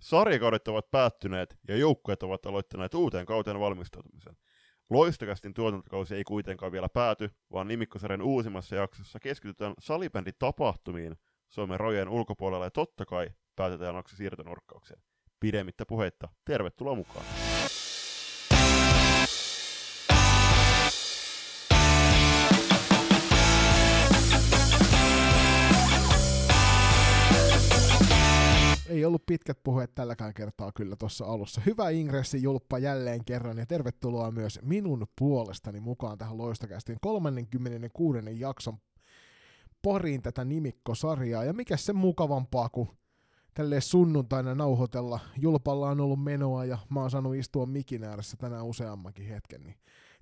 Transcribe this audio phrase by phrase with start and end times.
[0.00, 4.36] Sarjakaudet ovat päättyneet ja joukkueet ovat aloittaneet uuteen kauteen valmistautumisen.
[4.90, 11.16] Loistokästin tuotantokausi ei kuitenkaan vielä pääty, vaan nimikkosarjan uusimmassa jaksossa keskitytään salibändin tapahtumiin
[11.48, 15.02] Suomen rajojen ulkopuolella ja totta kai päätetään jakso siirtonurkkaukseen.
[15.40, 17.49] Pidemmittä puheitta, tervetuloa mukaan!
[29.00, 31.60] Ei ollut pitkät puheet tälläkään kertaa kyllä tuossa alussa.
[31.66, 38.18] Hyvä ingressi Julppa jälleen kerran ja tervetuloa myös minun puolestani mukaan tähän Loistokästiin 36.
[38.38, 38.78] jakson
[39.82, 41.44] pariin tätä nimikkosarjaa.
[41.44, 42.88] Ja mikä se mukavampaa kuin
[43.54, 45.20] tälle sunnuntaina nauhoitella.
[45.36, 49.60] Julpalla on ollut menoa ja mä oon saanut istua mikin ääressä tänään useammankin hetken.
[49.64, 49.76] Niin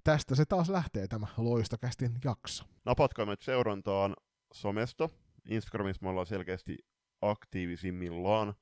[0.04, 2.64] tästä se taas lähtee tämä Loistokästin jakso.
[2.84, 4.16] Napatkaa meidät seurantaan
[4.52, 5.08] somesta.
[5.48, 6.78] Instagramissa me ollaan selkeästi
[7.22, 8.54] aktiivisimmillaan.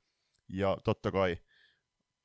[0.49, 1.37] Ja totta kai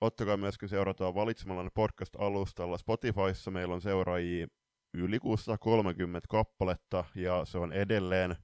[0.01, 2.77] ottakaa myöskin seurataan valitsemalla podcast-alustalla.
[2.77, 4.47] Spotifyssa meillä on seuraajia
[4.93, 8.35] yli 630 kappaletta, ja se on edelleen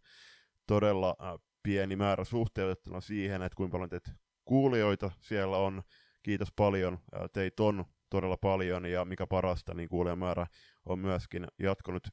[0.67, 4.11] todella äh, pieni määrä suhteutettuna siihen, että kuinka paljon teitä
[4.45, 5.83] kuulijoita siellä on.
[6.23, 10.47] Kiitos paljon, äh, teitä on todella paljon, ja mikä parasta, niin kuulijamäärä
[10.85, 12.07] on myöskin jatkunut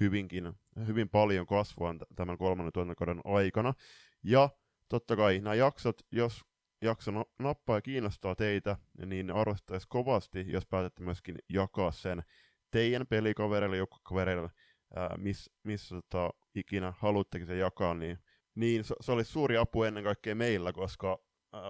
[0.00, 0.52] hyvinkin,
[0.86, 3.74] hyvin paljon kasvua tämän kolmannen tuotantokauden aikana.
[4.22, 4.48] Ja
[4.88, 6.44] totta kai nämä jaksot, jos
[6.84, 12.22] jakso nappaa ja kiinnostaa teitä, niin arvostaisi kovasti, jos päätätte myöskin jakaa sen
[12.70, 14.50] teidän pelikavereille, joukkokavereille,
[15.18, 18.18] missä miss, tota, ikinä haluttekin se jakaa, niin,
[18.54, 21.18] niin se, se olisi suuri apu ennen kaikkea meillä, koska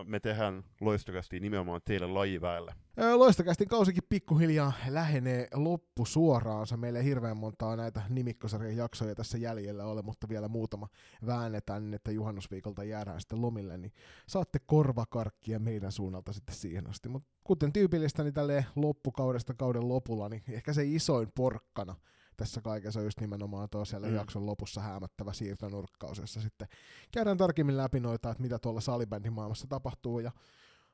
[0.05, 2.75] me tehdään loistokästi nimenomaan teille lajiväelle.
[3.15, 6.77] Loistokästin kausikin pikkuhiljaa lähenee loppu suoraansa.
[6.77, 10.89] Meillä ei hirveän montaa näitä nimikkosarjan jaksoja tässä jäljellä ole, mutta vielä muutama
[11.27, 13.93] väännetään että juhannusviikolta jäädään sitten lomille, niin
[14.29, 17.09] saatte korvakarkkia meidän suunnalta sitten siihen asti.
[17.09, 21.97] Mutta kuten tyypillistä, niin tälle loppukaudesta kauden lopulla, niin ehkä se isoin porkkana
[22.37, 24.15] tässä kaikessa on just nimenomaan tuo siellä mm.
[24.15, 26.69] jakson lopussa häämättävä siirtonurkkaus, jossa sitten
[27.13, 30.33] käydään tarkemmin läpi noita, että mitä tuolla salibändin maailmassa tapahtuu ja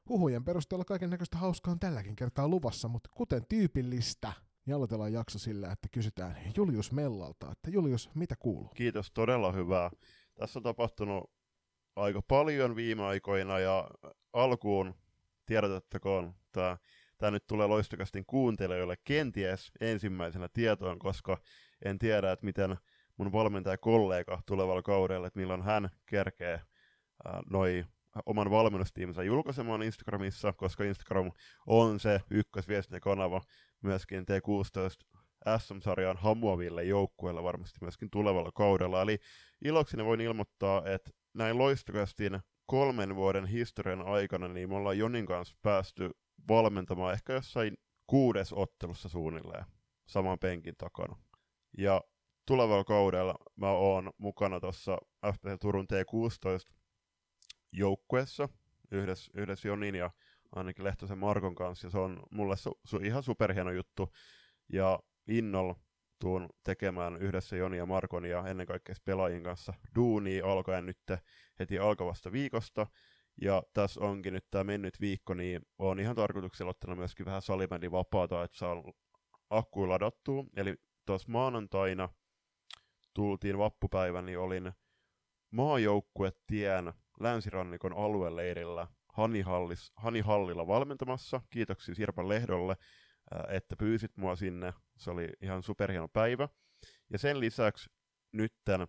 [0.09, 4.33] huhujen perusteella kaiken näköistä hauskaa on tälläkin kertaa luvassa, mutta kuten tyypillistä,
[4.67, 8.69] niin aloitellaan jakso sillä, että kysytään Julius Mellalta, että Julius, mitä kuuluu?
[8.75, 9.91] Kiitos, todella hyvää.
[10.35, 11.31] Tässä on tapahtunut
[11.97, 13.91] aika paljon viime aikoina ja
[14.33, 14.95] alkuun
[15.47, 16.77] tiedotettakoon tämä
[17.21, 21.39] tämä nyt tulee loistokastin kuuntelijoille kenties ensimmäisenä tietoon, koska
[21.85, 22.77] en tiedä, että miten
[23.17, 26.61] mun valmentajakollega tulevalla kaudella, että milloin hän kerkee
[27.25, 27.85] ää, noi
[28.27, 31.33] oman valmennustiiminsä julkaisemaan Instagramissa, koska Instagram
[31.67, 33.41] on se ykkösviestintäkanava
[33.83, 35.21] myöskin T16
[35.59, 39.03] SM-sarjaan hamuaville joukkueille varmasti myöskin tulevalla kaudella.
[39.03, 39.19] Eli
[39.65, 45.57] ilokseni voin ilmoittaa, että näin loistokastin kolmen vuoden historian aikana, niin me ollaan Jonin kanssa
[45.63, 46.11] päästy
[46.49, 49.65] valmentamaan ehkä jossain kuudes ottelussa suunnilleen
[50.07, 51.17] saman penkin takana.
[51.79, 52.05] Ja
[52.47, 54.99] tulevalla kaudella mä oon mukana tuossa
[55.33, 56.75] FPC Turun T16
[57.73, 58.49] joukkueessa
[58.91, 60.11] yhdessä, yhdessä Jonin ja
[60.55, 64.13] ainakin Lehtosen Markon kanssa, ja se on mulle su, su, ihan superhieno juttu,
[64.73, 65.77] ja innolla
[66.19, 70.99] tuun tekemään yhdessä Joni ja Markon ja ennen kaikkea pelaajien kanssa duunia alkaen nyt
[71.59, 72.87] heti alkavasta viikosta,
[73.41, 77.93] ja tässä onkin nyt tämä mennyt viikko, niin on ihan tarkoituksella ottanut myöskin vähän salibändin
[77.93, 78.85] vapaata, että saa
[79.51, 80.45] akkuja ladattua.
[80.57, 80.75] Eli
[81.07, 82.09] tuossa maanantaina
[83.15, 84.73] tultiin vappupäivän, niin olin
[85.51, 91.41] maajoukkuetien länsirannikon alueleirillä Hanihallis, Hanihallilla valmentamassa.
[91.51, 92.77] Kiitoksia Sirpan Lehdolle,
[93.49, 94.73] että pyysit mua sinne.
[94.97, 96.49] Se oli ihan superhieno päivä.
[97.13, 97.91] Ja sen lisäksi
[98.33, 98.87] nytten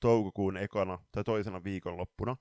[0.00, 2.36] toukokuun ekana tai toisena viikonloppuna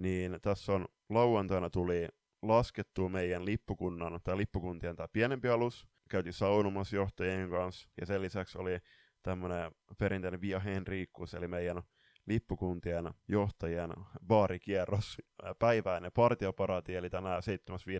[0.00, 2.08] niin tässä on lauantaina tuli
[2.42, 5.86] laskettua meidän lippukunnan tai lippukuntien tämä pienempi alus.
[6.08, 8.78] Käytiin saunomassa johtajien kanssa ja sen lisäksi oli
[9.22, 11.82] tämmöinen perinteinen Via Henriikkus, eli meidän
[12.26, 13.90] lippukuntien johtajien
[14.26, 15.16] baarikierros
[15.58, 17.42] päiväinen partioparaati, eli tänään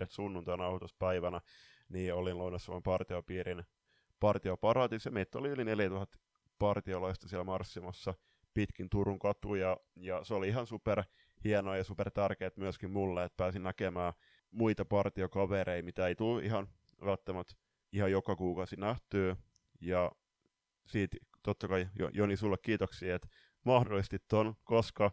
[0.00, 0.06] 7.5.
[0.08, 1.41] sunnuntaina autospäivänä,
[1.88, 3.62] niin olin Lounassuomen partiopiirin
[4.20, 5.10] partioparaatissa.
[5.10, 6.18] Meitä oli yli 4000
[6.58, 8.14] partiolaista siellä marssimassa
[8.54, 11.03] pitkin Turun katuja, ja se oli ihan super
[11.45, 14.13] hienoa ja super tärkeät myöskin mulle, että pääsin näkemään
[14.51, 16.69] muita partiokavereita, mitä ei tule ihan
[17.04, 17.54] välttämättä
[17.92, 19.37] ihan joka kuukausi nähtyä.
[19.81, 20.13] Ja
[20.87, 23.28] siitä totta kai Joni sulle kiitoksia, että
[23.65, 25.10] mahdollistit ton, koska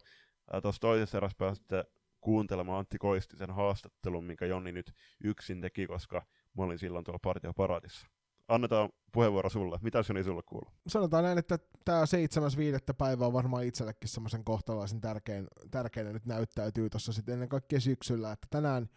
[0.62, 1.84] tuossa toisessa erässä pääsitte
[2.20, 4.92] kuuntelemaan Antti Koistisen haastattelun, minkä Joni nyt
[5.24, 6.26] yksin teki, koska
[6.56, 8.06] mä olin silloin tuolla partioparaatissa
[8.48, 9.78] annetaan puheenvuoro sulle.
[9.82, 10.70] Mitä Joni sulle kuuluu?
[10.86, 12.94] Sanotaan näin, että tämä 7.5.
[12.98, 18.32] päivä on varmaan itsellekin semmoisen kohtalaisen tärkein, tärkein nyt näyttäytyy tuossa sitten ennen kaikkea syksyllä,
[18.32, 18.88] että tänään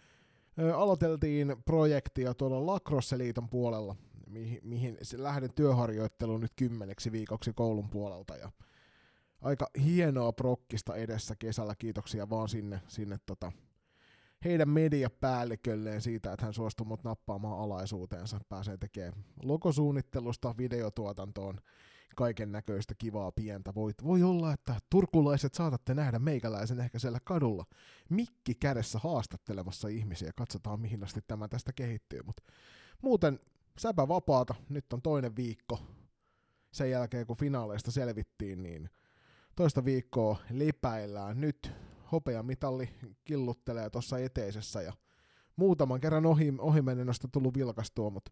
[0.60, 3.96] Ö, aloiteltiin projektia tuolla Lacrosse-liiton puolella,
[4.28, 8.36] mihin, mihin lähden työharjoitteluun nyt kymmeneksi viikoksi koulun puolelta.
[8.36, 8.52] Ja
[9.42, 13.52] aika hienoa prokkista edessä kesällä, kiitoksia vaan sinne, sinne tota,
[14.46, 18.40] heidän mediapäällikölleen siitä, että hän suostui mut nappaamaan alaisuuteensa.
[18.50, 21.58] Pääsee tekemään logosuunnittelusta videotuotantoon
[22.16, 23.76] kaiken näköistä kivaa pientä.
[23.76, 27.66] Voi, voi olla, että turkulaiset saatatte nähdä meikäläisen ehkä siellä kadulla
[28.10, 30.32] mikki kädessä haastattelemassa ihmisiä.
[30.36, 32.22] Katsotaan mihin asti tämä tästä kehittyy.
[32.26, 32.44] Mutta
[33.02, 33.40] muuten
[33.78, 34.56] säpä vapaata.
[34.70, 35.80] Nyt on toinen viikko.
[36.74, 38.90] Sen jälkeen kun finaaleista selvittiin, niin
[39.56, 41.42] toista viikkoa lipäillään.
[41.42, 41.72] Nyt
[42.12, 42.90] hopeamitalli
[43.24, 44.94] killuttelee tuossa eteisessä ja
[45.56, 48.32] muutaman kerran ohi, ohimenennosta tullut vilkastua, mutta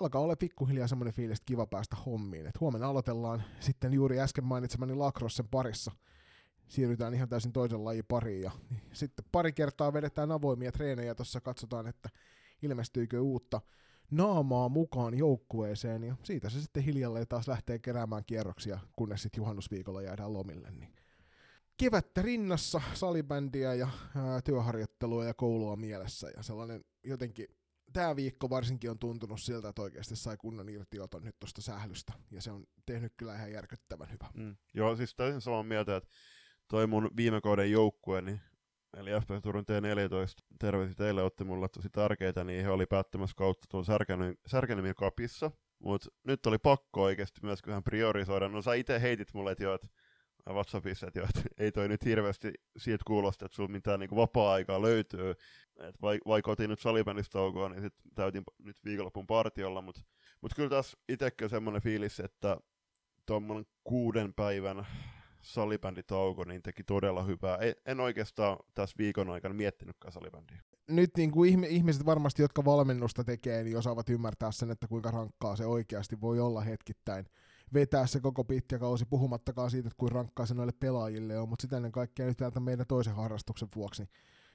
[0.00, 2.46] alkaa olla pikkuhiljaa semmoinen fiilis, että kiva päästä hommiin.
[2.46, 5.92] Et huomenna aloitellaan sitten juuri äsken mainitsemani Lacrossen parissa.
[6.68, 8.50] Siirrytään ihan täysin toisen lajin pariin ja
[8.92, 12.08] sitten pari kertaa vedetään avoimia treenejä tuossa katsotaan, että
[12.62, 13.60] ilmestyykö uutta
[14.10, 20.02] naamaa mukaan joukkueeseen ja siitä se sitten hiljalleen taas lähtee keräämään kierroksia, kunnes sitten juhannusviikolla
[20.02, 20.70] jäädään lomille.
[20.70, 20.94] Niin
[21.76, 27.46] kevättä rinnassa, salibändiä ja ää, työharjoittelua ja koulua mielessä ja sellainen jotenkin
[27.92, 32.42] tämä viikko varsinkin on tuntunut siltä, että oikeasti sai kunnon irtioton nyt tuosta sählystä, ja
[32.42, 34.26] se on tehnyt kyllä ihan järkyttävän hyvä.
[34.34, 34.56] Mm.
[34.74, 36.10] Joo, siis täysin samaa mieltä, että
[36.68, 38.40] toi mun viime kauden joukkue, niin,
[38.96, 43.66] eli FP Turun T14, terveisiä teille, otti mulle tosi tärkeitä, niin he oli päättämässä kautta
[43.70, 43.86] tuolla
[44.46, 48.48] Särkänemi kapissa, mutta nyt oli pakko oikeasti myös vähän priorisoida.
[48.48, 49.88] No sä itse heitit mulle, että joo, että
[50.50, 54.82] WhatsAppissa, että, jo, että ei toi nyt hirveästi siitä kuulosta, että sulla mitään niin vapaa-aikaa
[54.82, 55.30] löytyy.
[55.80, 60.00] Et vaikka otin nyt salibändistä taukoa, niin sit täytin nyt viikonlopun partiolla, mutta
[60.40, 62.56] mut kyllä tässä itsekin semmoinen fiilis, että
[63.26, 64.86] tuommoinen kuuden päivän
[65.42, 67.58] salibänditauko niin teki todella hyvää.
[67.86, 70.62] En oikeastaan tässä viikon aikana miettinytkään salibändiä.
[70.88, 75.56] Nyt niin kuin ihmiset varmasti, jotka valmennusta tekee, niin osaavat ymmärtää sen, että kuinka rankkaa
[75.56, 77.26] se oikeasti voi olla hetkittäin
[77.74, 81.62] vetää se koko pitkä kausi, puhumattakaan siitä, että kuin rankkaa se noille pelaajille on, mutta
[81.62, 84.08] sitä ennen kaikkea nyt täältä meidän toisen harrastuksen vuoksi.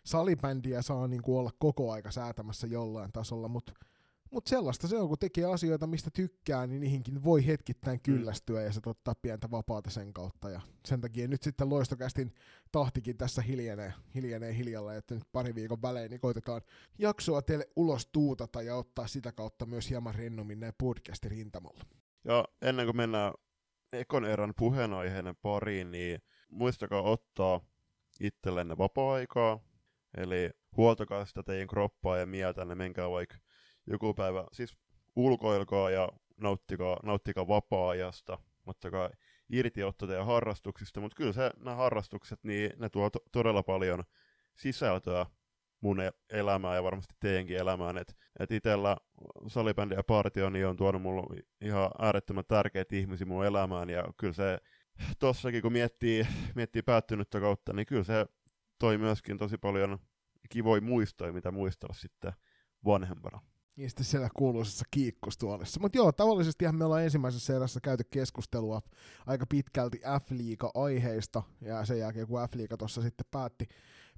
[0.03, 3.73] Salibändiä saa niin kuin olla koko aika säätämässä jollain tasolla, mutta
[4.31, 8.01] mutta sellaista se on, kun tekee asioita, mistä tykkää, niin niihinkin voi hetkittäin mm.
[8.01, 10.49] kyllästyä ja se ottaa pientä vapaata sen kautta.
[10.49, 12.33] Ja sen takia nyt sitten loistokästin
[12.71, 16.61] tahtikin tässä hiljenee, hiljenee hiljalla, että nyt pari viikon välein niin koitetaan
[16.97, 21.83] jaksoa teille ulos tuutata ja ottaa sitä kautta myös hieman rennommin näin podcastin rintamalla.
[22.27, 23.33] Ja ennen kuin mennään
[23.93, 27.61] ekon erän puheenaiheinen pariin, niin muistakaa ottaa
[28.19, 29.59] itsellenne vapaa-aikaa,
[30.17, 33.35] eli huoltakaa sitä teidän kroppaa ja mieltä, menkää vaikka
[33.85, 34.77] joku päivä, siis
[35.15, 39.09] ulkoilkaa ja nauttikaa, nauttikaa vapaa-ajasta, ottakaa
[39.49, 44.03] irtiotto teidän harrastuksista, mutta kyllä se, nämä harrastukset, niin ne tuo to- todella paljon
[44.55, 45.25] sisältöä
[45.87, 45.97] mun
[46.29, 47.97] elämää ja varmasti teidänkin elämään.
[47.97, 48.97] Et, et itellä
[49.47, 54.33] salibändi ja partio niin on tuonut mulle ihan äärettömän tärkeitä ihmisiä mun elämään ja kyllä
[54.33, 54.57] se
[55.19, 58.25] tossakin kun miettii, miettii päättynyttä kautta, niin kyllä se
[58.79, 59.99] toi myöskin tosi paljon
[60.49, 62.33] kivoja muistoja, mitä muistella sitten
[62.85, 63.41] vanhempana.
[63.77, 65.79] Ja sitten siellä kuuluisessa kiikkustuolissa.
[65.79, 68.81] Mutta joo, tavallisesti me ollaan ensimmäisessä erässä käyty keskustelua
[69.25, 73.67] aika pitkälti F-liiga-aiheista, ja sen jälkeen kun F-liiga tuossa sitten päätti,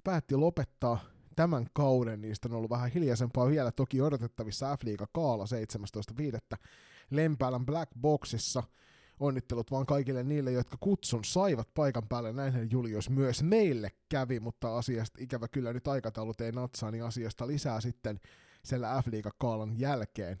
[0.04, 1.00] päätti lopettaa
[1.36, 5.44] tämän kauden, niistä on ollut vähän hiljaisempaa vielä, toki odotettavissa F-liiga Kaala
[6.54, 6.58] 17.5.
[7.10, 8.62] Lempäälän Black Boxissa.
[9.20, 12.32] Onnittelut vaan kaikille niille, jotka kutsun saivat paikan päälle.
[12.32, 17.46] Näinhän Julius myös meille kävi, mutta asiasta ikävä kyllä nyt aikataulut ei natsaa, niin asiasta
[17.46, 18.20] lisää sitten
[18.64, 20.38] siellä F-liiga Kaalan jälkeen.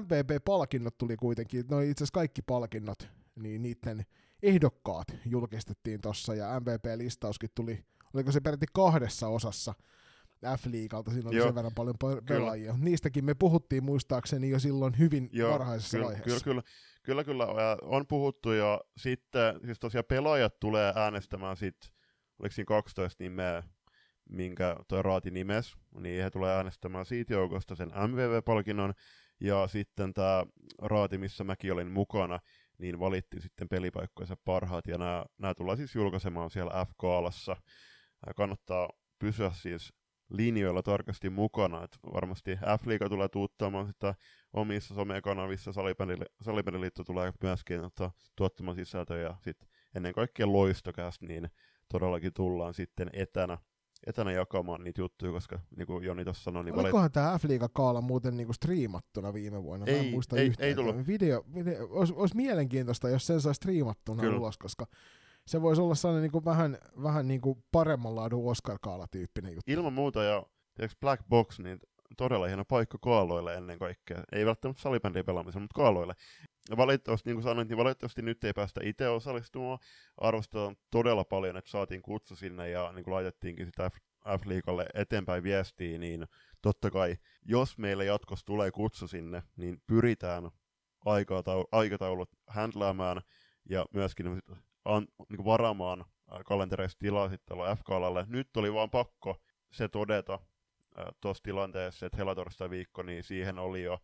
[0.00, 4.06] MVP-palkinnot tuli kuitenkin, no itse asiassa kaikki palkinnot, niin niiden
[4.42, 7.84] ehdokkaat julkistettiin tossa ja MVP-listauskin tuli,
[8.14, 9.74] oliko se peräti kahdessa osassa,
[10.44, 11.94] F-liigalta, siinä oli sen verran paljon
[12.28, 12.72] pelaajia.
[12.72, 12.84] Kyllä.
[12.84, 16.44] Niistäkin me puhuttiin muistaakseni jo silloin hyvin Joo, varhaisessa kyllä, vaiheessa.
[16.44, 16.62] Kyllä,
[17.02, 21.90] kyllä, kyllä, kyllä, on puhuttu ja sitten, siis tosiaan pelaajat tulee äänestämään sitten,
[22.38, 23.62] oliko siinä 12 nimeä,
[24.28, 28.94] minkä tuo Raati nimes, niin he tulee äänestämään siitä joukosta sen MVV-palkinnon,
[29.40, 30.46] ja sitten tämä
[30.82, 32.40] Raati, missä mäkin olin mukana,
[32.78, 34.98] niin valittiin sitten pelipaikkojensa parhaat, ja
[35.38, 37.56] nämä tullaan siis julkaisemaan siellä F-kaalassa.
[38.36, 39.92] Kannattaa pysyä siis
[40.28, 41.84] linjoilla tarkasti mukana.
[41.84, 44.14] Et varmasti F-liiga tulee tuuttamaan sitä
[44.52, 45.72] omissa somekanavissa,
[46.40, 51.50] Salibändiliitto tulee myöskin ottaa, tuottamaan sisältöjä ja sit ennen kaikkea loistokäs, niin
[51.92, 53.58] todellakin tullaan sitten etänä,
[54.06, 56.64] etänä jakamaan niitä juttuja, koska niin kuin Joni tuossa sanoi...
[56.64, 57.12] Niin Olikohan valit...
[57.12, 59.86] tämä F-liiga kaala muuten niinku striimattuna viime vuonna?
[59.86, 60.68] Ei, en muista ei, yhtään.
[60.68, 61.06] ei tullut.
[61.06, 64.38] Video, video, olisi, olisi mielenkiintoista, jos sen saa striimattuna Kyllä.
[64.38, 64.86] ulos, koska
[65.48, 69.72] se voisi olla sellainen niin kuin vähän, vähän niin kuin paremman laadun Oscar Kaala-tyyppinen juttu.
[69.72, 70.42] Ilman muuta, ja
[70.74, 71.80] tiedätkö, Black Box, niin
[72.16, 74.22] todella hieno paikka kaaloille ennen kaikkea.
[74.32, 76.14] Ei välttämättä salibändin pelaamiseen, mutta kaaloille.
[76.70, 79.78] Ja valitettavasti, niin kuin sanoin, niin valitettavasti nyt ei päästä itse osallistumaan.
[80.16, 83.90] Arvostetaan todella paljon, että saatiin kutsu sinne ja niin kuin laitettiinkin sitä
[84.38, 86.26] F-liikalle eteenpäin viestiä, niin
[86.62, 90.50] totta kai, jos meille jatkossa tulee kutsu sinne, niin pyritään
[91.72, 93.22] aikataulut handlaamaan
[93.70, 94.42] ja myöskin
[94.88, 96.04] an, niin varaamaan
[96.44, 98.26] kalentereissa tilaa sitten FK-alalle.
[98.28, 99.36] Nyt oli vaan pakko
[99.72, 100.38] se todeta
[101.20, 103.98] tuossa tilanteessa, että helatorstai viikko, niin siihen oli jo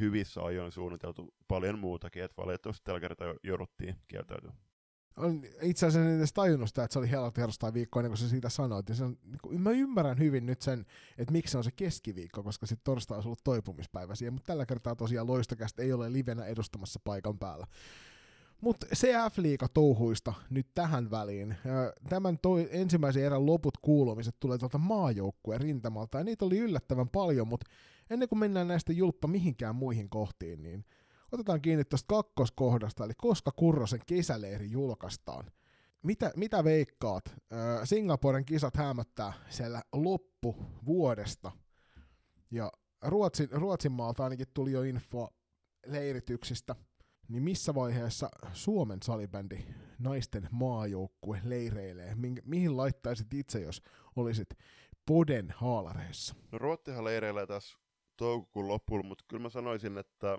[0.00, 4.52] hyvissä ajoin suunniteltu paljon muutakin, että valitettavasti tällä kertaa jouduttiin kieltäytyä.
[5.16, 8.28] On itse asiassa en edes tajunnut sitä, että se oli helatorstai viikko ennen kuin sä
[8.28, 8.88] siitä sanoit.
[8.88, 10.86] Ja se on, niin kuin, mä ymmärrän hyvin nyt sen,
[11.18, 14.66] että miksi se on se keskiviikko, koska sitten torstai on ollut toipumispäivä siihen, mutta tällä
[14.66, 17.66] kertaa tosiaan loistokästä ei ole livenä edustamassa paikan päällä.
[18.64, 21.56] Mutta CF-liiga touhuista nyt tähän väliin.
[22.08, 27.48] Tämän toi, ensimmäisen erän loput kuulumiset tulee tuolta maajoukkueen rintamalta, ja niitä oli yllättävän paljon,
[27.48, 27.70] mutta
[28.10, 30.84] ennen kuin mennään näistä julppa mihinkään muihin kohtiin, niin
[31.32, 35.50] otetaan kiinni tuosta kakkoskohdasta, eli koska Kurrosen kesäleiri julkaistaan.
[36.02, 37.24] Mitä, mitä veikkaat?
[37.84, 40.56] Singaporen kisat hämöttää siellä loppu
[40.86, 41.52] vuodesta,
[42.50, 45.28] ja Ruotsin, Ruotsin maalta ainakin tuli jo info
[45.86, 46.76] leirityksistä–
[47.28, 49.64] niin missä vaiheessa Suomen salibändi
[49.98, 52.14] naisten maajoukkue leireilee?
[52.14, 53.82] Mi- mihin laittaisit itse, jos
[54.16, 54.48] olisit
[55.06, 56.34] Poden haalareissa?
[56.52, 57.78] No Ruottihan leireilee tässä
[58.16, 60.38] toukokuun loppuun, mutta kyllä mä sanoisin, että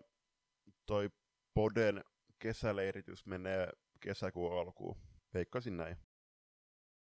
[0.85, 1.09] toi
[1.53, 2.03] Poden
[2.39, 4.97] kesäleiritys menee kesäkuun alkuun.
[5.33, 5.97] Veikkasin näin.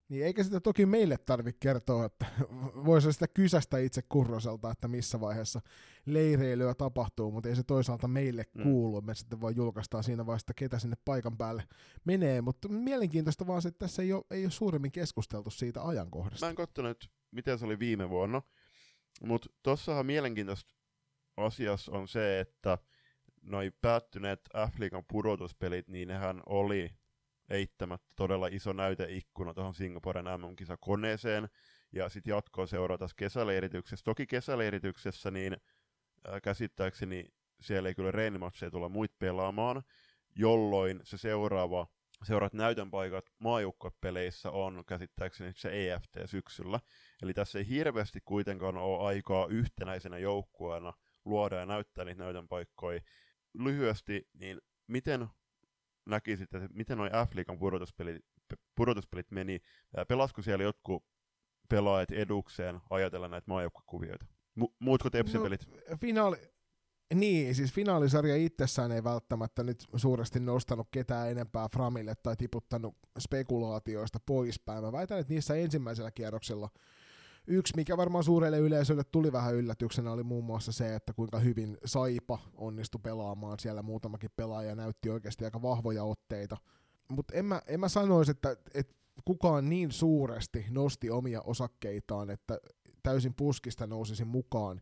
[0.10, 2.26] Niin eikä sitä toki meille tarvitse kertoa, että
[2.86, 5.62] voisi sitä kysästä itse Kurroselta, että missä vaiheessa
[6.06, 8.64] leireilyä tapahtuu, mutta ei se toisaalta meille mm.
[8.64, 9.02] kuulu.
[9.02, 11.64] Me sitten vaan julkaistaan siinä vaiheessa, ketä sinne paikan päälle
[12.06, 16.46] menee, mutta mielenkiintoista vaan se, että tässä ei ole, ei ole suuremmin keskusteltu siitä ajankohdasta.
[16.46, 18.42] Mä en katsonut, miten se oli viime vuonna,
[19.24, 20.76] mutta tuossahan mielenkiintoista
[21.38, 22.78] asiassa on se, että
[23.42, 26.90] noi päättyneet F-liigan pudotuspelit, niin nehän oli
[27.50, 31.50] eittämättä todella iso näyteikkuna tuohon Singaporen MM-kisakoneeseen,
[31.92, 34.04] ja sitten jatkoa seuraa tässä kesäleirityksessä.
[34.04, 35.58] Toki kesäleirityksessä niin
[36.28, 37.26] ää, käsittääkseni
[37.62, 39.84] siellä ei kyllä reenimatseja tulla muit pelaamaan,
[40.36, 41.88] jolloin se seuraava
[42.24, 46.80] seuraat näytön paikat maajoukkopeleissä on käsittääkseni se EFT syksyllä.
[47.22, 50.94] Eli tässä ei hirveästi kuitenkaan ole aikaa yhtenäisenä joukkueena
[51.26, 53.02] luoda ja näyttää niitä näytön paikkoja.
[53.54, 55.28] Lyhyesti, niin miten
[56.08, 58.26] näkisit, että miten noin F-liigan pudotuspelit,
[58.76, 59.60] pudotuspelit meni?
[60.08, 61.06] Pelasko siellä jotkut
[61.70, 64.26] pelaajat edukseen ajatella näitä maajoukkuekuvioita?
[64.60, 65.68] Mu- muutko tepsipelit?
[65.90, 66.38] No, finaali,
[67.14, 74.20] niin, siis finaalisarja itsessään ei välttämättä nyt suuresti nostanut ketään enempää Framille tai tiputtanut spekulaatioista
[74.26, 74.84] poispäin.
[74.84, 76.70] Mä väitän, että niissä ensimmäisellä kierroksella
[77.48, 81.78] Yksi, mikä varmaan suurelle yleisölle tuli vähän yllätyksenä, oli muun muassa se, että kuinka hyvin
[81.86, 83.60] Saipa onnistui pelaamaan.
[83.60, 86.58] Siellä muutamakin pelaaja näytti oikeasti aika vahvoja otteita.
[87.12, 88.94] Mutta en mä, en mä sanoisi, että, että
[89.26, 92.60] kukaan niin suuresti nosti omia osakkeitaan, että
[93.04, 94.82] täysin puskista nousisi mukaan.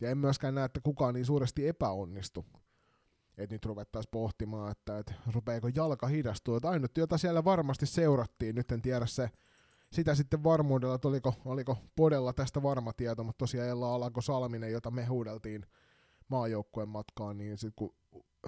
[0.00, 2.44] Ja en myöskään näe, että kukaan niin suuresti epäonnistui.
[3.38, 6.56] Että nyt ruvettaisiin pohtimaan, että, että rupeeko jalka hidastua.
[6.56, 9.30] Että ainut, jota siellä varmasti seurattiin, nyt en tiedä se
[9.92, 14.72] sitä sitten varmuudella, että oliko, oliko Podella tästä varma tieto, mutta tosiaan Ella Alanko Salminen,
[14.72, 15.66] jota me huudeltiin
[16.28, 17.94] maajoukkueen matkaan, niin sitten kun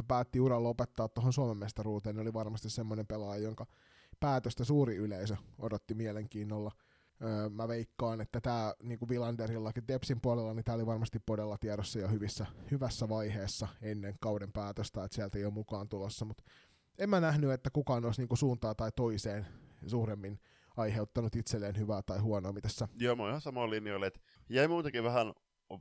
[0.09, 3.67] päätti uran lopettaa tuohon Suomen mestaruuteen, niin oli varmasti semmoinen pelaaja, jonka
[4.21, 6.71] päätöstä suuri yleisö odotti mielenkiinnolla.
[7.23, 11.59] Öö, mä veikkaan, että tämä niin kuin Vilanderillakin Tepsin puolella, niin tämä oli varmasti Podella
[11.59, 16.45] tiedossa jo hyvissä, hyvässä vaiheessa ennen kauden päätöstä, että sieltä ei ole mukaan tulossa, mutta
[16.99, 19.47] en mä nähnyt, että kukaan olisi niin kuin suuntaa tai toiseen
[19.87, 20.41] suuremmin
[20.77, 22.89] aiheuttanut itselleen hyvää tai huonoa, mitä sä?
[22.95, 25.33] Joo, mä oon ihan samoin linjoilla, että jäi muutenkin vähän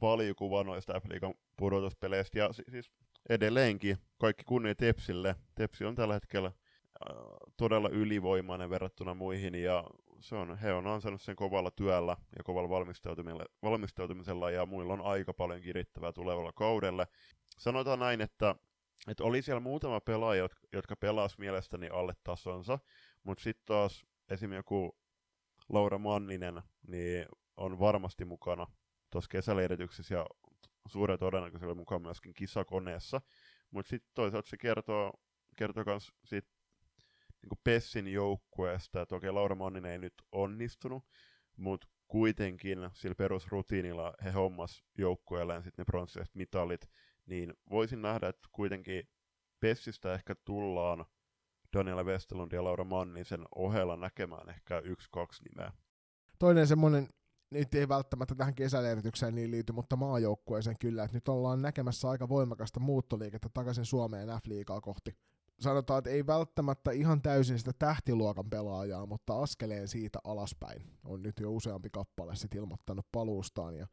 [0.01, 2.91] valiokuva noista F-liigan pudotuspeleistä, ja siis
[3.29, 5.35] edelleenkin kaikki kunnia Tepsille.
[5.55, 7.15] Tepsi on tällä hetkellä äh,
[7.57, 9.83] todella ylivoimainen verrattuna muihin, ja
[10.19, 12.69] se on, he on ansainnut sen kovalla työllä ja kovalla
[13.63, 17.07] valmistautumisella, ja muilla on aika paljon kirittävää tulevalla kaudelle.
[17.57, 18.55] Sanotaan näin, että,
[19.07, 22.79] että oli siellä muutama pelaaja, jotka, jotka pelasi mielestäni alle tasonsa,
[23.23, 24.53] mutta sitten taas esim.
[24.53, 24.97] joku
[25.69, 27.25] Laura Manninen niin
[27.57, 28.67] on varmasti mukana
[29.09, 30.25] tuossa kesäleirityksessä ja
[30.87, 33.21] suuren todennäköisyydellä mukaan myöskin kisakoneessa.
[33.71, 35.13] Mutta sitten toisaalta se kertoo,
[35.57, 36.49] kertoo myös siitä
[37.41, 41.05] niin Pessin joukkueesta, että okei, Laura Manninen ei nyt onnistunut,
[41.57, 46.89] mutta kuitenkin sillä perusrutiinilla he hommas joukkueelleen sitten ne pronssiset mitalit,
[47.25, 49.03] niin voisin nähdä, että kuitenkin
[49.59, 51.05] Pessistä ehkä tullaan
[51.73, 55.71] Daniela Westerlund ja Laura Mannisen ohella näkemään ehkä yksi-kaksi nimeä.
[56.39, 57.09] Toinen semmoinen
[57.51, 62.29] nyt ei välttämättä tähän kesäleiritykseen niin liity, mutta maajoukkueeseen kyllä, että nyt ollaan näkemässä aika
[62.29, 65.15] voimakasta muuttoliikettä takaisin Suomeen F-liigaa kohti.
[65.59, 71.39] Sanotaan, että ei välttämättä ihan täysin sitä tähtiluokan pelaajaa, mutta askeleen siitä alaspäin on nyt
[71.39, 73.77] jo useampi kappale sit ilmoittanut paluustaan.
[73.77, 73.87] Ja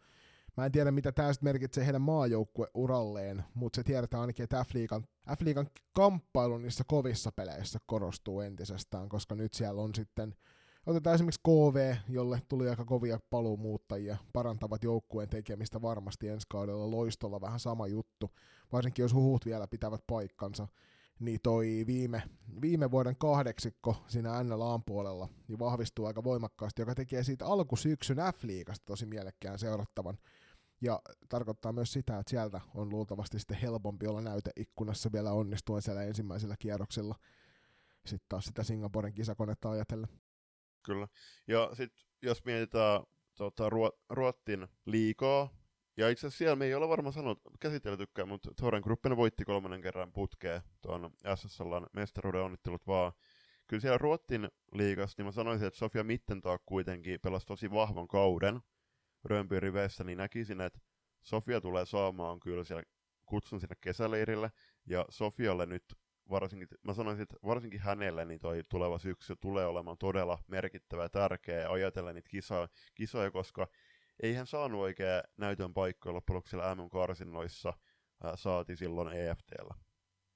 [0.58, 5.66] mä en tiedä, mitä tämä merkitsee heidän maajoukkueuralleen, mutta se tiedetään ainakin, että F-liigan, F-liigan
[5.92, 10.34] kamppailu niissä kovissa peleissä korostuu entisestään, koska nyt siellä on sitten
[10.86, 16.90] Otetaan esimerkiksi KV, jolle tuli aika kovia paluumuuttajia, parantavat joukkueen tekemistä varmasti ensi kaudella.
[16.90, 18.30] Loistolla vähän sama juttu,
[18.72, 20.68] varsinkin jos huhut vielä pitävät paikkansa.
[21.20, 22.22] Niin toi viime,
[22.60, 28.86] viime vuoden kahdeksikko siinä NLAn puolella niin vahvistuu aika voimakkaasti, joka tekee siitä alkusyksyn F-liigasta
[28.86, 30.18] tosi mielekkään seurattavan.
[30.80, 36.02] Ja tarkoittaa myös sitä, että sieltä on luultavasti sitten helpompi olla näyteikkunassa vielä onnistuen siellä
[36.02, 37.14] ensimmäisellä kierroksilla.
[38.06, 40.08] Sitten taas sitä Singaporen kisakonetta ajatellen.
[40.82, 41.08] Kyllä.
[41.46, 43.02] Ja sitten jos mietitään
[43.34, 43.70] tota,
[44.10, 45.50] Ruottin liikaa,
[45.96, 49.80] ja itse asiassa siellä me ei ole varmaan sanonut, käsiteltykään, mutta Thoren Gruppen voitti kolmannen
[49.80, 53.12] kerran putkeen tuon SSLn mestaruuden onnittelut vaan.
[53.66, 58.60] Kyllä siellä Ruottin liigassa, niin mä sanoisin, että Sofia Mittentaa kuitenkin pelasi tosi vahvan kauden
[59.24, 60.80] Römpyn riveissä, niin näkisin, että
[61.22, 62.82] Sofia tulee saamaan kyllä siellä
[63.26, 64.50] kutsun sinne kesäleirille,
[64.86, 65.84] ja Sofialle nyt
[66.30, 71.08] varsinkin, mä sanoisin, että varsinkin hänelle niin toi tuleva syksy tulee olemaan todella merkittävä ja
[71.08, 73.68] tärkeä ja ajatella niitä kisoja, kisoja, koska
[74.22, 77.72] ei hän saanut oikein näytön paikkoja loppujen lopuksi MM-karsinnoissa,
[78.24, 79.74] ää, saati silloin EFTllä.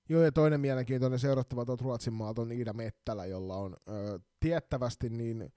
[0.08, 5.10] Joo, ja toinen mielenkiintoinen seurattava tuolta Ruotsin maalta on Iida Mettälä, jolla on ö, tiettävästi
[5.10, 5.52] niin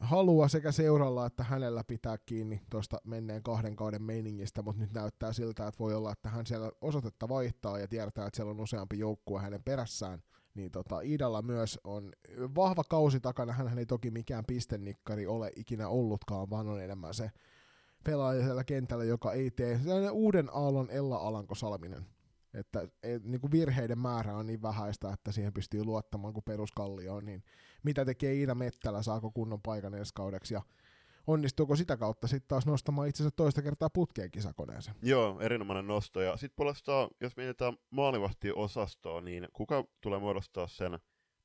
[0.00, 5.32] halua sekä seuralla että hänellä pitää kiinni tuosta menneen kahden kauden meiningistä, mutta nyt näyttää
[5.32, 8.98] siltä, että voi olla, että hän siellä osoitetta vaihtaa ja tiedetään, että siellä on useampi
[8.98, 10.22] joukkue hänen perässään.
[10.54, 12.12] Niin tota, Idalla myös on
[12.54, 17.30] vahva kausi takana, hän ei toki mikään pistennikkari ole ikinä ollutkaan, vaan on enemmän se
[18.04, 19.80] pelaaja siellä kentällä, joka ei tee
[20.12, 22.06] uuden aallon Ella Alanko Salminen
[22.56, 27.24] että et, niin kuin virheiden määrä on niin vähäistä, että siihen pystyy luottamaan kuin peruskallioon,
[27.24, 27.44] niin
[27.82, 30.62] mitä tekee Iida Mettälä, saako kunnon paikan ensi kaudeksi ja
[31.26, 34.96] onnistuuko sitä kautta sitten taas nostamaan itsensä toista kertaa putkeen kisakoneeseen?
[35.02, 36.20] Joo, erinomainen nosto.
[36.20, 40.98] Ja sitten puolestaan, jos mietitään maalivahti-osastoa, niin kuka tulee muodostaa sen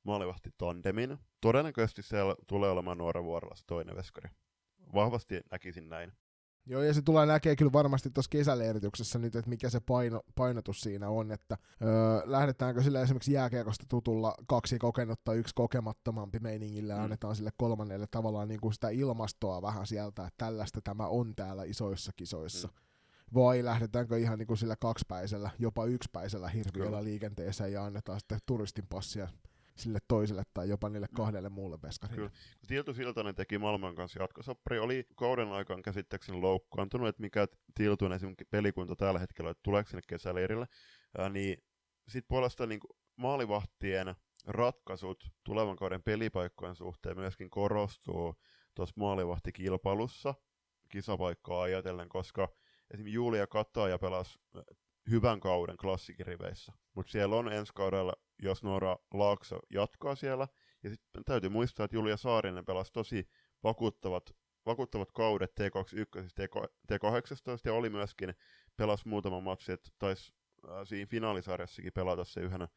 [0.04, 1.18] maalivahti-tandemin?
[1.40, 4.30] Todennäköisesti siellä tulee olemaan nuora vuorolla toinen veskari.
[4.94, 6.12] Vahvasti näkisin näin.
[6.66, 10.80] Joo, ja se tulee näkee kyllä varmasti tuossa kesäleirityksessä nyt, että mikä se paino, painotus
[10.80, 11.90] siinä on, että öö,
[12.24, 17.02] lähdetäänkö sille esimerkiksi jääkiekosta tutulla kaksi kokenutta, yksi kokemattomampi meiningillä, mm.
[17.02, 21.64] annetaan sille kolmannelle tavallaan niin kuin sitä ilmastoa vähän sieltä, että tällaista tämä on täällä
[21.64, 22.68] isoissa kisoissa.
[22.68, 22.74] Mm.
[23.34, 28.86] Vai lähdetäänkö ihan niin kuin sillä kaksipäisellä, jopa yksipäisellä hirviöllä liikenteeseen ja annetaan sitten turistin
[28.86, 29.28] passia
[29.76, 31.16] sille toiselle tai jopa niille mm.
[31.16, 32.16] kahdelle muulle veskarille.
[32.16, 32.30] Kyllä.
[32.30, 38.12] Kun Tiltu Siltanen teki Malman kanssa jatkosoppari, oli kauden aikaan käsittääkseni loukkaantunut, että mikä Tiltun
[38.12, 40.66] esimerkiksi pelikunta tällä hetkellä, että tuleeko sinne kesäleirille,
[41.18, 41.64] ää, niin
[42.08, 42.80] sitten puolestaan niin
[43.16, 44.14] maalivahtien
[44.46, 48.34] ratkaisut tulevan kauden pelipaikkojen suhteen myöskin korostuu
[48.74, 50.34] tuossa maalivahtikilpailussa
[50.88, 52.48] kisapaikkaa ajatellen, koska
[52.90, 54.38] esimerkiksi Julia Kataja pelasi
[55.10, 56.72] hyvän kauden klassikiriveissä.
[56.94, 58.12] Mutta siellä on ensi kaudella,
[58.42, 60.48] jos Noora Laakso jatkaa siellä,
[60.82, 63.28] ja sitten täytyy muistaa, että Julia Saarinen pelasi tosi
[63.62, 64.30] vakuuttavat,
[64.66, 68.34] vakuuttavat kaudet T21 T18 ja oli myöskin,
[68.76, 70.32] pelasi muutama matsi, että taisi
[70.68, 72.68] äh, siinä finaalisarjassakin pelata se yhden,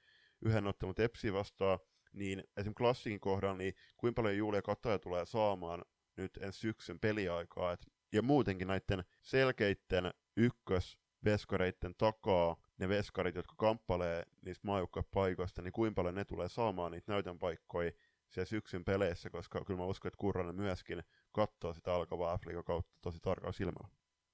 [0.42, 1.80] yhden ottelun Tepsi vastaan,
[2.14, 5.86] niin esimerkiksi klassikin kohdalla, niin kuinka paljon Julia Kataja tulee saamaan
[6.18, 13.54] nyt ensi syksyn peliaikaa, et, ja muutenkin näiden selkeiden ykkös veskareiden takaa ne veskarit, jotka
[13.58, 17.92] kamppailee niistä maajoukkuepaikoista, niin kuinka paljon ne tulee saamaan niitä näytön paikkoja
[18.30, 22.92] siellä syksyn peleissä, koska kyllä mä uskon, että Kurranen myöskin katsoo sitä alkavaa f kautta
[23.02, 23.90] tosi tarkalla silmällä.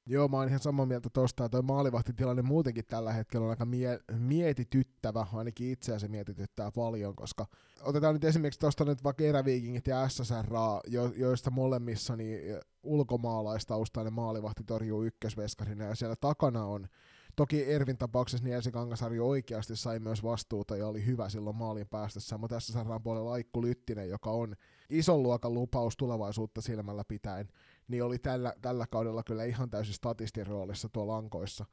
[0.05, 3.65] Joo, mä oon ihan samaa mieltä tosta, että toi maalivahtitilanne muutenkin tällä hetkellä on aika
[3.65, 7.45] mie- mietityttävä, ainakin itseä se mietityttää paljon, koska
[7.81, 10.47] otetaan nyt esimerkiksi tuosta nyt vaikka Eräviikingit ja SSR,
[10.87, 12.39] jo- joista molemmissa niin
[12.83, 16.87] ulkomaalaistaustainen maalivahti torjuu ykkösveskarina, ja siellä takana on.
[17.35, 21.87] Toki Ervin tapauksessa niin Elsi Kangasarjo oikeasti sai myös vastuuta ja oli hyvä silloin maalin
[21.87, 24.55] päästessä, mutta tässä saadaan puolella Aikku Lyttinen, joka on
[24.89, 27.47] ison luokan lupaus tulevaisuutta silmällä pitäen,
[27.87, 31.65] niin oli tällä, tällä kaudella kyllä ihan täysin statistin roolissa tuolla lankoissa.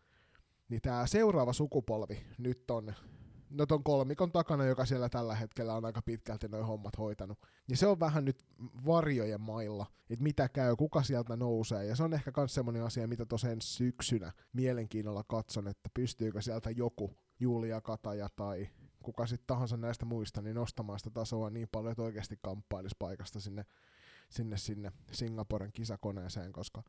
[0.69, 2.95] Niin tämä seuraava sukupolvi nyt on
[3.51, 7.39] no ton kolmikon takana, joka siellä tällä hetkellä on aika pitkälti noin hommat hoitanut.
[7.69, 8.45] Ja se on vähän nyt
[8.87, 11.85] varjojen mailla, että mitä käy, kuka sieltä nousee.
[11.85, 16.71] Ja se on ehkä myös semmoinen asia, mitä tosiaan syksynä mielenkiinnolla katson, että pystyykö sieltä
[16.71, 18.69] joku Julia Kataja tai
[19.03, 23.41] kuka sitten tahansa näistä muista, niin nostamaan sitä tasoa niin paljon, että oikeasti kamppailisi paikasta
[23.41, 23.65] sinne
[24.31, 26.83] sinne sinne Singaporen kisakoneeseen, koska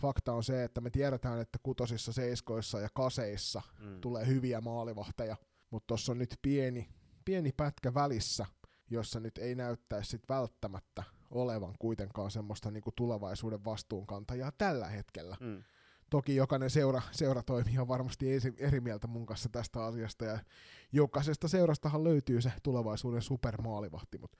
[0.00, 4.00] fakta on se, että me tiedetään, että kutosissa, seiskoissa ja kaseissa mm.
[4.00, 5.36] tulee hyviä maalivahteja,
[5.70, 6.88] mutta tuossa on nyt pieni,
[7.24, 8.46] pieni pätkä välissä,
[8.90, 15.36] jossa nyt ei näyttäisi sit välttämättä olevan kuitenkaan semmoista niinku tulevaisuuden vastuunkantajaa tällä hetkellä.
[15.40, 15.62] Mm.
[16.10, 18.26] Toki jokainen seura, seuratoimija on varmasti
[18.58, 20.38] eri mieltä mun kanssa tästä asiasta, ja
[20.92, 24.38] jokaisesta seurastahan löytyy se tulevaisuuden supermaalivahti, mutta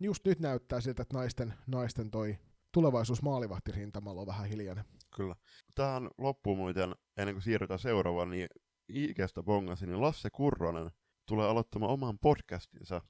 [0.00, 2.38] just nyt näyttää siltä, että naisten, naisten toi
[2.72, 4.84] tulevaisuus maalivahtirintamalla on vähän hiljainen.
[5.16, 5.36] Kyllä.
[5.74, 8.48] Tähän loppuun muuten, ennen kuin siirrytään seuraavaan, niin
[8.88, 10.90] Ikestä bongasin, niin Lasse Kurronen
[11.26, 13.02] tulee aloittamaan oman podcastinsa.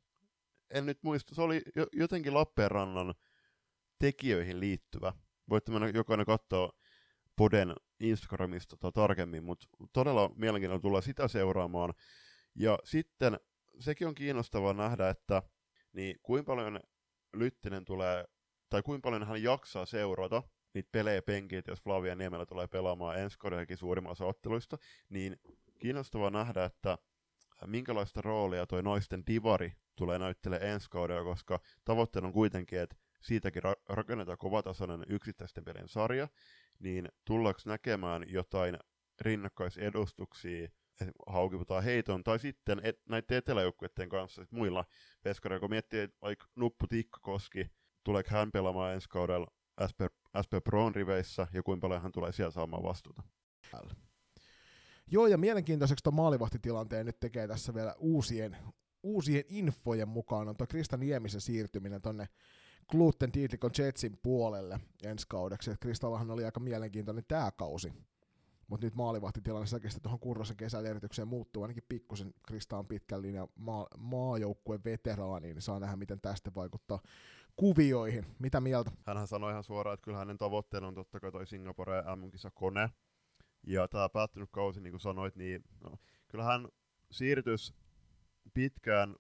[0.70, 3.14] En nyt muista, se oli jotenkin Lappeenrannan
[3.98, 5.12] tekijöihin liittyvä.
[5.50, 6.72] Voitte mennä jokainen katsoa
[7.36, 11.94] Poden Instagramista tota tarkemmin, mutta todella mielenkiintoista tulla sitä seuraamaan.
[12.54, 13.40] Ja sitten
[13.78, 15.42] sekin on kiinnostavaa nähdä, että
[15.92, 16.80] niin kuinka paljon
[17.32, 18.24] Lyttinen tulee,
[18.70, 20.42] tai kuinka paljon hän jaksaa seurata
[20.74, 25.40] niitä pelejä penkit, jos Flavia Niemellä tulee pelaamaan ensi kaudellakin suurimmassa otteluista, niin
[25.78, 26.98] kiinnostavaa nähdä, että
[27.66, 33.62] minkälaista roolia toi naisten divari tulee näyttelemään ensi kaudella, koska tavoitteena on kuitenkin, että siitäkin
[33.62, 36.28] ra- rakennetaan kovatasoinen yksittäisten pelien sarja,
[36.78, 38.78] niin tullaanko näkemään jotain
[39.20, 40.68] rinnakkaisedustuksia,
[41.26, 44.84] haukiputaan heiton, tai sitten et, näiden eteläjoukkueiden kanssa sit muilla
[45.24, 47.70] veskareilla, kun miettii, että vaikka Nuppu Tikkakoski,
[48.04, 49.46] tuleeko hän pelaamaan ensi kaudella
[49.90, 50.00] SP,
[50.44, 53.22] SP Proon riveissä, ja kuinka paljon hän tulee siellä saamaan vastuuta.
[55.10, 58.56] Joo, ja mielenkiintoiseksi tuon maalivahtitilanteen nyt tekee tässä vielä uusien,
[59.02, 62.28] uusien infojen mukaan on tuo Krista Niemisen siirtyminen tonne
[62.90, 65.70] Gluten Tiitlikon Jetsin puolelle ensi kaudeksi.
[65.80, 67.92] Kristallahan oli aika mielenkiintoinen tämä kausi.
[68.68, 72.34] Mutta nyt maalivahtitilanne selkeästi tuohon Kurrosen kesäleiritykseen muuttuu ainakin pikkusen.
[72.46, 76.98] Krista on pitkän linjan maa, maajoukkueen veteraani, niin saa nähdä, miten tästä vaikuttaa
[77.56, 78.26] kuvioihin.
[78.38, 78.90] Mitä mieltä?
[79.06, 82.90] Hänhän sanoi ihan suoraan, että kyllä hänen tavoitteena on totta kai toi Singapore MM-kisa kone.
[83.66, 85.96] Ja tämä päättynyt kausi, niin kuin sanoit, niin no,
[86.28, 86.68] kyllähän
[87.10, 87.74] siirtys
[88.54, 89.16] pitkään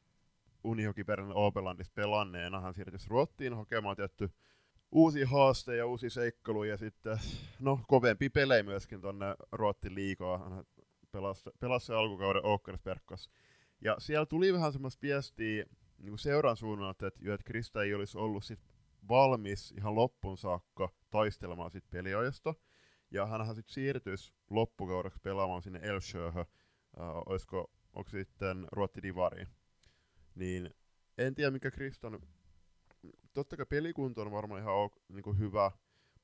[0.64, 4.30] Unihokiperin Opelandissa pelanneena hän siirtyi Ruottiin hakemaan tietty
[4.92, 7.18] uusia haasteja, uusia seikkailuja ja sitten
[7.60, 10.64] no, kovempi pelejä myöskin tuonne Ruottin liikaa.
[11.12, 13.30] Pelasi, pelasi alkukauden Åkersbergkas.
[13.80, 15.64] Ja siellä tuli vähän semmoista viestiä
[15.98, 18.60] niin seuran suunnalta, että, että Krista ei olisi ollut sit
[19.08, 22.54] valmis ihan loppuun saakka taistelemaan sit peliajasta.
[23.10, 26.46] Ja hän sitten siirtyisi loppukaudeksi pelaamaan sinne Elsjöhö, uh,
[27.26, 29.48] olisiko, onko sitten Ruotti Divariin
[30.38, 30.74] niin
[31.18, 32.20] en tiedä mikä Kriston,
[33.32, 35.70] totta kai pelikunto on varmaan ihan ok, niin kuin hyvä,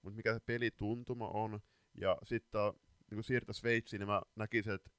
[0.03, 1.61] mutta mikä se pelituntuma on,
[2.01, 2.61] ja sitten
[3.11, 4.91] niin siirtää Sveitsiin, niin mä näkisin, että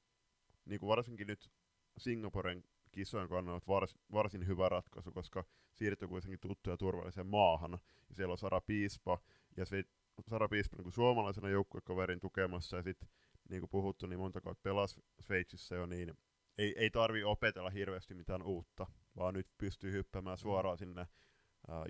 [0.65, 1.51] niin kuin varsinkin nyt
[1.97, 7.71] Singaporen kisojen kannalta vars, varsin hyvä ratkaisu, koska siirtyy kuitenkin tuttuun ja turvalliseen maahan,
[8.09, 9.19] ja siellä on Sara Piispa,
[9.57, 9.83] ja se,
[10.29, 13.09] Sara Piispa niin suomalaisena joukkuekaverin tukemassa, ja sitten
[13.49, 16.13] niin kuin puhuttu, niin monta kautta pelasi Sveitsissä jo, niin
[16.57, 21.07] ei, ei tarvi opetella hirveästi mitään uutta, vaan nyt pystyy hyppäämään suoraan sinne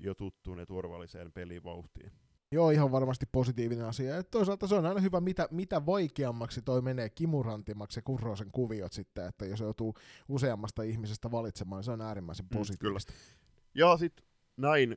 [0.01, 2.11] jo tuttuun ja turvalliseen pelivauhtiin.
[2.51, 4.17] Joo, ihan varmasti positiivinen asia.
[4.17, 8.93] Et toisaalta se on aina hyvä, mitä, mitä vaikeammaksi toi menee kimurantimaksi ja kurrosen kuviot
[8.93, 9.93] sitten, että jos joutuu
[10.29, 13.13] useammasta ihmisestä valitsemaan, se on äärimmäisen mm, positiivista.
[13.13, 13.39] Mm, kyllä.
[13.73, 14.25] Ja sitten
[14.57, 14.95] näin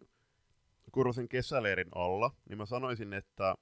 [0.92, 3.54] Kurrosen kesäleirin alla, niin mä sanoisin, että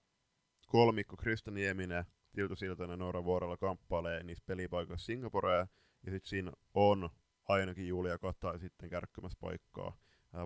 [0.66, 5.66] kolmikko Krista Nieminen, Tiltu Siltanen Noora Vuorella kamppailee niissä pelipaikoissa Singaporeen,
[6.06, 7.10] ja sitten siinä on
[7.48, 9.96] ainakin Julia Kata sitten kärkkymässä paikkaa.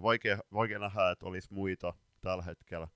[0.02, 2.88] Vaikea, vaikea nähdä, että olisi muita tällä hetkellä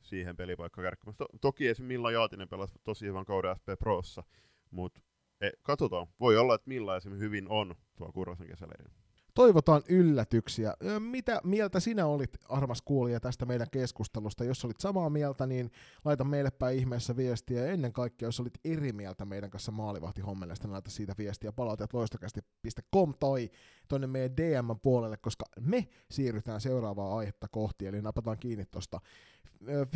[0.00, 1.18] siihen pelipaikkaan kärkkymässä.
[1.18, 4.22] To- toki esimerkiksi Milla Jaatinen pelasi tosi hyvän kauden SP Prossa,
[4.70, 5.00] mutta
[5.40, 6.06] e, katsotaan.
[6.20, 8.92] Voi olla, että Milla esimerkiksi hyvin on tuo Kurrosen kesäleirin
[9.40, 10.74] toivotaan yllätyksiä.
[10.98, 14.44] Mitä mieltä sinä olit, armas kuulija, tästä meidän keskustelusta?
[14.44, 15.70] Jos olit samaa mieltä, niin
[16.04, 17.66] laita meille päin ihmeessä viestiä.
[17.66, 21.92] Ennen kaikkea, jos olit eri mieltä meidän kanssa maalivahti hommelesta, niin laita siitä viestiä palautet
[21.92, 23.50] loistokästi.com tai
[23.88, 29.00] tuonne meidän DM-puolelle, koska me siirrytään seuraavaa aihetta kohti, eli napataan kiinni tuosta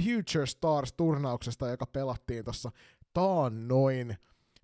[0.05, 2.71] Future Stars-turnauksesta, joka pelattiin tuossa
[3.13, 4.17] taannoin,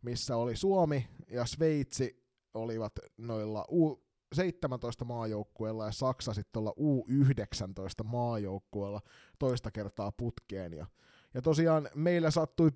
[0.03, 8.05] missä oli Suomi ja Sveitsi olivat noilla u- 17 maajoukkueella ja Saksa sitten olla U19
[8.05, 9.01] maajoukkueella
[9.39, 10.73] toista kertaa putkeen.
[10.73, 10.87] Ja,
[11.35, 12.71] ja tosiaan meillä sattui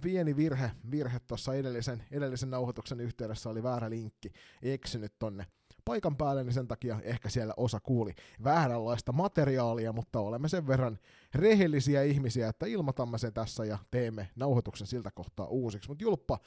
[0.00, 5.46] pieni virhe, virhe tuossa edellisen, edellisen nauhoituksen yhteydessä, oli väärä linkki, eksynyt tonne
[5.84, 10.98] paikan päälle, niin sen takia ehkä siellä osa kuuli vääränlaista materiaalia, mutta olemme sen verran
[11.34, 15.88] rehellisiä ihmisiä, että ilmoitamme sen tässä ja teemme nauhoituksen siltä kohtaa uusiksi.
[15.88, 16.38] Mutta Julppa,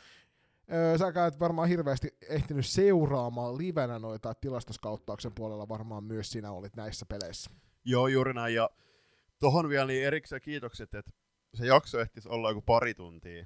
[0.72, 6.76] Öö, sä et varmaan hirveästi ehtinyt seuraamaan livenä noita tilastoskauttauksen puolella varmaan myös sinä olit
[6.76, 7.52] näissä peleissä.
[7.86, 8.56] Joo, juuri näin.
[8.56, 8.70] Ja
[9.44, 11.12] Tohon vielä niin erikseen kiitokset, että
[11.54, 13.46] se jakso ehtisi olla joku pari tuntia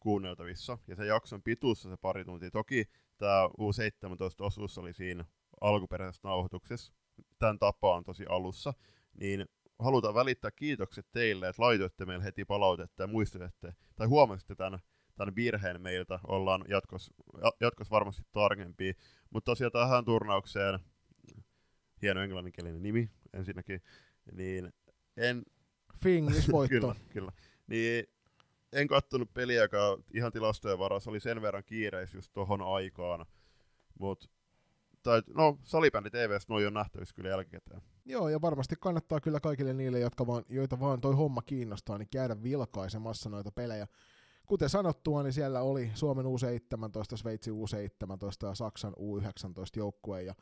[0.00, 2.50] kuunneltavissa, ja se jakson pituus se pari tuntia.
[2.50, 2.84] Toki
[3.18, 5.24] tämä U17-osuus oli siinä
[5.60, 6.92] alkuperäisessä nauhoituksessa,
[7.38, 8.74] tämän tapaan tosi alussa,
[9.20, 9.46] niin
[9.78, 14.80] halutaan välittää kiitokset teille, että laitoitte meille heti palautetta ja muistutitte, tai huomasitte tämän,
[15.20, 17.12] tämän virheen meiltä, ollaan jatkos,
[17.60, 18.92] jatkos varmasti tarkempia,
[19.30, 20.78] mutta tosiaan tähän turnaukseen,
[22.02, 23.82] hieno englanninkielinen nimi ensinnäkin,
[24.32, 24.72] niin
[25.16, 25.42] en...
[26.02, 26.80] Fingis voitto.
[26.80, 27.32] kyllä, kyllä.
[27.66, 28.04] Niin
[28.72, 33.26] en kattonut peliä, joka ihan tilastojen varassa oli sen verran kiireis just tohon aikaan,
[33.98, 34.28] mutta
[35.02, 37.82] tai no salibändi TVS noin on nähtävissä kyllä jälkikäteen.
[38.04, 42.08] Joo, ja varmasti kannattaa kyllä kaikille niille, jotka vaan, joita vaan toi homma kiinnostaa, niin
[42.12, 43.86] käydä vilkaisemassa noita pelejä.
[44.50, 50.34] Kuten sanottua, niin siellä oli Suomen U17, Sveitsi U17 ja Saksan U19 joukkue, ja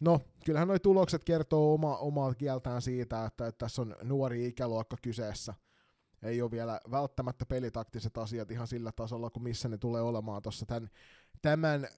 [0.00, 4.96] No, kyllähän nuo tulokset kertoo oma, omaa kieltään siitä, että, että tässä on nuori ikäluokka
[5.02, 5.54] kyseessä.
[6.22, 10.66] Ei ole vielä välttämättä pelitaktiset asiat ihan sillä tasolla kuin missä ne tulee olemaan tuossa
[10.66, 10.90] tämän,
[11.42, 11.88] tämän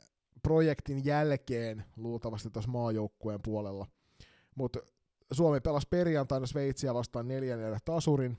[0.42, 3.86] projektin jälkeen luultavasti tuossa maajoukkueen puolella.
[4.54, 4.78] Mutta
[5.32, 8.38] Suomi pelasi perjantaina Sveitsiä vastaan neljännellä tasurin,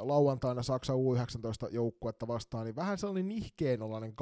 [0.00, 4.14] lauantaina Saksa U19 joukkuetta vastaan, niin vähän sellainen nihkeenolainen 2-5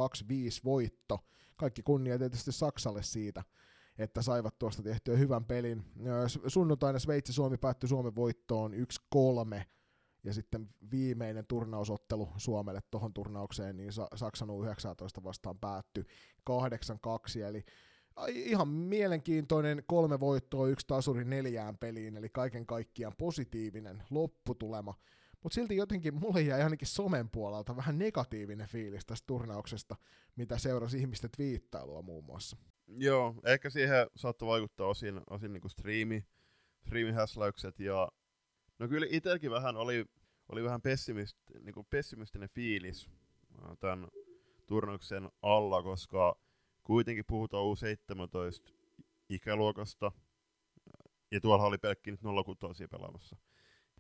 [0.65, 1.19] voitto.
[1.57, 3.45] Kaikki kunnia tietysti Saksalle siitä,
[3.99, 5.85] että saivat tuosta tehtyä hyvän pelin.
[6.47, 9.63] Sunnuntaina Sveitsi-Suomi päättyi Suomen voittoon 1-3,
[10.25, 16.05] ja sitten viimeinen turnausottelu Suomelle tuohon turnaukseen, niin Saksan U19 vastaan päättyi
[16.51, 17.65] 8-2, eli
[18.29, 24.95] ihan mielenkiintoinen kolme voittoa, yksi tasuri neljään peliin, eli kaiken kaikkiaan positiivinen lopputulema.
[25.45, 29.97] Mutta silti jotenkin mulle jäi ainakin somen puolelta vähän negatiivinen fiilis tästä turnauksesta,
[30.37, 32.57] mitä seurasi ihmisten twiittailua muun muassa.
[32.87, 36.25] Joo, ehkä siihen saattoi vaikuttaa osin, osin niinku striimi,
[36.87, 38.09] striimihäsläykset ja
[38.79, 40.05] no kyllä itselläkin vähän oli,
[40.49, 43.11] oli vähän pessimist, niinku pessimistinen fiilis
[43.81, 44.09] tämän
[44.67, 46.39] turnauksen alla, koska
[46.85, 48.73] kuitenkin puhutaan U17
[49.29, 50.13] ikäluokasta,
[51.31, 52.21] ja tuolla oli pelkki nyt
[52.61, 53.37] 06 pelaamassa.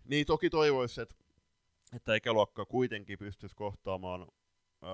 [0.04, 1.23] Niin toki toivoisi, että,
[1.96, 4.28] että ikäluokka kuitenkin pystyisi kohtaamaan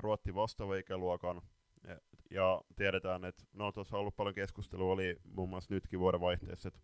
[0.01, 1.43] Ruotti vastaava ikäluokan,
[2.31, 6.81] ja, tiedetään, että no tuossa on ollut paljon keskustelua, oli muun muassa nytkin vuodenvaihteessa, että,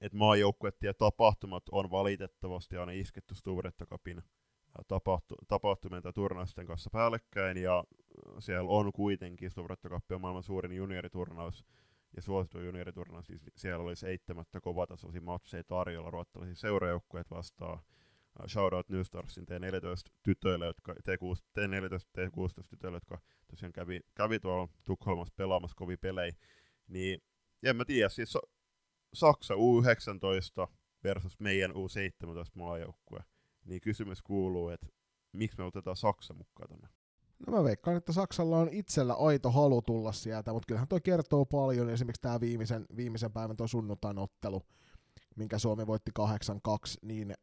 [0.00, 4.22] että maajoukkuet ja tapahtumat on valitettavasti aina isketty Stuvretta Cupin
[4.88, 7.84] tapahtu, tapahtumien tai turnausten kanssa päällekkäin, ja
[8.38, 11.64] siellä on kuitenkin Stuvretta Cup on maailman suurin junioriturnaus,
[12.16, 17.78] ja suosittu junioriturnaus, siis siellä oli seitsemättä kovatasoisia matseja tarjolla ruottalaisia seurajoukkueet vastaan.
[18.48, 23.18] Shoutout New Starsin T14 tytöille, jotka, T6, T14 T16 tytöille, jotka
[23.50, 26.32] tosiaan kävi, kävi tuolla Tukholmassa pelaamassa kovia pelejä.
[26.88, 27.22] Niin
[27.62, 28.38] en mä tiedä, siis
[29.14, 30.68] Saksa U19
[31.04, 33.20] versus meidän U17 maajoukkue
[33.64, 34.86] niin kysymys kuuluu, että
[35.32, 36.88] miksi me otetaan Saksa mukaan tänne?
[37.46, 41.44] No mä veikkaan, että Saksalla on itsellä aito halu tulla sieltä, mutta kyllähän toi kertoo
[41.44, 44.62] paljon, esimerkiksi tämä viimeisen, viimeisen päivän tuo sunnuntain ottelu,
[45.36, 46.22] minkä Suomi voitti 8-2,
[47.02, 47.34] niin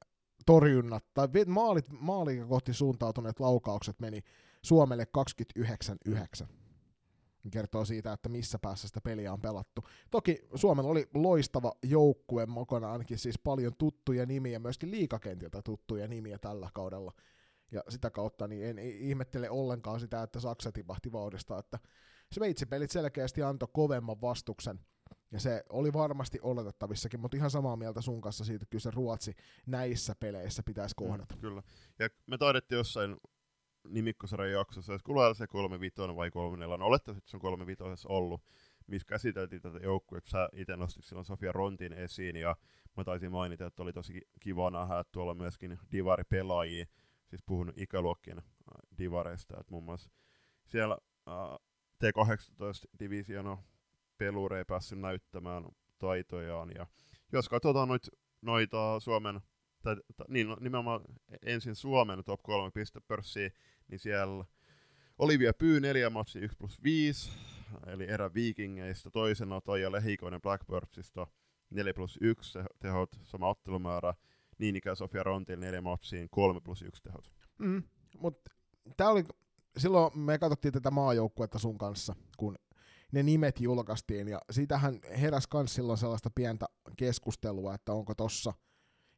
[0.46, 4.24] torjunnat, tai maalit, maalia kohti suuntautuneet laukaukset meni
[4.62, 5.08] Suomelle
[6.08, 6.48] 29-9
[7.52, 9.84] kertoo siitä, että missä päässä sitä peliä on pelattu.
[10.12, 16.38] Toki Suomella oli loistava joukkue mukana, ainakin siis paljon tuttuja nimiä, myöskin liikakentiltä tuttuja nimiä
[16.38, 17.12] tällä kaudella.
[17.72, 21.80] Ja sitä kautta niin en ihmettele ollenkaan sitä, että Saksa tipahti vauhdista, että
[22.32, 24.80] Sveitsi-pelit selkeästi antoi kovemman vastuksen,
[25.32, 28.92] ja se oli varmasti oletettavissakin, mutta ihan samaa mieltä sun kanssa siitä, että kyllä se
[28.92, 31.36] Ruotsi näissä peleissä pitäisi mm, kohdata.
[31.36, 31.64] Mm, kyllä.
[32.00, 33.18] Ja me taidettiin jossain
[33.88, 37.66] nimikkosarjan jaksossa, että kuulee se 3-5 vai 3-4, no olettaisiin, että se on 3
[38.06, 38.42] ollut,
[38.88, 42.56] missä käsiteltiin tätä joukkuetta, sä itse nostit silloin Sofia Rontin esiin, ja
[42.98, 46.86] mä taisin mainita, että oli tosi kiva nähdä, että tuolla myöskin divari-pelaajia,
[47.28, 50.10] siis puhun ikäluokkien äh, divareista, että muun muassa
[50.66, 50.98] siellä
[51.28, 51.60] äh,
[52.04, 53.60] T18-divisiono
[54.22, 55.64] pelure ei päässyt näyttämään
[56.00, 56.88] taitojaan, ja
[57.32, 58.08] jos katsotaan noit,
[58.42, 59.42] noita Suomen
[59.82, 61.02] tai, tai niin, no, nimenomaan
[61.42, 63.50] ensin Suomen top 3 pistepörssiä,
[63.88, 64.46] niin siellä
[65.18, 67.32] Olivia Pyy 4 matsi 1 plus 5,
[67.88, 71.28] eli erä Vikingeistä, toisena Toija Lehikoinen Blackbirdsista
[71.70, 74.14] 4 plus 1 tehot, sama ottelumäärä,
[74.58, 77.32] niin ikään Sofia Rontil 4 matsiin 3 plus 1 tehot.
[77.60, 77.84] Mm,
[78.18, 78.52] mutta
[78.98, 79.24] tää oli,
[79.78, 82.58] silloin me katsottiin tätä maajoukkuetta sun kanssa, kun
[83.12, 86.66] ne nimet julkaistiin, ja siitähän heräsi kans silloin sellaista pientä
[86.98, 88.54] keskustelua, että onko tossa–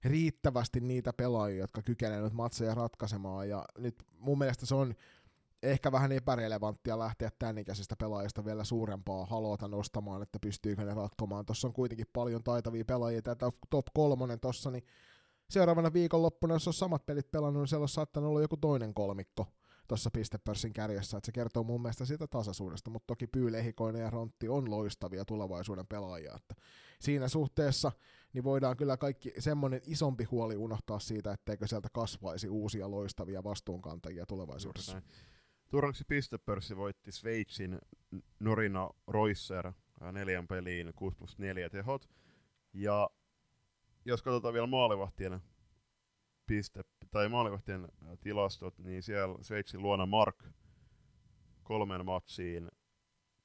[0.04, 3.50] riittävästi niitä pelaajia, jotka kykenevät matseja ratkaisemaan.
[3.50, 4.94] Ja nyt mun mielestä se on
[5.64, 11.46] ehkä vähän epärelevanttia lähteä tämän ikäisistä pelaajista vielä suurempaa halota nostamaan, että pystyykö ne ratkomaan.
[11.46, 14.84] Tuossa on kuitenkin paljon taitavia pelaajia, tämä top kolmonen tuossa, niin
[15.50, 19.48] seuraavana viikonloppuna, jos on samat pelit pelannut, niin siellä on saattanut olla joku toinen kolmikko
[19.88, 24.50] tuossa pistepörssin kärjessä, että se kertoo mun mielestä siitä tasaisuudesta, mutta toki Pyylehikoinen ja Rontti
[24.50, 26.56] on loistavia tulevaisuuden pelaajia, että
[27.00, 27.92] siinä suhteessa
[28.34, 34.26] niin voidaan kyllä kaikki semmoinen isompi huoli unohtaa siitä, etteikö sieltä kasvaisi uusia loistavia vastuunkantajia
[34.26, 35.02] tulevaisuudessa.
[35.70, 37.80] Turnaksi pistepörssi voitti Sveitsin
[38.40, 39.72] Norina Roisser
[40.12, 42.10] neljän peliin 6 plus 4 tehot.
[42.74, 43.10] Ja
[44.06, 45.42] jos katsotaan vielä maalivahtien
[46.46, 47.88] piste, tai maalivahtien
[48.22, 50.44] tilastot, niin siellä Sveitsin luona Mark
[51.64, 52.72] kolmen matsiin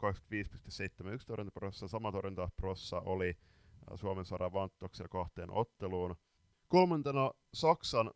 [0.03, 3.37] 25,71 torjuntaprossa, sama torjuntaprossa oli
[3.95, 6.17] Suomen sarjan Vanttoksella kahteen otteluun.
[6.69, 8.11] Kolmantena Saksan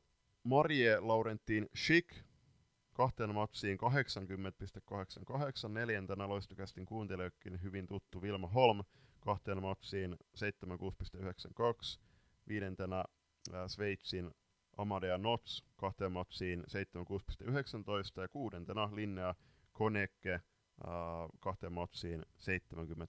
[0.45, 2.17] Marie Laurentin Schick
[2.93, 5.69] kahteen matsiin 80,88.
[5.69, 8.81] Neljäntenä loistokästin kuuntelijoikin hyvin tuttu Vilma Holm
[9.21, 12.01] kahteen matsiin 76,92.
[12.49, 13.05] Viidentenä
[13.67, 14.31] Sveitsin
[14.83, 19.35] Amadea Nots kahteen matsiin 76,19 ja kuudentena Linnea
[19.73, 20.41] Koneke
[21.41, 23.07] kahteen matsiin 70,18.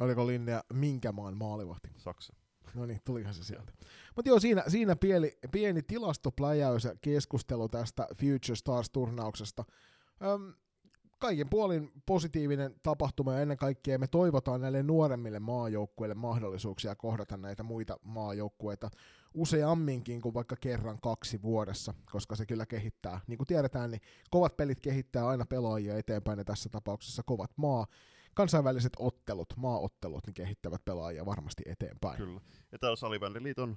[0.00, 1.88] Oliko Linnea minkä maan maalivahti?
[1.96, 2.34] Saksa.
[2.74, 3.72] No niin, tulihan se sieltä.
[4.16, 9.64] Mutta joo, siinä, siinä pieni, pieni tilastopläjäys ja keskustelu tästä Future Stars-turnauksesta.
[10.22, 10.54] Öm,
[11.18, 17.62] kaiken puolin positiivinen tapahtuma ja ennen kaikkea me toivotaan näille nuoremmille maajoukkueille mahdollisuuksia kohdata näitä
[17.62, 18.90] muita maajoukkueita
[19.34, 23.20] useamminkin kuin vaikka kerran kaksi vuodessa, koska se kyllä kehittää.
[23.26, 27.86] Niin kuin tiedetään, niin kovat pelit kehittää aina pelaajia eteenpäin ja tässä tapauksessa kovat maa
[28.34, 32.16] kansainväliset ottelut, maaottelut, niin kehittävät pelaajia varmasti eteenpäin.
[32.16, 32.40] Kyllä.
[32.72, 33.76] Ja täällä Salibändiliiton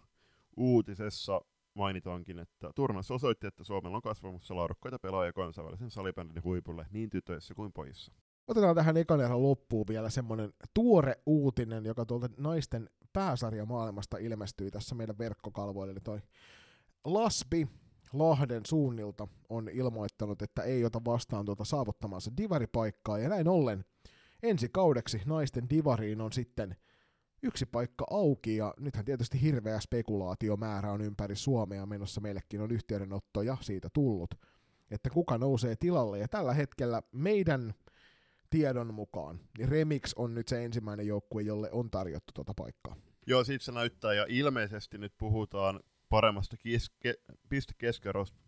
[0.58, 1.42] uutisessa
[1.74, 7.54] mainitaankin, että turnaus osoitti, että Suomella on kasvamassa laadukkaita pelaajia kansainvälisen salibändin huipulle niin tytöissä
[7.54, 8.12] kuin pojissa.
[8.48, 14.72] Otetaan tähän ekan erän loppuun vielä semmoinen tuore uutinen, joka tuolta naisten pääsarja maailmasta ilmestyi
[14.72, 15.92] tässä meidän verkkokalvoille.
[15.92, 16.22] Eli toi
[17.06, 17.68] Laspi
[18.14, 23.86] Lahden suunnilta on ilmoittanut, että ei ota vastaan tuota saavuttamansa divaripaikkaa, ja näin ollen
[24.44, 26.76] ensi kaudeksi naisten divariin on sitten
[27.44, 33.58] yksi paikka auki, ja nythän tietysti hirveä spekulaatiomäärä on ympäri Suomea menossa, meillekin on yhteydenottoja
[33.62, 34.36] siitä tullut,
[34.92, 37.74] että kuka nousee tilalle, ja tällä hetkellä meidän
[38.54, 42.96] tiedon mukaan, niin Remix on nyt se ensimmäinen joukkue, jolle on tarjottu tuota paikkaa.
[43.28, 47.14] Joo, siitä se näyttää, ja ilmeisesti nyt puhutaan paremmasta keske,
[47.50, 48.40] pistekeskiarvosta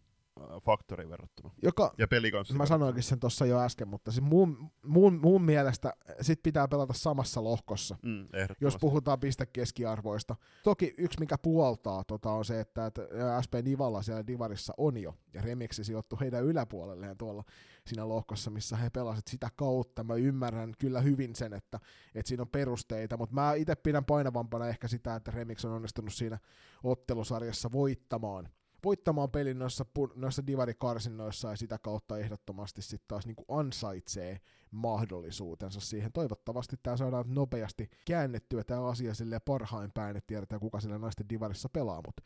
[0.62, 1.52] faktoriin verrattuna.
[1.62, 2.54] Joka, ja pelikanssi.
[2.54, 6.94] Mä sanoinkin sen tuossa jo äsken, mutta siis mun, mun, mun mielestä sit pitää pelata
[6.94, 8.28] samassa lohkossa, mm,
[8.62, 10.36] jos puhutaan pistekeskiarvoista.
[10.64, 13.02] Toki yksi, mikä puoltaa tota, on se, että, että
[13.46, 17.44] SP Nivalla siellä Divarissa on jo, ja Remixi sijoittu heidän yläpuolelleen tuolla
[17.88, 20.04] siinä lohkossa, missä he pelasivat sitä kautta.
[20.04, 21.80] Mä ymmärrän kyllä hyvin sen, että,
[22.16, 26.14] että siinä on perusteita, mutta mä itse pidän painavampana ehkä sitä, että Remix on onnistunut
[26.14, 26.40] siinä
[26.84, 28.50] ottelusarjassa voittamaan
[28.86, 34.40] voittamaan pelin noissa, noissa divarikarsinnoissa ja sitä kautta ehdottomasti sitten taas niin kuin ansaitsee
[34.72, 36.12] mahdollisuutensa siihen.
[36.12, 41.30] Toivottavasti tämä saadaan nopeasti käännettyä tämä asia sille parhain päin, että tiedetään kuka sillä naisten
[41.30, 42.24] divarissa pelaa, mutta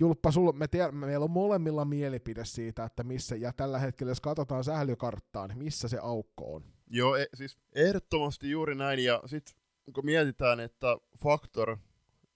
[0.00, 4.20] Julppa, sul, me tiedä, meillä on molemmilla mielipide siitä, että missä, ja tällä hetkellä jos
[4.20, 6.64] katsotaan sählykarttaan, niin missä se aukko on.
[6.90, 9.54] Joo, e, siis ehdottomasti juuri näin, ja sitten
[9.94, 11.76] kun mietitään, että Factor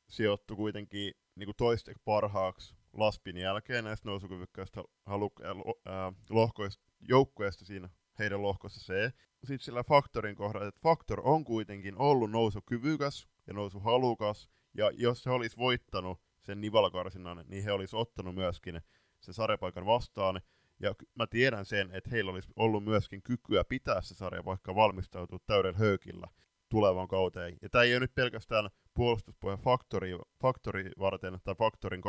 [0.09, 8.43] sijoittui kuitenkin niin toisteksi parhaaksi Laspin jälkeen näistä nousukyvykkäistä halu- äh, lohkoista, joukkueista siinä heidän
[8.43, 9.13] lohkossa C.
[9.45, 15.31] Sitten sillä Faktorin kohdalla, että Faktor on kuitenkin ollut nousukyvykäs ja nousuhalukas, ja jos se
[15.31, 18.81] olisi voittanut sen Nivalkarsinnan, niin he olisi ottanut myöskin
[19.21, 20.41] sen sarjapaikan vastaan,
[20.81, 25.39] ja mä tiedän sen, että heillä olisi ollut myöskin kykyä pitää se sarja, vaikka valmistautua
[25.47, 26.29] täydellä höykillä
[26.69, 27.57] tulevan kauteen.
[27.63, 32.03] Ja tämä ei ole nyt pelkästään puolustuspohjan faktori, faktori varten tai faktorin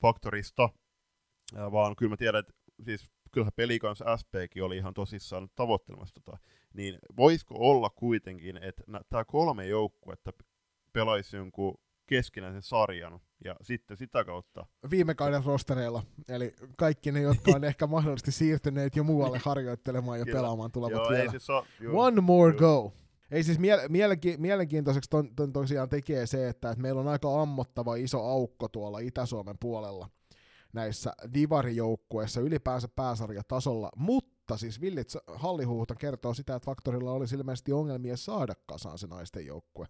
[0.00, 0.68] faktorista,
[1.72, 2.52] vaan kyllä mä tiedän, että
[2.84, 6.38] siis kyllähän pelikans SPkin oli ihan tosissaan tavoittelemassa tota,
[6.74, 10.32] niin voisiko olla kuitenkin, että tämä kolme joukkuetta
[10.92, 14.66] pelaisi jonkun keskinäisen sarjan, ja sitten sitä kautta...
[14.90, 20.24] Viime kauden rostereilla, eli kaikki ne, jotka on ehkä mahdollisesti siirtyneet jo muualle harjoittelemaan ja
[20.32, 21.30] pelaamaan, tulevat Joo, vielä.
[21.30, 22.58] Siis so, One more Joo.
[22.58, 22.92] go!
[23.30, 27.42] Ei siis miele- mielenki- mielenkiintoiseksi ton, ton tosiaan tekee se, että, että meillä on aika
[27.42, 30.08] ammottava iso aukko tuolla Itä-Suomen puolella
[30.72, 38.16] näissä divarijoukkueissa ylipäänsä pääsarjatasolla, mutta siis Villit Hallihuuta kertoo sitä, että Faktorilla oli ilmeisesti ongelmia
[38.16, 39.86] saada kasaan se naisten joukkue.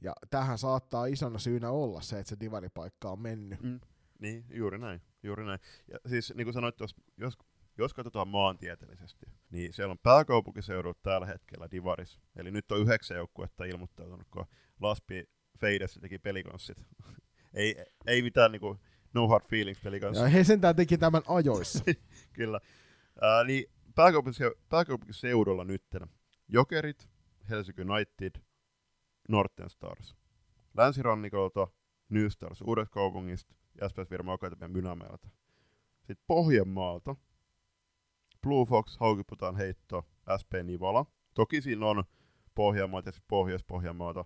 [0.00, 3.62] Ja tähän saattaa isona syynä olla se, että se divaripaikka on mennyt.
[3.62, 3.80] Mm,
[4.18, 5.00] niin, juuri näin.
[5.22, 5.60] Juuri näin.
[5.92, 7.38] Ja siis niin kuin sanoit, jos, jos
[7.78, 12.20] jos katsotaan maantieteellisesti, niin siellä on pääkaupunkiseudut tällä hetkellä Divaris.
[12.36, 14.46] Eli nyt on yhdeksän joukkuetta ilmoittautunut, kun
[14.80, 15.24] Laspi
[15.58, 16.78] Feidessä teki pelikanssit.
[17.54, 18.76] ei, ei mitään niinku
[19.14, 20.24] no hard feelings pelikanssit.
[20.24, 21.84] Ja he sentään teki tämän ajoissa.
[22.32, 22.60] Kyllä.
[23.20, 23.64] Ää, niin
[23.94, 26.02] pääkaupunkise- pääkaupunkiseudulla nytten
[26.48, 27.08] Jokerit,
[27.50, 28.42] Helsinki United,
[29.28, 30.16] Northern Stars.
[30.76, 31.68] Länsirannikolta
[32.08, 35.28] New Stars Uudet kaupungista ja SPS Virma Akatemian Mynämäeltä.
[35.98, 37.16] Sitten Pohjanmaalta
[38.42, 40.04] Blue Fox, Haukiputaan heitto,
[40.40, 41.06] SP Nivala.
[41.34, 42.04] Toki siinä on
[42.54, 44.24] Pohjanmaata ja Pohjois-Pohjanmaata,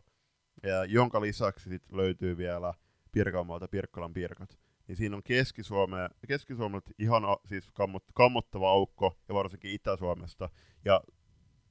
[0.63, 2.75] ja jonka lisäksi sit löytyy vielä
[3.13, 4.59] Pirkanmaalta Pirkkalan Pirkat.
[4.89, 10.49] Niin siinä on Keski-Suomea, Keski-Suomelta ihan siis kammot, kammottava aukko, ja varsinkin Itä-Suomesta.
[10.85, 11.01] Ja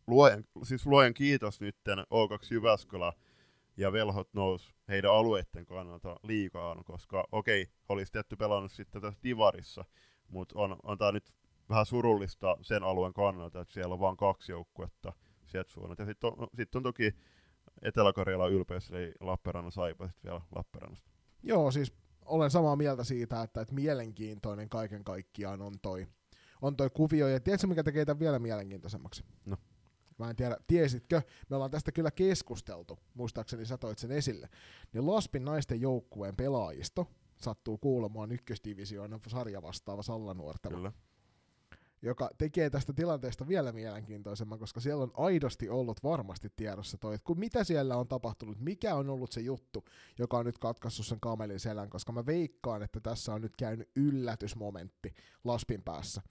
[0.08, 3.14] luojan, siis luojan kiitos nytten O2 Jyväskylä
[3.78, 9.20] ja velhot nous heidän alueiden kannalta liikaan, koska okei, okay, olisi tietty pelannut sitten tässä
[9.24, 9.86] Divarissa,
[10.28, 11.34] mutta on, on tämä nyt
[11.70, 15.14] vähän surullista sen alueen kannalta, että siellä on vain kaksi joukkuetta
[15.46, 16.02] sieltä suunnalta.
[16.02, 17.16] Ja sitten on, sit on toki
[17.82, 21.10] Etelä-Karjala ylpeys, eli Lappeenrannan saipa sitten vielä Lappeenrannasta.
[21.44, 21.94] Joo, siis
[22.26, 26.08] olen samaa mieltä siitä, että, että mielenkiintoinen kaiken kaikkiaan on toi,
[26.62, 27.28] on toi kuvio.
[27.28, 29.24] Ja tiedätkö, mikä tekee tämän vielä mielenkiintoisemmaksi?
[29.46, 29.58] No.
[30.20, 31.22] Mä en tiedä, tiesitkö?
[31.50, 34.50] Me ollaan tästä kyllä keskusteltu, muistaakseni sä toit sen esille.
[34.94, 37.08] Niin Laspin naisten joukkueen pelaajisto
[37.42, 40.78] sattuu kuulemaan ykkösdivisioonan sarja vastaava Sallanuortella.
[40.78, 40.92] Kyllä.
[42.02, 47.34] Joka tekee tästä tilanteesta vielä mielenkiintoisemman, koska siellä on aidosti ollut varmasti tiedossa toi, että
[47.36, 49.86] mitä siellä on tapahtunut, mikä on ollut se juttu,
[50.20, 53.90] joka on nyt katkaissut sen kamelin selän, koska mä veikkaan, että tässä on nyt käynyt
[53.96, 56.22] yllätysmomentti Laspin päässä.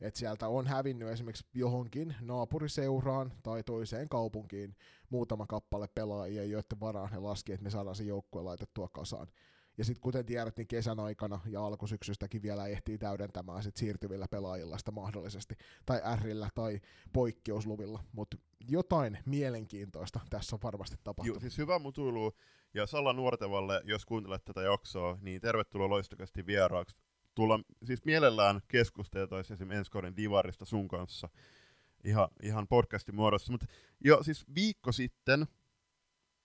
[0.00, 4.76] Että sieltä on hävinnyt esimerkiksi johonkin naapuriseuraan tai toiseen kaupunkiin
[5.10, 9.26] muutama kappale pelaajia, joiden varaan he laski, että me saadaan se joukkue laitettua kasaan.
[9.78, 14.78] Ja sitten kuten tiedät, niin kesän aikana ja alkusyksystäkin vielä ehtii täydentämään sit siirtyvillä pelaajilla
[14.78, 15.54] sitä mahdollisesti,
[15.86, 16.80] tai Rillä tai
[17.12, 18.36] poikkeusluvilla, mutta
[18.68, 21.36] jotain mielenkiintoista tässä on varmasti tapahtunut.
[21.36, 22.32] Joo, siis hyvä mutuilu.
[22.74, 26.96] Ja Salla Nuortevalle, jos kuuntelet tätä jaksoa, niin tervetuloa loistokasti vieraaksi.
[27.34, 31.28] Tulla siis mielellään keskusteltaisiin esimerkiksi ensi kauden divarista sun kanssa
[32.04, 33.52] ihan, ihan podcastin muodossa.
[33.52, 33.66] Mutta
[34.04, 35.46] jo siis viikko sitten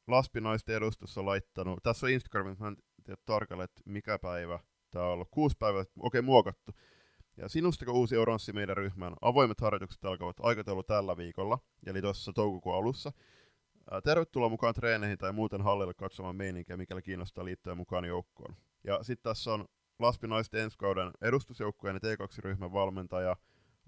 [0.08, 2.66] Laspinaisten edustus on laittanut, tässä on Instagramissa,
[3.10, 4.60] tiedä tarkalleen, että mikä päivä
[4.92, 6.72] tämä on ollut, kuusi päivää, okei okay, muokattu.
[7.38, 9.14] Ja sinustako uusi oranssi meidän ryhmään?
[9.22, 13.12] Avoimet harjoitukset alkavat aikataulu tällä viikolla, eli tuossa toukokuun alussa.
[14.04, 18.56] Tervetuloa mukaan treeneihin tai muuten hallille katsomaan meininkiä, mikäli kiinnostaa liittyä mukaan joukkoon.
[18.84, 19.66] Ja sitten tässä on
[20.00, 23.36] Laspinaisten ensi kauden edustusjoukkueen ja T2-ryhmän valmentaja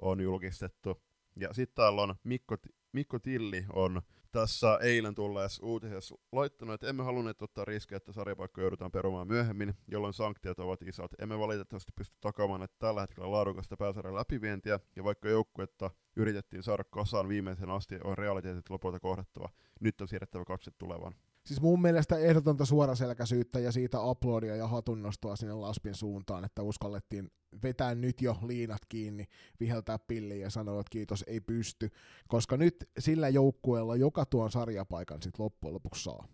[0.01, 1.01] on julkistettu.
[1.35, 2.57] Ja sitten täällä on Mikko,
[2.91, 4.01] Mikko Tilli on
[4.31, 9.73] tässä eilen tulleessa uutisessa laittanut, että emme halunneet ottaa riskejä, että sarjapaikka joudutaan perumaan myöhemmin,
[9.87, 11.11] jolloin sanktiot ovat isot.
[11.21, 16.83] Emme valitettavasti pysty takaamaan, että tällä hetkellä laadukasta pääsarjan läpivientiä, ja vaikka joukkuetta yritettiin saada
[16.83, 19.49] kasaan viimeisen asti, on realiteetit lopulta kohdattava.
[19.79, 21.15] Nyt on siirrettävä katse tulevaan.
[21.45, 27.31] Siis mun mielestä ehdotonta suoraselkäisyyttä ja siitä aplodia ja hatunnostoa sinne Laspin suuntaan, että uskallettiin
[27.63, 29.25] vetää nyt jo liinat kiinni,
[29.59, 31.89] viheltää pilliin ja sanoa, että kiitos, ei pysty.
[32.27, 36.27] Koska nyt sillä joukkueella, joka tuon sarjapaikan sitten loppujen lopuksi saa,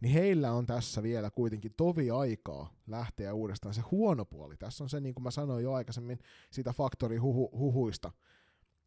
[0.00, 3.74] niin heillä on tässä vielä kuitenkin tovi aikaa lähteä uudestaan.
[3.74, 6.18] Se huono puoli, tässä on se, niin kuin mä sanoin jo aikaisemmin,
[6.50, 8.12] siitä faktorihuhuista,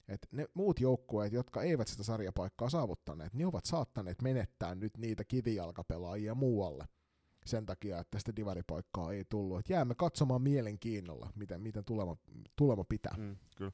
[0.08, 5.24] että ne muut joukkueet, jotka eivät sitä sarjapaikkaa saavuttaneet, niin ovat saattaneet menettää nyt niitä
[5.24, 6.86] kivijalkapelaajia muualle
[7.46, 9.60] sen takia, että sitä divaripaikkaa ei tullut.
[9.60, 12.18] Et jäämme katsomaan mielenkiinnolla, miten, miten tulema,
[12.56, 13.16] tulema pitää.
[13.18, 13.72] Mm, kyllä.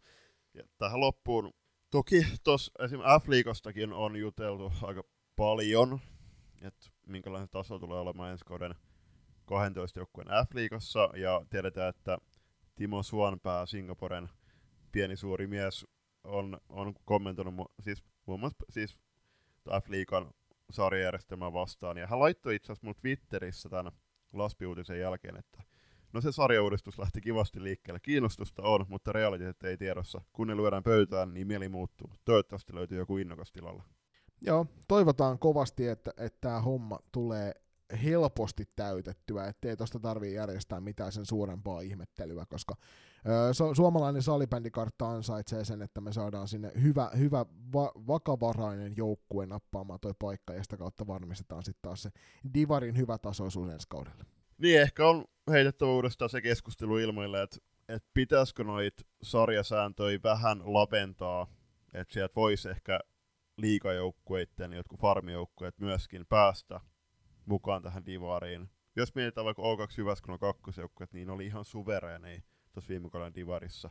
[0.53, 1.53] Ja tähän loppuun,
[1.91, 5.03] toki tuossa esimerkiksi F-liigastakin on juteltu aika
[5.35, 5.99] paljon,
[6.61, 8.75] että minkälainen taso tulee olemaan ensi kauden
[9.45, 12.17] 12 joukkueen F-liigassa, ja tiedetään, että
[12.75, 14.29] Timo Suonpää, Singaporen
[14.91, 15.85] pieni suuri mies,
[16.27, 18.99] on, on kommentoinut mu- siis muun muassa siis
[19.69, 20.31] F-liigan
[20.71, 23.91] sarjajärjestelmää vastaan, ja hän laittoi itse asiassa mulle Twitterissä tämän
[24.33, 25.63] Laspi-uutisen jälkeen, että
[26.13, 27.99] no se sarjauudistus lähti kivasti liikkeelle.
[27.99, 30.21] Kiinnostusta on, mutta realiteetit ei tiedossa.
[30.33, 32.11] Kun ne lyödään pöytään, niin mieli muuttuu.
[32.25, 33.83] Toivottavasti löytyy joku innokas tilalla.
[34.41, 37.53] Joo, toivotaan kovasti, että, että tämä homma tulee
[38.03, 42.75] helposti täytettyä, ettei tuosta tarvii järjestää mitään sen suurempaa ihmettelyä, koska
[43.51, 49.99] su- suomalainen salibändikartta ansaitsee sen, että me saadaan sinne hyvä, hyvä va- vakavarainen joukkue nappaamaan
[49.99, 52.09] toi paikka, ja sitä kautta varmistetaan sitten taas se
[52.53, 54.23] Divarin hyvä tasoisuus ensi kaudella.
[54.57, 57.57] Niin, ehkä on heitettävä uudestaan se keskustelu ilmoille, että,
[57.89, 61.47] että pitäisikö noita sarjasääntöjä vähän laventaa,
[61.93, 62.99] että sieltä voisi ehkä
[63.57, 66.79] liikajoukkueiden, jotkut farmijoukkueet myöskin päästä
[67.45, 68.69] mukaan tähän divariin.
[68.95, 72.43] Jos mietitään vaikka O2 Jyväskylän kakkosjoukkueet, niin oli ihan suvereenei
[72.77, 73.89] tuossa viime kauden divarissa.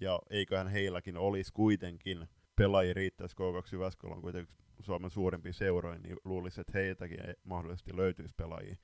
[0.00, 6.16] ja eiköhän heilläkin olisi kuitenkin pelaajia riittäisi K2 Jyväskylä on kuitenkin Suomen suurimpia seuroja, niin
[6.24, 8.76] luulisi, että heitäkin mahdollisesti löytyisi pelaajia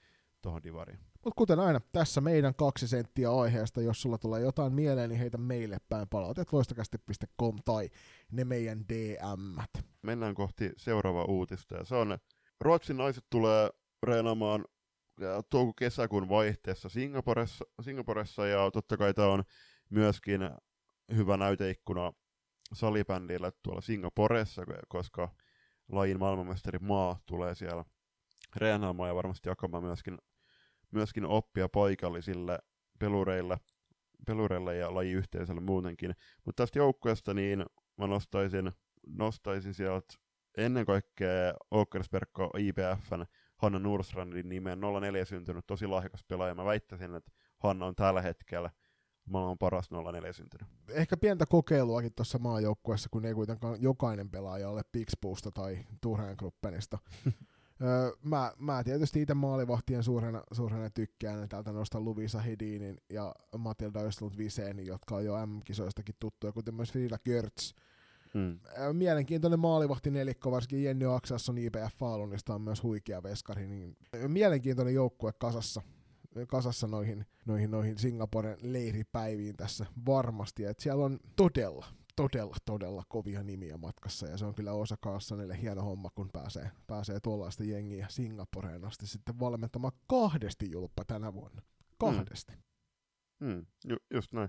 [0.43, 0.99] tuohon divariin.
[1.25, 3.81] Mutta kuten aina, tässä meidän kaksi senttiä aiheesta.
[3.83, 7.89] Jos sulla tulee jotain mieleen, niin heitä meille päin palautet loistakästi.com tai
[8.33, 9.63] ne meidän DM.
[10.03, 12.19] Mennään kohti seuraavaa uutista, ja se on
[12.61, 13.71] Ruotsin naiset tulee
[14.03, 14.65] reenaamaan
[15.51, 19.45] touko-kesäkuun vaihteessa Singaporessa, Singaporessa, ja totta kai tämä on
[19.91, 20.41] myöskin
[21.17, 22.13] hyvä näyteikkuna
[22.73, 25.29] salibändille tuolla Singaporessa, koska
[25.93, 27.85] lajin maailmanmestari maa tulee siellä
[28.57, 30.19] reenaamaan ja varmasti jakamaan myöskin,
[30.91, 32.59] myöskin oppia paikallisille
[32.99, 33.59] pelureille,
[34.27, 36.15] pelureille ja lajiyhteisölle muutenkin.
[36.45, 37.65] Mutta tästä joukkueesta niin
[37.97, 38.73] mä nostaisin,
[39.07, 40.15] nostaisin sieltä
[40.57, 43.25] ennen kaikkea Åkersberkko IPFn
[43.65, 46.55] Hanna Nurstrandin nimeen 04 syntynyt, tosi lahjakas pelaaja.
[46.55, 48.71] Mä väittäisin, että Hanna on tällä hetkellä
[49.25, 50.69] maailman paras 04 syntynyt.
[50.89, 56.99] Ehkä pientä kokeiluakin tuossa maajoukkueessa, kun ei kuitenkaan jokainen pelaaja ole Pixpuusta tai Turhan Gruppenista.
[57.83, 64.01] Öö, mä, mä tietysti itse maalivahtien suurena, suurena tykkään, täältä nostan Luvisa Hedinin ja Matilda
[64.01, 67.75] Östlund Visenin, jotka on jo M-kisoistakin tuttuja, kuten myös Frida Görtz.
[68.35, 68.59] Hmm.
[68.93, 73.97] Mielenkiintoinen maalivahti nelikko, varsinkin Jenny Aksasson IPF Falunista on myös huikea veskari, niin
[74.29, 75.83] mielenkiintoinen joukkue kasassa
[76.47, 80.65] kasassa noihin, noihin, noihin Singaporen leiripäiviin tässä varmasti.
[80.65, 85.61] Et siellä on todella, todella, todella kovia nimiä matkassa, ja se on kyllä osa Kaassanille
[85.61, 91.63] hieno homma, kun pääsee, pääsee tuollaista jengiä Singaporeen asti sitten valmentamaan kahdesti julppa tänä vuonna.
[91.99, 92.53] Kahdesti.
[92.53, 93.53] Hmm.
[93.53, 93.67] Hmm.
[93.89, 94.49] Ju- just näin.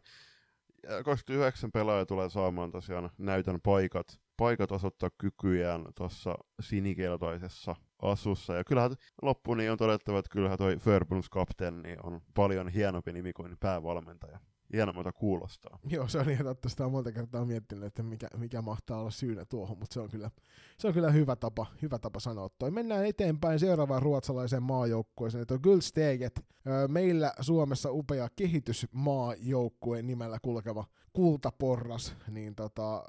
[1.05, 4.07] 29 pelaajaa tulee saamaan tosiaan näytön paikat,
[4.37, 8.53] paikat osoittaa kykyjään tuossa sinikeltaisessa asussa.
[8.53, 13.33] Ja kyllähän loppuun niin on todettava, että kyllähän toi Förbunds kapteeni on paljon hienompi nimi
[13.33, 14.39] kuin päävalmentaja
[14.73, 15.79] hienommalta kuulostaa.
[15.89, 16.69] Joo, se on ihan totta.
[16.69, 20.09] Sitä on monta kertaa miettinyt, että mikä, mikä mahtaa olla syynä tuohon, mutta se on
[20.09, 20.31] kyllä,
[20.77, 22.71] se on kyllä hyvä, tapa, hyvä tapa sanoa toi.
[22.71, 26.45] Mennään eteenpäin seuraavaan ruotsalaiseen maajoukkueeseen, että on Guldsteget.
[26.87, 33.03] Meillä Suomessa upea kehitysmaajoukkue nimellä kulkeva kultaporras, niin tota,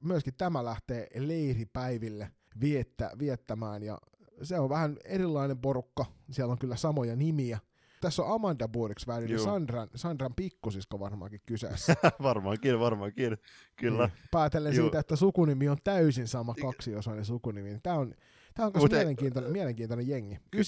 [0.00, 3.98] myöskin tämä lähtee leiripäiville viettä, viettämään ja
[4.42, 7.58] se on vähän erilainen porukka, siellä on kyllä samoja nimiä,
[8.02, 11.94] tässä on Amanda Burks väliin, niin Sandran, Sandran pikkusisko varmaankin kyseessä.
[12.22, 13.38] varmaankin, varmaankin,
[13.76, 14.06] kyllä.
[14.06, 14.28] Niin.
[14.30, 14.84] Päätellen Joo.
[14.84, 17.78] siitä, että sukunimi on täysin sama kaksiosainen sukunimi.
[17.82, 18.14] Tämä on,
[18.54, 20.38] tämä on myös mielenkiintoinen, mielenkiintoinen jengi.
[20.56, 20.58] 99-03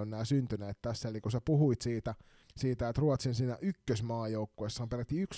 [0.00, 2.14] on nämä syntyneet tässä, eli kun sä puhuit siitä,
[2.56, 5.28] siitä, että Ruotsin siinä ykkösmaajoukkueessa on peräti 1-0-4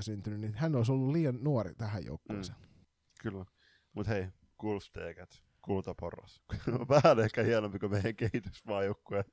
[0.00, 2.58] syntynyt, niin hän olisi ollut liian nuori tähän joukkueeseen.
[2.58, 2.66] Mm.
[3.20, 3.44] Kyllä,
[3.92, 4.26] mutta hei,
[4.56, 6.42] kulsteekat, kultaporras.
[7.02, 9.24] Vähän ehkä hienompi kuin meidän kehitysmaajoukkue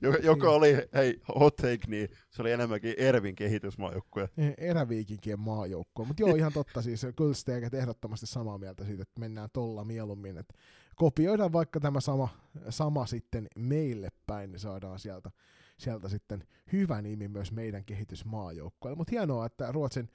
[0.00, 4.28] joka, joka oli, hei, hot take, niin se oli enemmänkin Ervin kehitysmaajoukkue.
[4.58, 6.82] Eräviikinkien maajoukkue, mutta joo, ihan totta.
[6.82, 10.54] Siis, Kulsteeket ehdottomasti samaa mieltä siitä, että mennään tolla mieluummin, että
[10.96, 12.28] kopioidaan vaikka tämä sama,
[12.68, 15.30] sama sitten meille päin, niin saadaan sieltä,
[15.78, 20.08] sieltä sitten hyvä nimi myös meidän kehitysmaajoukkueelle, mutta hienoa, että Ruotsin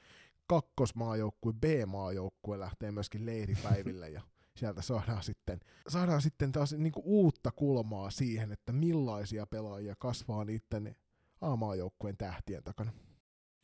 [0.47, 4.22] kakkosmaajoukkue, B-maajoukkue lähtee myöskin leiripäiville ja
[4.62, 10.45] sieltä saadaan sitten, saadaan sitten taas niin kuin uutta kulmaa siihen, että millaisia pelaajia kasvaa
[10.45, 10.95] niiden
[11.41, 12.91] A-maajoukkueen tähtien takana.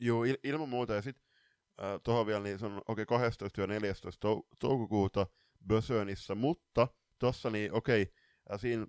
[0.00, 0.94] Joo, il- ilman muuta.
[0.94, 1.24] Ja sitten
[1.82, 5.26] äh, tuohon vielä, niin se on okei okay, 12 ja 14 tou- toukokuuta
[5.68, 6.88] Bösönissa, mutta
[7.18, 8.02] tuossa niin okei,
[8.46, 8.86] okay, siinä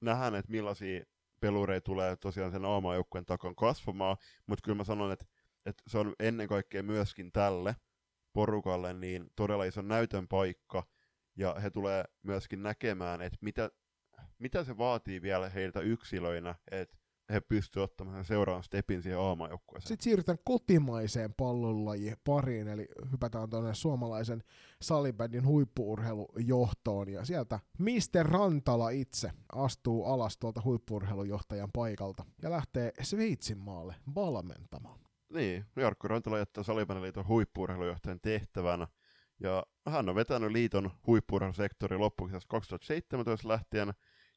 [0.00, 1.04] nähdään, että millaisia
[1.40, 5.24] pelureita tulee tosiaan sen A-maajoukkueen takan kasvamaan, mutta kyllä mä sanon, että,
[5.66, 7.76] että se on ennen kaikkea myöskin tälle
[8.32, 10.82] porukalle niin todella iso näytön paikka,
[11.36, 13.70] ja he tulee myöskin näkemään, että mitä,
[14.38, 16.96] mitä se vaatii vielä heiltä yksilöinä, että
[17.32, 19.88] he pystyvät ottamaan seuraavan stepin siihen aamajoukkueeseen.
[19.88, 24.42] Sitten siirrytään kotimaiseen pallonlajiin pariin, eli hypätään tuonne suomalaisen
[24.82, 28.26] salibändin huippuurheilujohtoon, ja sieltä Mr.
[28.26, 35.00] Rantala itse astuu alas tuolta huippuurheilujohtajan paikalta ja lähtee Sveitsin maalle valmentamaan.
[35.32, 38.86] Niin, Jarkko Rantala jättää salibändiliiton huippuurheilujohtajan tehtävänä,
[39.42, 43.92] ja hän on vetänyt liiton huippuurheilusektori loppukesästä 2017 lähtien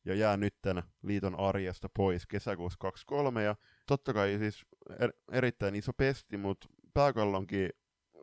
[0.06, 3.44] ja jää nytten liiton arjesta pois kesäkuussa 23.
[3.44, 3.56] Ja
[3.88, 4.66] totta kai siis
[5.00, 7.70] er, erittäin iso pesti, mutta pääkallonkin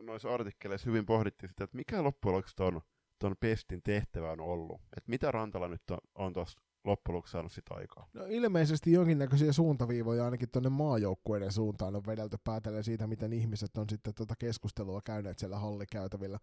[0.01, 2.81] noissa artikkeleissa hyvin pohdittiin sitä, että mikä loppujen lopuksi ton,
[3.19, 4.81] ton pestin tehtävä on ollut.
[4.97, 8.07] Että mitä Rantala nyt on, on tuosta loppujen saanut sitä aikaa?
[8.13, 13.89] No ilmeisesti jonkinnäköisiä suuntaviivoja ainakin tuonne maajoukkueiden suuntaan on vedelty päätellen siitä, miten ihmiset on
[13.89, 16.39] sitten tuota keskustelua käyneet siellä hallikäytävillä.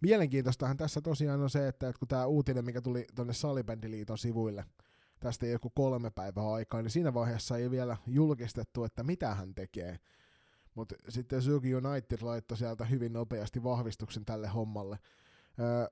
[0.00, 4.64] Mielenkiintoistahan tässä tosiaan on se, että kun tämä uutinen, mikä tuli tuonne Salibändiliiton sivuille,
[5.20, 9.98] tästä joku kolme päivää aikaa, niin siinä vaiheessa ei vielä julkistettu, että mitä hän tekee.
[10.74, 14.98] Mutta sitten Sugi United laittoi sieltä hyvin nopeasti vahvistuksen tälle hommalle.
[15.60, 15.86] Öö,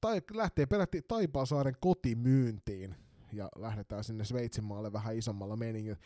[0.00, 2.94] tai lähtee peräti Taipaasaaren kotimyyntiin
[3.36, 5.98] ja lähdetään sinne Sveitsin maalle vähän isommalla meningillä.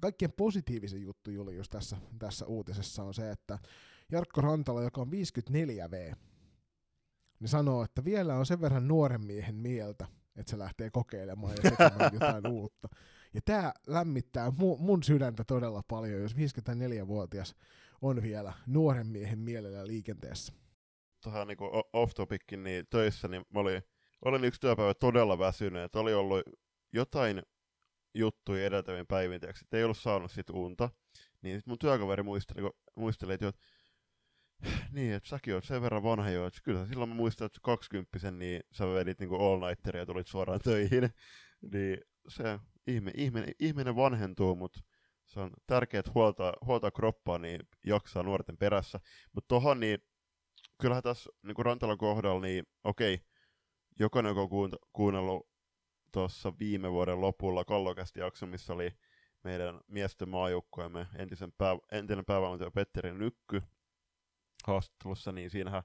[0.00, 3.58] Kaikkien positiivisen juttu Julius tässä, tässä uutisessa on se, että
[4.12, 6.16] Jarkko Rantala, joka on 54V,
[7.40, 10.06] niin sanoo, että vielä on sen verran nuoren miehen mieltä,
[10.36, 12.88] että se lähtee kokeilemaan ja tekemään jotain uutta.
[13.34, 17.54] Ja tämä lämmittää mu- mun sydäntä todella paljon, jos 54-vuotias
[18.02, 20.52] on vielä nuoren miehen mielellä liikenteessä.
[21.22, 21.58] Tuohon niin
[21.92, 23.82] off topicin, niin töissä niin mä olin,
[24.24, 26.42] olin yksi työpäivä todella väsynyt, oli ollut
[26.94, 27.42] jotain
[28.14, 30.90] juttuja edeltäviin päivin, että ei ollut saanut sit unta.
[31.42, 33.52] Niin sit mun työkaveri muisteli, muisteli että,
[34.92, 38.30] niin, että säkin oot sen verran vanha jo, että kyllä silloin mä muistan, että 20
[38.30, 41.10] niin sä vedit niin all nighteria ja tulit suoraan töihin.
[41.72, 44.80] niin se ihme, ihminen, ihminen vanhentuu, mutta
[45.26, 49.00] se on tärkeää, huoltaa, huoltaa kroppaa, niin jaksaa nuorten perässä.
[49.32, 49.98] Mutta tohon, niin
[50.80, 53.18] kyllähän tässä niin Rantalan kohdalla, niin okei,
[53.98, 55.53] jokainen, joka on kuunnellut
[56.14, 58.92] tuossa viime vuoden lopulla kallokästi jakso, missä oli
[59.44, 63.62] meidän miesten maajoukkueemme entisen pää, entinen päävalmentaja Petteri Nykky
[64.66, 65.82] haastattelussa, niin siinähän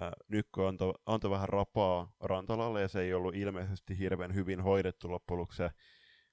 [0.00, 5.10] ää, Nykky antoi, antoi vähän rapaa Rantalalle, ja se ei ollut ilmeisesti hirveän hyvin hoidettu
[5.10, 5.70] loppujen se,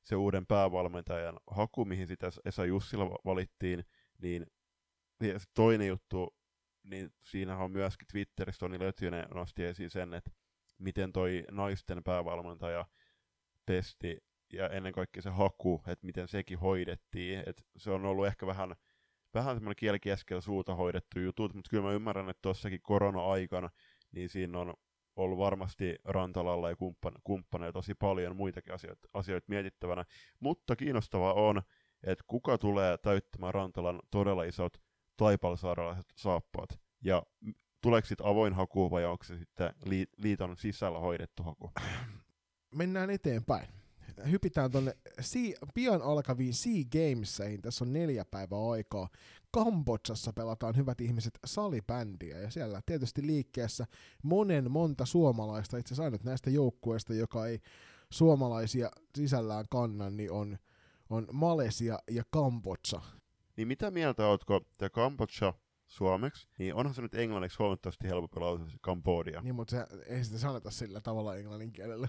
[0.03, 3.85] se uuden päävalmentajan haku, mihin sitä Esa Jussila valittiin,
[4.21, 4.45] niin
[5.19, 6.35] ja toinen juttu,
[6.83, 10.31] niin siinähän on myöskin Twitterissä Toni Lötjönen nosti esiin sen, että
[10.77, 12.85] miten toi naisten päävalmentaja
[13.65, 14.17] pesti
[14.53, 17.43] ja ennen kaikkea se haku, että miten sekin hoidettiin.
[17.45, 18.75] Et se on ollut ehkä vähän,
[19.33, 23.69] vähän semmoinen kieli keskellä suuta hoidettu jutut, mutta kyllä mä ymmärrän, että tuossakin korona-aikana,
[24.11, 24.73] niin siinä on
[25.15, 30.05] ollut varmasti Rantalalla ja kumppan, kumppaneilla tosi paljon muitakin asioita, asioita mietittävänä.
[30.39, 31.61] Mutta kiinnostavaa on,
[32.03, 34.77] että kuka tulee täyttämään Rantalan todella isot
[35.17, 36.69] taipalsaaralaiset saappaat.
[37.03, 37.23] Ja
[37.81, 39.73] tuleeko sitten avoin haku vai onko se sitten
[40.17, 41.71] liiton sisällä hoidettu haku?
[42.75, 43.67] Mennään eteenpäin.
[44.31, 44.97] Hypitään tuonne
[45.73, 47.61] pian alkaviin Sea Gameseihin.
[47.61, 49.09] Tässä on neljä päivää aikaa.
[49.51, 53.85] Kambodsassa pelataan hyvät ihmiset salibändiä ja siellä tietysti liikkeessä
[54.23, 57.59] monen monta suomalaista, itse asiassa ainut näistä joukkueista, joka ei
[58.09, 60.57] suomalaisia sisällään kannan, niin on,
[61.09, 63.01] on Malesia ja Kambodsa.
[63.57, 65.53] Niin mitä mieltä ootko, että Kambodsa
[65.87, 69.41] suomeksi, niin onhan se nyt englanniksi huomattavasti helpompi lausua Kambodia.
[69.41, 72.07] Niin, mutta se, ei sitä sanota sillä tavalla englannin kielellä.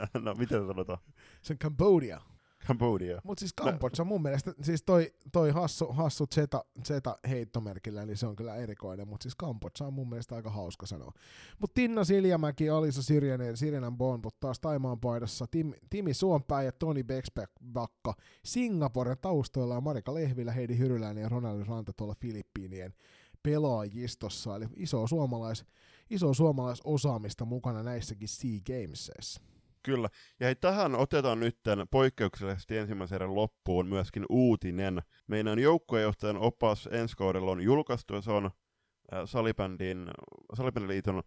[0.24, 0.98] no, miten sanotaan?
[1.42, 2.20] Se on Cambodia.
[2.66, 3.20] Cambodia.
[3.24, 8.26] Mutta siis Kambodža mun mielestä, siis toi, toi hassu, hassu Zeta, Zeta heittomerkillä, niin se
[8.26, 11.12] on kyllä erikoinen, mutta siis Kambodža on mun mielestä aika hauska sanoa.
[11.58, 17.04] Mutta Tinna Siljamäki, Alisa Sirjanen, Sirjanen Bonbut taas Taimaan paidassa, Tim, Timi Suompää ja Toni
[17.04, 18.14] Bexbakka
[18.44, 22.94] Singaporen taustoilla ja Marika Lehvilä, Heidi Hyryläinen ja Ronald Ranta tuolla Filippiinien
[23.42, 25.64] pelaajistossa, eli iso suomalais,
[26.10, 29.40] iso suomalaisosaamista mukana näissäkin Sea Gamesissa.
[29.82, 30.08] Kyllä.
[30.40, 31.58] Ja hei, tähän otetaan nyt
[31.90, 35.02] poikkeuksellisesti ensimmäisen loppuun myöskin uutinen.
[35.26, 40.10] Meidän joukkuejohtajan opas ensi kaudella on julkaistu ja se on äh, Salibändin,
[40.54, 41.22] Salibändiliiton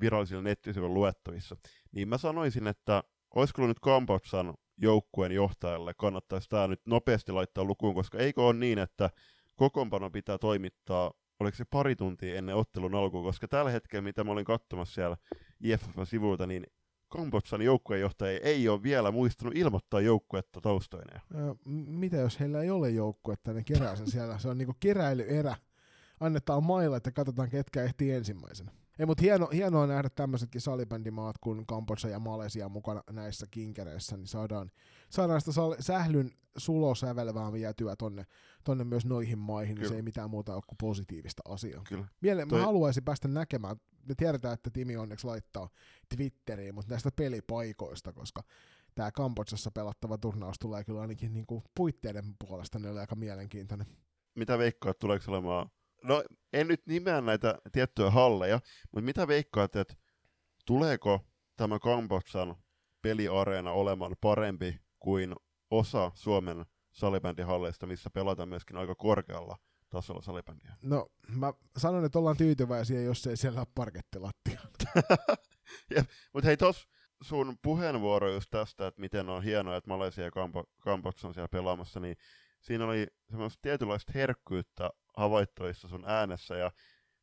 [0.00, 1.56] virallisilla nettisivuilla luettavissa.
[1.92, 3.02] Niin mä sanoisin, että
[3.34, 8.78] olisiko nyt Kambotsan joukkueen johtajalle kannattaisi tämä nyt nopeasti laittaa lukuun, koska eikö ole niin,
[8.78, 9.10] että
[9.56, 14.32] kokoonpano pitää toimittaa, oliko se pari tuntia ennen ottelun alkuun, koska tällä hetkellä, mitä mä
[14.32, 15.16] olin katsomassa siellä
[15.60, 16.66] IFF-sivulta, niin
[17.08, 21.20] Kambodsan joukkuejohtaja ei ole vielä muistanut ilmoittaa joukkuetta taustoineen.
[21.86, 24.38] mitä jos heillä ei ole joukkuetta, ne kerää sen siellä.
[24.38, 25.56] Se on niinku keräilyerä.
[26.20, 28.72] Annetaan mailla, että katsotaan ketkä ehtii ensimmäisenä.
[28.98, 34.26] Ei, mutta hieno, hienoa nähdä tämmöisetkin salibändimaat kuin Kambodža ja Malesia mukana näissä kinkereissä, niin
[34.26, 34.70] saadaan,
[35.10, 38.26] saadaan sitä sal- sählyn sulosävelvää vietyä tonne,
[38.64, 39.84] tonne myös noihin maihin, Kyllä.
[39.84, 41.82] niin se ei mitään muuta ole kuin positiivista asiaa.
[41.88, 42.06] Kyllä.
[42.20, 42.58] Miele- Toi...
[42.58, 43.76] Mä haluaisin päästä näkemään,
[44.08, 45.68] me tiedetään, että Timi onneksi laittaa
[46.16, 48.42] Twitteriin, mutta näistä pelipaikoista, koska
[48.94, 53.86] tämä Kambodsassa pelattava turnaus tulee kyllä ainakin niinku puitteiden puolesta, ne oli aika mielenkiintoinen.
[54.34, 55.70] Mitä veikkaat, tuleeko olemaan
[56.02, 58.60] no en nyt nimeä näitä tiettyjä halleja,
[58.92, 59.94] mutta mitä veikkaat, että
[60.66, 61.26] tuleeko
[61.56, 62.56] tämä Kambodsan
[63.02, 65.34] peliareena olemaan parempi kuin
[65.70, 69.56] osa Suomen salibändihalleista, missä pelataan myöskin aika korkealla
[69.90, 70.76] tasolla salibändiä?
[70.82, 74.60] No, mä sanon, että ollaan tyytyväisiä, jos ei siellä ole parkettilattia.
[76.34, 76.88] mutta hei, tos
[77.22, 82.00] sun puheenvuoro just tästä, että miten on hienoa, että Malesia ja Kambo- on siellä pelaamassa,
[82.00, 82.16] niin
[82.60, 86.72] siinä oli semmoista tietynlaista herkkyyttä havaittuissa sun äänessä ja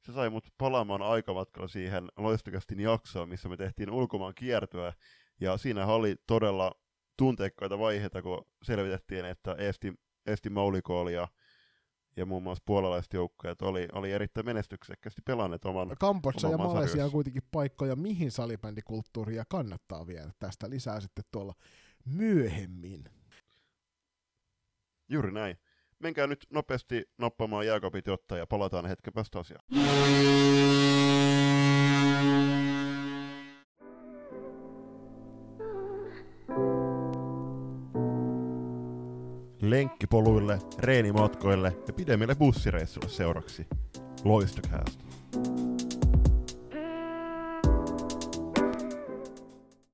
[0.06, 4.94] se sai mut palaamaan aikamatkalla siihen loistakastin jaksoon, missä me tehtiin ulkomaan kiertyä
[5.42, 6.72] ja siinä oli todella
[7.18, 9.94] tunteikkaita vaiheita, kun selvitettiin, että Esti,
[10.26, 11.28] Esti Maulikooli ja,
[12.18, 17.12] ja muun muassa puolalaiset joukkueet oli, oli erittäin menestyksekkästi pelanneet oman Kampotsa ja Malesia on
[17.12, 20.32] kuitenkin paikkoja, mihin salibändikulttuuria kannattaa viedä.
[20.40, 21.54] Tästä lisää sitten tuolla
[22.06, 23.04] myöhemmin.
[25.10, 25.58] Juuri näin.
[26.00, 29.64] Menkää nyt nopeasti noppamaan jääkaapit jotta ja palataan hetken päästä asiaan.
[39.74, 43.68] Lenkkipoluille, reenimatkoille ja pidemmille bussireissuille seuraksi.
[44.24, 45.04] Loistokäästä.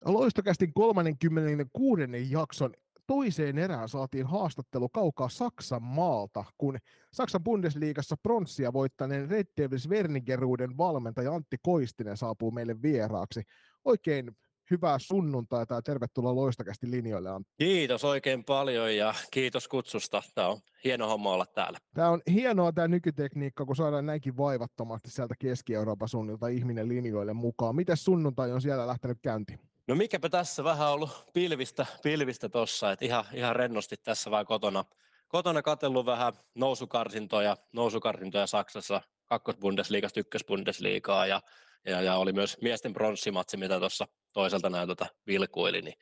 [0.06, 2.02] Loistokästin 36.
[2.30, 2.74] jakson
[3.08, 6.78] toiseen erään saatiin haastattelu kaukaa Saksan maalta, kun
[7.14, 13.42] Saksan Bundesliigassa pronssia voittaneen Red Devils Wernigeruden valmentaja Antti Koistinen saapuu meille vieraaksi.
[13.86, 14.32] Oikein
[14.72, 17.54] hyvää sunnuntaita ja tervetuloa Loistokästin linjoille Antti.
[17.58, 20.24] Kiitos oikein paljon ja kiitos kutsusta.
[20.36, 21.80] Tämä on hieno homma olla täällä.
[21.94, 27.76] Tämä on hienoa tämä nykytekniikka, kun saadaan näinkin vaivattomasti sieltä Keski-Euroopan suunnilta ihminen linjoille mukaan.
[27.76, 29.60] Miten sunnuntai on siellä lähtenyt käyntiin?
[29.88, 34.86] No mikäpä tässä vähän ollut pilvistä, pilvistä tossa, että ihan, ihan rennosti tässä vaan kotona.
[35.28, 41.42] Kotona katsellut vähän nousukarsintoja, nousukarsintoja Saksassa, kakkosbundesliigasta ykkösbundesliigaa ja,
[41.86, 45.96] ja, ja, oli myös miesten pronssimatsi, mitä tuossa toiselta näytöltä vilkuili, niin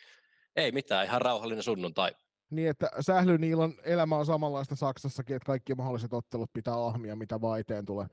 [0.56, 2.12] ei mitään, ihan rauhallinen sunnuntai.
[2.50, 7.60] Niin, että Sählyniilan elämä on samanlaista Saksassakin, että kaikki mahdolliset ottelut pitää ahmia, mitä vaan
[7.60, 8.08] eteen tulee.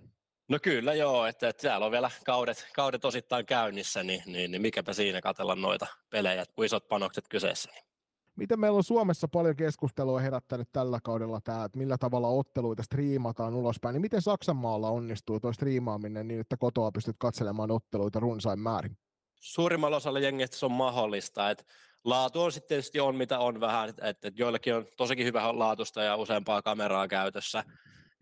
[0.49, 4.63] No kyllä joo, että, että täällä on vielä kaudet, kaudet osittain käynnissä, niin, niin, niin
[4.63, 7.71] mikäpä siinä katella noita pelejä, kun isot panokset kyseessä.
[7.73, 7.85] Niin.
[8.37, 13.55] Miten meillä on Suomessa paljon keskustelua herättänyt tällä kaudella tämä, että millä tavalla otteluita striimataan
[13.55, 18.59] ulospäin, niin miten Saksan maalla onnistuu tuo striimaaminen niin, että kotoa pystyt katselemaan otteluita runsain
[18.59, 18.97] määrin?
[19.41, 21.65] Suurimmalla osalla jengistä se on mahdollista, että
[22.05, 26.17] laatu on sitten tietysti on mitä on vähän, että, joillakin on tosikin hyvä laatusta ja
[26.17, 27.65] useampaa kameraa käytössä,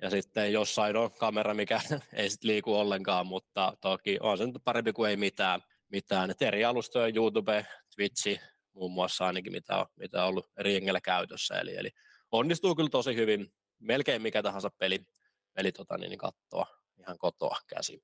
[0.02, 1.80] ja sitten jossain on kamera, mikä
[2.12, 5.60] ei sitten liiku ollenkaan, mutta toki on se nyt parempi kuin ei mitään.
[5.92, 6.30] mitään.
[6.30, 8.40] Et eri alustoja, YouTube, Twitchi
[8.72, 11.54] muun muassa ainakin, mitä on, mitä on ollut eri jengellä käytössä.
[11.54, 11.90] Eli, eli
[12.32, 15.06] onnistuu kyllä tosi hyvin, melkein mikä tahansa peli,
[15.54, 16.66] peli tota, niin, kattoa
[16.98, 18.02] ihan kotoa käsin.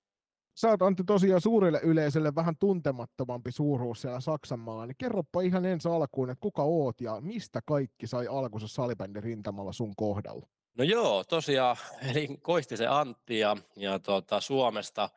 [0.55, 5.65] Sä oot Antti tosiaan suurelle yleisölle vähän tuntemattomampi suuruus siellä Saksan maalla, niin kerropa ihan
[5.65, 10.47] ensi alkuun, että kuka oot ja mistä kaikki sai alkunsa salibändin rintamalla sun kohdalla?
[10.79, 11.77] No joo, tosiaan,
[12.11, 15.11] eli Koistisen Antti ja, ja tota, Suomesta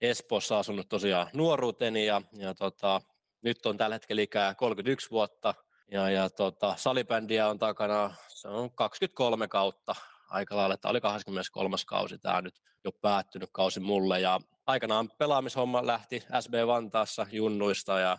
[0.00, 3.00] Espoossa asunut tosiaan nuoruuteni ja, ja tota,
[3.42, 5.54] nyt on tällä hetkellä ikää 31 vuotta
[5.90, 9.94] ja, ja tota, salibändiä on takana, se on 23 kautta
[10.30, 11.76] aika lailla, että oli 23.
[11.86, 18.18] kausi tämä nyt jo päättynyt kausi mulle ja aikanaan pelaamishomma lähti SB Vantaassa junnuista ja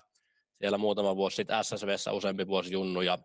[0.57, 3.17] siellä muutama vuosi sitten SSVssä useampi vuosi junnu ja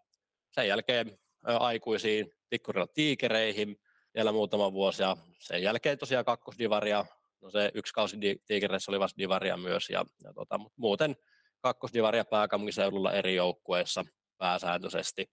[0.51, 3.81] sen jälkeen aikuisiin Tikkurilla tiikereihin
[4.15, 7.07] vielä muutama vuosi ja sen jälkeen tosiaan kakkosdivaria,
[7.41, 8.17] no se yksi kausi
[8.47, 11.17] tiikereissä oli vasta divaria myös ja, ja tota, mutta muuten
[11.65, 14.05] kakkosdivaria pääkaupunkiseudulla eri joukkueissa
[14.39, 15.27] pääsääntöisesti.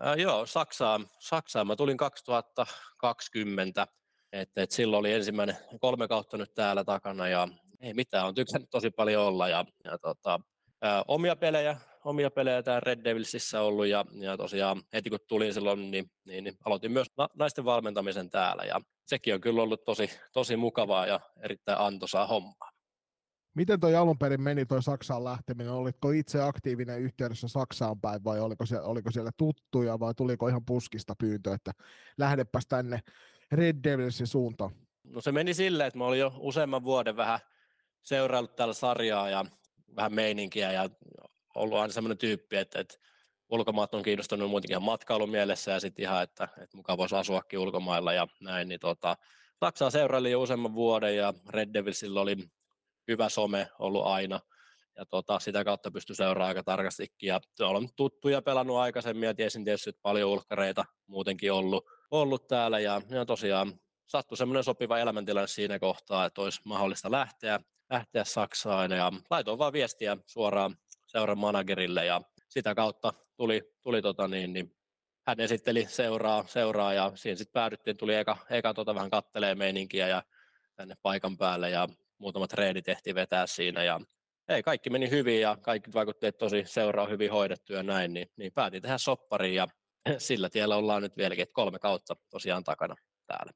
[0.00, 3.86] Ää, joo, Saksaan, Saksaan mä tulin 2020,
[4.32, 7.48] että et silloin oli ensimmäinen kolme kautta nyt täällä takana ja
[7.80, 10.40] ei mitään, on tykännyt tosi paljon olla ja, ja tota,
[10.82, 15.54] ää, omia pelejä omia pelejä täällä Red Devilsissä ollut ja, ja tosiaan heti kun tulin
[15.54, 20.10] silloin, niin, niin, niin aloitin myös naisten valmentamisen täällä ja sekin on kyllä ollut tosi,
[20.32, 22.71] tosi mukavaa ja erittäin antoisaa hommaa.
[23.54, 25.72] Miten toi alun perin meni toi Saksaan lähteminen?
[25.72, 30.64] Olitko itse aktiivinen yhteydessä Saksaan päin vai oliko siellä, oliko siellä tuttuja vai tuliko ihan
[30.64, 31.72] puskista pyyntö, että
[32.18, 33.00] lähdepäs tänne
[33.52, 34.70] Red Devilsin suuntaan?
[35.04, 37.40] No se meni silleen, että mä olin jo useamman vuoden vähän
[38.02, 39.44] seuraillut tällä sarjaa ja
[39.96, 40.90] vähän meininkiä ja
[41.54, 42.94] ollut aina semmoinen tyyppi, että, että
[43.48, 47.58] ulkomaat on kiinnostunut muutenkin ihan matkailun mielessä ja sitten ihan, että, että mukaan voisi asuakin
[47.58, 49.16] ulkomailla ja näin, niin tota,
[49.60, 52.36] Saksaa seuraili jo useamman vuoden ja Red Devilsillä oli
[53.08, 54.40] hyvä some ollut aina.
[54.96, 57.26] Ja tota, sitä kautta pystyi seuraamaan aika tarkastikin.
[57.26, 62.80] Ja olen tuttuja pelannut aikaisemmin ja tiesin tietysti, että paljon ulkkareita muutenkin ollut, ollut täällä.
[62.80, 68.90] Ja, ja tosiaan sattui semmoinen sopiva elämäntilanne siinä kohtaa, että olisi mahdollista lähteä, lähteä Saksaan.
[68.90, 70.76] Ja laitoin vaan viestiä suoraan
[71.06, 74.76] seuran managerille ja sitä kautta tuli, tuli tota niin, niin
[75.26, 80.08] hän esitteli seuraa, seuraa ja siinä sitten päädyttiin, tuli eka, eka tota vähän kattelee meininkiä
[80.08, 80.22] ja
[80.74, 81.70] tänne paikan päälle.
[81.70, 81.88] Ja
[82.22, 84.00] muutamat treenit tehtiin vetää siinä ja
[84.48, 88.28] ei, kaikki meni hyvin ja kaikki vaikutti, että tosi seuraa hyvin hoidettu ja näin, niin,
[88.36, 89.66] niin päätin tehdä soppariin ja
[90.18, 92.94] sillä tiellä ollaan nyt vieläkin, että kolme kautta tosiaan takana
[93.26, 93.52] täällä.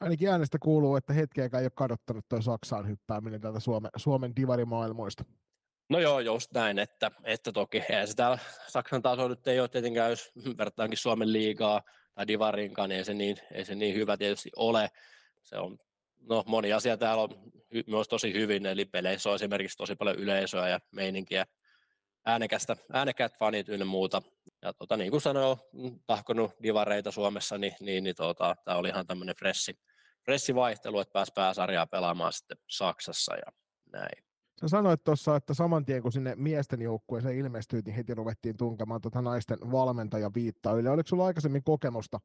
[0.00, 5.24] Ainakin äänestä kuuluu, että hetkeäkään ei ole kadottanut tuo Saksaan hyppääminen täältä Suomen, Suomen divarimaailmoista.
[5.88, 8.38] No joo, just näin, että, että toki ei se täällä
[8.68, 11.82] Saksan taso nyt ei ole tietenkään, jos vertaankin Suomen liigaa
[12.14, 14.90] tai divarinkaan, niin ei se niin, ei se niin hyvä tietysti ole.
[15.42, 15.78] Se on,
[16.20, 17.30] no moni asia täällä on
[17.74, 21.46] hy, myös tosi hyvin, eli peleissä on esimerkiksi tosi paljon yleisöä ja meininkiä,
[22.26, 24.22] äänekästä, äänekät fanit ynnä muuta.
[24.62, 25.58] Ja tota, niin kuin sanoin,
[26.06, 29.78] tahkonut divareita Suomessa, niin, niin, niin tota, tämä oli ihan tämmöinen fressi,
[30.24, 33.52] fressi vaihtelu, että pääsi pääsarjaa pelaamaan sitten Saksassa ja
[33.92, 34.24] näin.
[34.60, 39.00] Sä sanoit tuossa, että saman tien kun sinne miesten joukkueeseen ilmestyi, niin heti ruvettiin tunkemaan
[39.00, 40.88] tuota naisten valmentaja viittaa yli.
[40.88, 42.20] Oliko sulla aikaisemmin kokemusta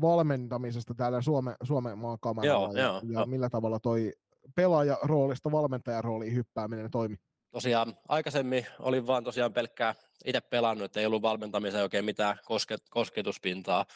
[0.00, 2.66] valmentamisesta täällä Suome, Suomen maan kamaralla?
[2.68, 3.26] Joo, ja, joo, ja joo.
[3.26, 4.12] millä tavalla toi
[4.56, 7.16] pelaajaroolista valmentajarooliin hyppääminen toimi?
[7.50, 12.76] Tosiaan aikaisemmin olin vaan tosiaan pelkkää itse pelannut, että ei ollut valmentamiseen oikein mitään koske,
[12.90, 13.86] kosketuspintaa.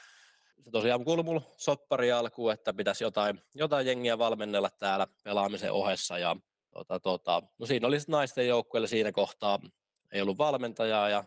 [0.61, 6.18] Se tosiaan kuului mulla soppari alkuun, että pitäisi jotain, jotain jengiä valmennella täällä pelaamisen ohessa
[6.18, 6.36] ja
[6.70, 9.59] tota, tota, no siinä oli naisten joukkueelle siinä kohtaa,
[10.12, 11.24] ei ollut valmentajaa ja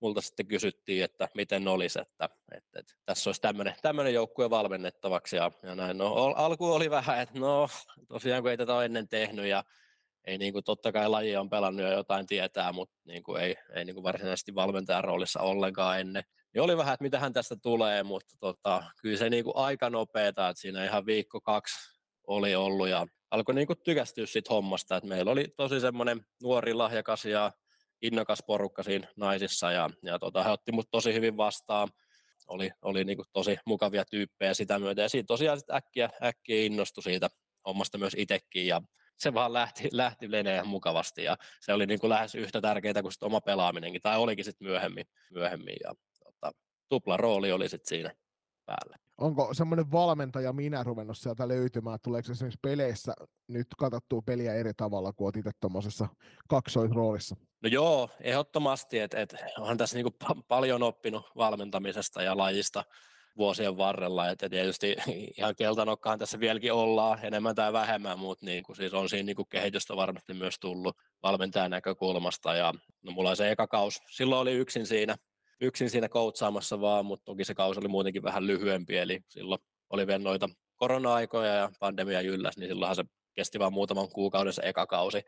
[0.00, 3.40] multa sitten kysyttiin, että miten olisi, että, että, että tässä olisi
[3.82, 5.98] tämmöinen, joukkue valmennettavaksi ja, ja näin.
[5.98, 7.68] No, al- alku oli vähän, että no
[8.08, 9.64] tosiaan kun ei tätä ole ennen tehnyt ja
[10.24, 13.56] ei niin kuin, totta kai laji on pelannut ja jotain tietää, mutta niin kuin, ei,
[13.74, 16.24] ei niin kuin varsinaisesti valmentajan roolissa ollenkaan ennen.
[16.54, 20.48] Niin oli vähän, että mitähän tästä tulee, mutta tota, kyllä se niin kuin aika nopeeta,
[20.48, 25.08] että siinä ihan viikko kaksi oli ollut ja alkoi niin kuin tykästyä siitä hommasta, että
[25.08, 27.52] meillä oli tosi semmoinen nuori lahjakas ja
[28.02, 31.88] innokas porukka siinä naisissa ja, ja tota, he otti mut tosi hyvin vastaan.
[32.48, 36.64] Oli, oli niin kuin tosi mukavia tyyppejä sitä myötä ja siitä tosiaan sit äkkiä, äkkiä
[36.64, 37.30] innostui siitä
[37.66, 38.82] hommasta myös itsekin ja
[39.18, 43.12] se vaan lähti, lähti leneen mukavasti ja se oli niin kuin lähes yhtä tärkeää kuin
[43.12, 45.94] sit oma pelaaminenkin, tai olikin sitten myöhemmin, myöhemmin ja
[46.24, 46.52] tota,
[46.88, 48.14] tupla rooli oli sitten siinä
[48.66, 48.96] päällä.
[49.18, 53.14] Onko semmoinen valmentaja minä ruvennut sieltä löytymään, tuleeko esimerkiksi peleissä
[53.48, 56.08] nyt katsottua peliä eri tavalla kuin olet itse tuommoisessa
[56.48, 57.36] kaksoisroolissa?
[57.62, 62.84] No joo, ehdottomasti, että et, onhan tässä niinku pa- paljon oppinut valmentamisesta ja lajista
[63.36, 64.96] vuosien varrella, että tietysti
[65.38, 69.96] ihan keltanokkaan tässä vieläkin ollaan enemmän tai vähemmän, mutta niinku, siis on siinä niinku kehitystä
[69.96, 75.16] varmasti myös tullut valmentajan näkökulmasta ja no mulla se eka kaus, silloin oli yksin siinä,
[75.60, 80.06] yksin siinä koutsaamassa vaan, mutta toki se kausi oli muutenkin vähän lyhyempi, eli silloin oli
[80.06, 83.04] vielä noita korona-aikoja ja pandemia jylläs, niin silloinhan se
[83.34, 85.22] kesti vain muutaman kuukauden se eka kausi,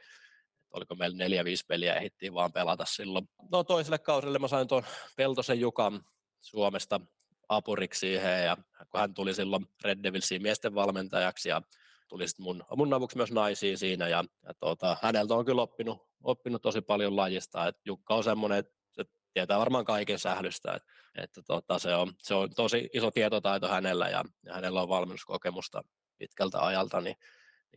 [0.73, 3.29] oliko meillä neljä, viisi peliä ehdittiin vaan pelata silloin.
[3.53, 4.83] No toiselle kausille mä sain tuon
[5.16, 6.01] Peltosen Jukan
[6.41, 7.01] Suomesta
[7.49, 8.57] apuriksi siihen ja
[8.91, 11.62] kun hän tuli silloin Red Devilsiin miesten valmentajaksi ja
[12.09, 15.99] tuli sitten mun, mun avuksi myös naisiin siinä ja, ja tuota, häneltä on kyllä oppinut,
[16.23, 19.05] oppinut tosi paljon lajista, että Jukka on semmoinen, että
[19.35, 20.89] tietää varmaan kaiken sählystä, että,
[21.23, 25.83] että tota, se, on, se on tosi iso tietotaito hänellä ja, ja hänellä on valmennuskokemusta
[26.18, 27.16] pitkältä ajalta, niin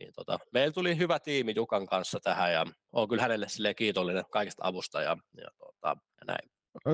[0.00, 4.66] niin tota, meillä tuli hyvä tiimi Jukan kanssa tähän ja olen kyllä hänelle kiitollinen kaikesta
[4.66, 6.50] avusta ja, ja, tota, ja näin.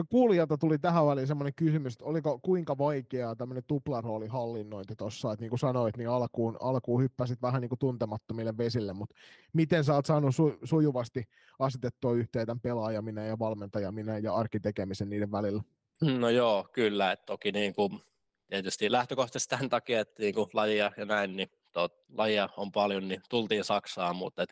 [0.09, 5.42] Kuulijalta tuli tähän väliin semmoinen kysymys, että oliko kuinka vaikeaa tämmöinen tuplarooli hallinnointi tuossa, että
[5.42, 9.14] niin kuin sanoit, niin alkuun, alkuun hyppäsit vähän niin kuin tuntemattomille vesille, mutta
[9.53, 11.24] miten sä oot saanut su, sujuvasti
[11.59, 15.62] asetettua yhteen tämän pelaajaminen ja valmentajaminen ja arkitekemisen niiden välillä?
[16.18, 18.01] No joo, kyllä, että toki niin kuin,
[18.48, 23.08] tietysti lähtökohtaisesti tämän takia, että niin kuin lajia ja näin, niin tot, lajia on paljon,
[23.08, 24.50] niin tultiin Saksaan, mutta et,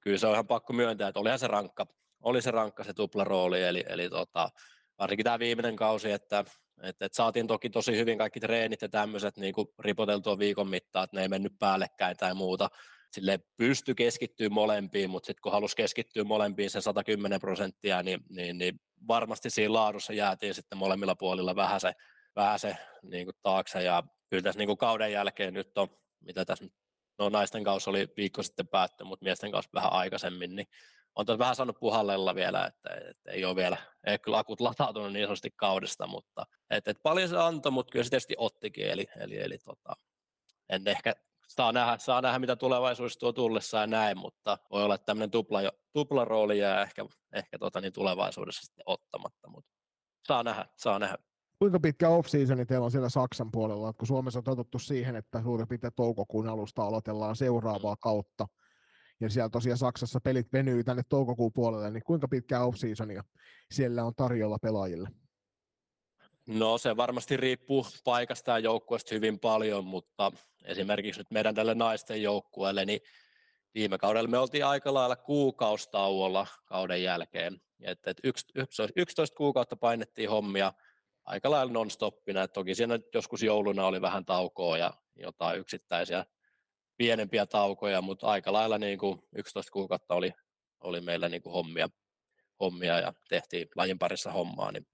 [0.00, 1.86] kyllä se on ihan pakko myöntää, että olihan se rankka,
[2.20, 4.50] oli se rankka se tuplarooli, eli, eli tota,
[4.98, 6.44] varsinkin tämä viimeinen kausi, että
[6.82, 11.16] et, et saatiin toki tosi hyvin kaikki treenit ja tämmöiset niin ripoteltua viikon mittaan, että
[11.16, 12.68] ne ei mennyt päällekkäin tai muuta.
[13.12, 18.58] Sille pysty keskittyä molempiin, mutta sitten kun halusi keskittyä molempiin se 110 prosenttia, niin, niin,
[18.58, 21.92] niin varmasti siinä laadussa jäätiin sitten molemmilla puolilla vähän se,
[22.36, 23.82] vähän se niin taakse.
[23.82, 25.88] Ja kyllä tässä niin kauden jälkeen nyt on,
[26.20, 26.64] mitä tässä
[27.18, 30.66] no naisten kausi oli viikko sitten päätty, mutta miesten kausi vähän aikaisemmin, niin
[31.14, 35.12] on tässä vähän saanut puhallella vielä, että, että ei ole vielä, ei kyllä akut latautunut
[35.12, 39.06] niin sanotusti kaudesta, mutta että, että paljon se antoi, mutta kyllä se tietysti ottikin, eli,
[39.16, 39.96] eli, eli tota,
[40.68, 41.14] en ehkä
[41.48, 45.30] saa nähdä, saa nähdä, mitä tulevaisuudessa tuo tullessa ja näin, mutta voi olla, että tämmöinen
[45.30, 45.60] tupla,
[45.92, 49.70] tuplarooli jää ehkä, ehkä tota, niin tulevaisuudessa sitten ottamatta, mutta
[50.26, 51.18] saa nähdä, saa nähdä.
[51.62, 53.88] Kuinka pitkä off-seasoni teillä on siellä Saksan puolella?
[53.88, 58.48] Että kun Suomessa on totuttu siihen, että suurin piirtein toukokuun alusta aloitellaan seuraavaa kautta,
[59.20, 63.24] ja siellä tosiaan Saksassa pelit venyy tänne toukokuun puolelle, niin kuinka pitkää off-seasonia
[63.70, 65.08] siellä on tarjolla pelaajille?
[66.46, 70.32] No se varmasti riippuu paikasta ja joukkueesta hyvin paljon, mutta
[70.64, 73.00] esimerkiksi nyt meidän tälle naisten joukkueelle, niin
[73.74, 77.60] viime kaudella me oltiin aika lailla kuukaustauolla kauden jälkeen.
[77.80, 80.72] Et, et 11, 11 kuukautta painettiin hommia
[81.30, 82.42] aika lailla non-stoppina.
[82.42, 86.26] Et toki siinä joskus jouluna oli vähän taukoa ja jotain yksittäisiä
[86.96, 90.32] pienempiä taukoja, mutta aika lailla niin kuin 11 kuukautta oli,
[90.80, 91.88] oli meillä niin kuin hommia,
[92.60, 94.86] hommia ja tehtiin lajin parissa hommaa, niin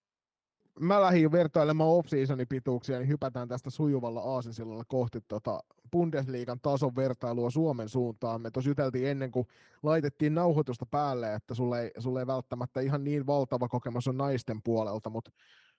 [0.81, 5.61] mä lähdin vertailemaan off-seasonin pituuksia, niin hypätään tästä sujuvalla aasinsillalla kohti tota
[5.93, 8.41] Bundesliigan tason vertailua Suomen suuntaan.
[8.41, 9.47] Me tuossa juteltiin ennen kuin
[9.83, 14.63] laitettiin nauhoitusta päälle, että sulle ei, sulle ei välttämättä ihan niin valtava kokemus on naisten
[14.63, 15.31] puolelta, mutta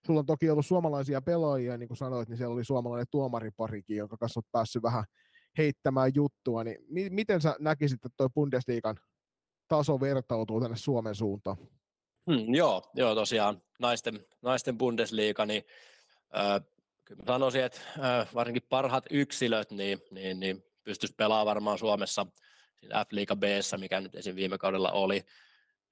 [0.07, 4.17] sulla on toki ollut suomalaisia pelaajia, niin kuin sanoit, niin siellä oli suomalainen tuomariparikin, jonka
[4.17, 5.03] kanssa olet päässyt vähän
[5.57, 8.95] heittämään juttua, niin mi- miten sä näkisit, että tuo Bundesliigan
[9.67, 11.57] taso vertautuu tänne Suomen suuntaan?
[12.31, 15.63] Hmm, joo, joo, tosiaan naisten, naisten Bundesliga, niin
[16.37, 16.61] äh,
[17.05, 22.25] kyllä sanoisin, että äh, varsinkin parhaat yksilöt niin, niin, niin pystyisi pelaamaan varmaan Suomessa
[22.85, 23.43] F-liiga b
[23.77, 24.35] mikä nyt esim.
[24.35, 25.23] viime kaudella oli.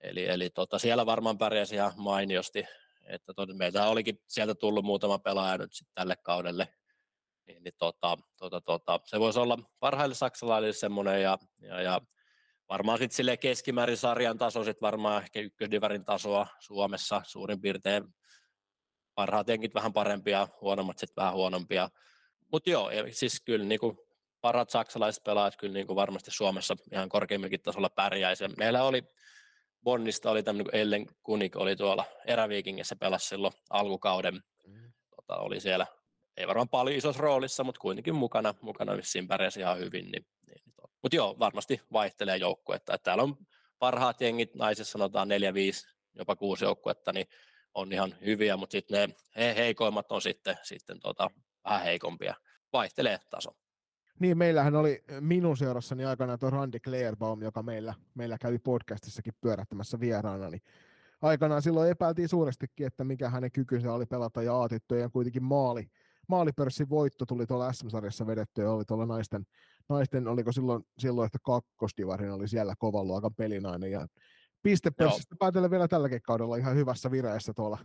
[0.02, 2.66] Eli, eli tota, siellä varmaan pärjäsi ihan mainiosti.
[3.06, 6.68] Että tot, meiltä olikin sieltä tullut muutama pelaaja nyt sitten tälle kaudelle.
[7.48, 12.02] Niin, niin tota, tota, tota, se voisi olla parhaille saksalaisille semmoinen ja, ja, ja
[12.70, 18.04] varmaan sitten sille keskimäärin sarjan taso, sit varmaan ehkä ykkösdivarin tasoa Suomessa suurin piirtein.
[19.16, 21.90] Parhaat jenkit vähän parempia, huonommat sitten vähän huonompia.
[22.52, 23.98] Mutta joo, siis kyllä niin kuin
[24.42, 28.48] parhaat saksalaiset pelaajat kyllä niin kuin varmasti Suomessa ihan korkeimmillakin tasolla pärjäisi.
[28.58, 29.04] Meillä oli
[29.86, 34.44] Bonnista oli tämmöinen kuin Ellen Kunik oli tuolla Eräviikingissä pelasi silloin alkukauden.
[34.68, 34.94] Mm.
[35.16, 35.88] Tota, oli siellä,
[36.38, 40.12] ei varmaan paljon isossa roolissa, mutta kuitenkin mukana, mukana vissiin pärjäsi ihan hyvin.
[40.12, 42.94] Niin, niin, niin mutta joo, varmasti vaihtelee joukkuetta.
[42.94, 43.38] Että täällä on
[43.80, 47.28] parhaat jengit, naisissa sanotaan 4, 5, jopa 6 joukkuetta, niin
[47.74, 51.30] on ihan hyviä, mutta sitten ne he, heikoimmat on sitten, sitten tota,
[51.66, 52.36] vähän heikompia.
[52.74, 53.58] Vaihtelee taso.
[54.20, 60.00] Niin, meillähän oli minun seurassani aikanaan tuo Randy Clairbaum, joka meillä, meillä kävi podcastissakin pyörähtämässä
[60.00, 60.62] vieraana, niin
[61.22, 64.54] aikanaan silloin epäiltiin suurestikin, että mikä hänen kykynsä oli pelata ja
[65.00, 65.90] ja kuitenkin maali,
[66.28, 69.46] maalipörssin voitto tuli tuolla SM-sarjassa vedetty ja oli tuolla naisten,
[69.90, 74.08] naisten oliko silloin, silloin että kakkosdivarin oli siellä kovan luokan pelinainen ja
[74.64, 77.78] pistepörssistä päätellä vielä tälläkin kaudella ihan hyvässä vireessä tuolla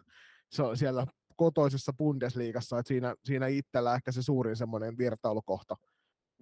[0.51, 1.07] se on siellä
[1.37, 5.77] kotoisessa Bundesliigassa, että siinä, siinä itsellä ehkä se suurin semmoinen virtailukohta.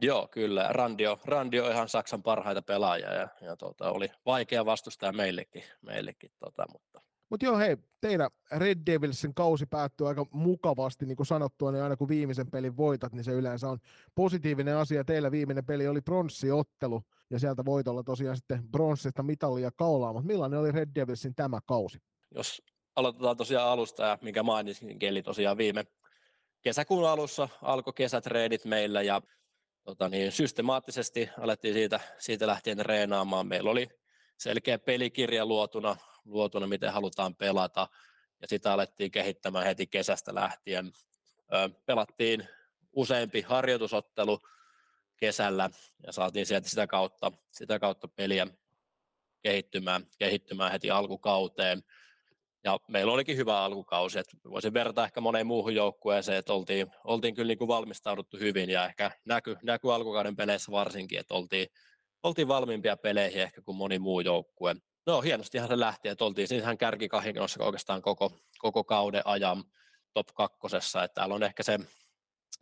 [0.03, 0.67] Joo, kyllä.
[0.71, 6.31] Randio, Randio on ihan Saksan parhaita pelaajia ja, ja tota, oli vaikea vastustaja meillekin, meillekin
[6.39, 11.73] tota, mutta mutta joo, hei, teidän Red Devilsin kausi päättyy aika mukavasti, niin kuin sanottua,
[11.73, 13.79] niin aina kun viimeisen pelin voitat, niin se yleensä on
[14.15, 15.05] positiivinen asia.
[15.05, 20.61] Teillä viimeinen peli oli pronssiottelu, ja sieltä voitolla tosiaan sitten bronssista mitallia kaulaa, mutta millainen
[20.61, 21.99] oli Red Devilsin tämä kausi?
[22.35, 22.63] Jos
[22.97, 25.85] aloitetaan tosiaan alusta, ja mikä mainitsin, eli tosiaan viime
[26.63, 29.23] kesäkuun alussa alkoi kesätreenit meillä, ja
[29.89, 33.47] tota niin, systemaattisesti alettiin siitä, siitä lähtien reenaamaan.
[33.47, 33.89] Meillä oli
[34.39, 37.89] selkeä pelikirja luotuna, luotuna, miten halutaan pelata,
[38.41, 40.93] ja sitä alettiin kehittämään heti kesästä lähtien.
[41.55, 42.49] Ö, pelattiin
[42.93, 44.39] useampi harjoitusottelu
[45.17, 45.71] kesällä,
[46.07, 48.47] ja saatiin sieltä sitä kautta, sitä kautta peliä
[49.43, 51.83] kehittymään, kehittymään heti alkukauteen.
[52.65, 57.35] Ja meillä olikin hyvä alkukausi, että voisin verrata ehkä moneen muuhun joukkueeseen, että oltiin, oltiin
[57.35, 61.69] kyllä niin kuin valmistauduttu hyvin ja ehkä näky, näky alkukauden peleissä varsinkin, että oltiin,
[62.23, 64.77] oltiin valmiimpia peleihin ehkä kuin moni muu joukkue.
[65.07, 69.65] No hienostihan se lähti, että oltiin siinähän kärkikahinossa oikeastaan koko, koko kauden ajan
[70.15, 71.79] top kakkosessa, että täällä on ehkä se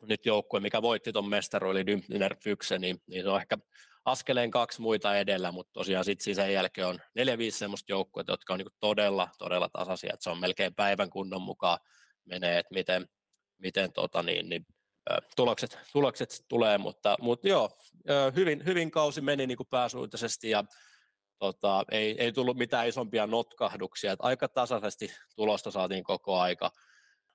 [0.03, 2.37] nyt joukkue, mikä voitti tuon mestaru, eli Dymner
[2.79, 3.59] niin, niin se on ehkä
[4.07, 8.53] askeleen kaksi muita edellä, mutta tosiaan sitten sen jälkeen on neljä viisi semmoista joukkuetta, jotka
[8.53, 11.79] on niin todella, todella tasaisia, että se on melkein päivän kunnon mukaan
[12.25, 13.09] menee, että miten,
[13.59, 14.67] miten tota niin, niin,
[15.37, 17.71] tulokset, tulokset tulee, mutta, mutta joo,
[18.35, 20.65] hyvin, hyvin kausi meni niin kuin pääsuuntaisesti ja
[21.39, 26.71] tota, ei, ei tullut mitään isompia notkahduksia, että aika tasaisesti tulosta saatiin koko aika.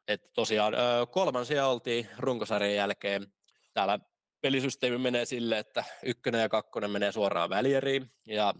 [0.08, 0.74] Et tosiaan
[1.12, 3.28] kolmansia oltiin runkosarjan jälkeen.
[3.74, 4.00] Täällä
[4.42, 8.54] pelisysteemi menee sille, että ykkönen ja kakkonen menee suoraan välieriin ja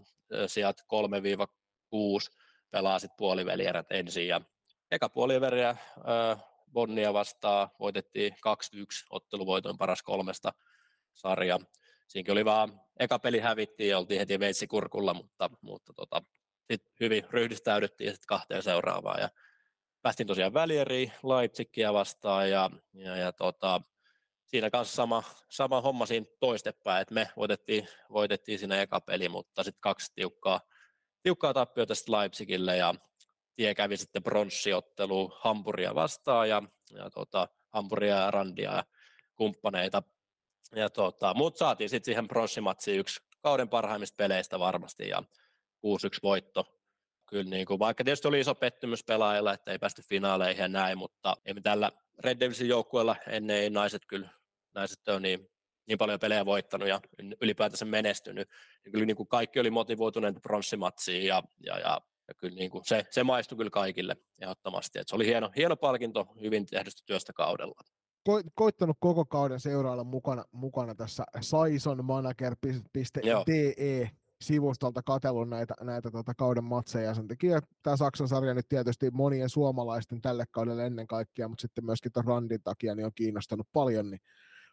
[0.46, 2.36] sieltä 3-6
[2.70, 4.40] pelaa sitten puolivälierät ensin ja
[4.90, 5.76] eka puolivälierä
[6.72, 8.36] Bonnia vastaan voitettiin 2-1
[9.10, 10.52] otteluvoitoin paras kolmesta
[11.14, 11.58] sarja.
[12.08, 16.22] Siinäkin oli vaan, eka peli hävittiin ja oltiin heti veitsi kurkulla, mutta, mutta tota,
[16.70, 19.28] sitten hyvin ryhdistäydyttiin sitten kahteen seuraavaan ja
[20.02, 23.80] päästiin tosiaan välieriin Leipzigia vastaan ja, ja, ja tota,
[24.52, 29.62] siinä kanssa sama, sama homma siinä toistepäin, että me voitettiin, voitettiin siinä eka peli, mutta
[29.62, 30.60] sitten kaksi tiukkaa,
[31.22, 32.94] tiukkaa tappiota sitten Leipzigille ja
[33.54, 38.84] tie kävi sitten pronssiottelu Hampuria vastaan ja, ja tota, Hampuria ja Randia ja
[39.34, 40.02] kumppaneita.
[40.74, 45.22] Ja tota, mutta saatiin sitten siihen pronssimatsiin yksi kauden parhaimmista peleistä varmasti ja 6-1
[46.22, 46.66] voitto.
[47.28, 50.98] Kyllä niin kuin, vaikka tietysti oli iso pettymys pelaajilla, että ei päästy finaaleihin ja näin,
[50.98, 54.28] mutta ei tällä Red Devilsin joukkueella ennen ei naiset kyllä
[54.74, 55.48] naiset on niin,
[55.88, 57.00] niin paljon pelejä voittanut ja
[57.40, 58.48] ylipäätänsä menestynyt.
[58.84, 62.84] Ja kyllä niin kuin kaikki oli motivoituneet pronssimatsiin ja, ja, ja, ja kyllä niin kuin
[62.84, 64.98] se, se maistui kyllä kaikille ehdottomasti.
[64.98, 67.74] Et se oli hieno, hieno palkinto hyvin tehdystä työstä kaudella.
[68.24, 74.10] Ko, koittanut koko kauden seurailla mukana, mukana tässä saisonmanager.de
[74.42, 77.14] sivustolta katsellut näitä, näitä tota kauden matseja.
[77.14, 81.84] Sen takia tämä Saksan sarja nyt tietysti monien suomalaisten tälle kaudelle ennen kaikkea, mutta sitten
[81.84, 84.20] myöskin tuon Randin takia niin on kiinnostanut paljon, niin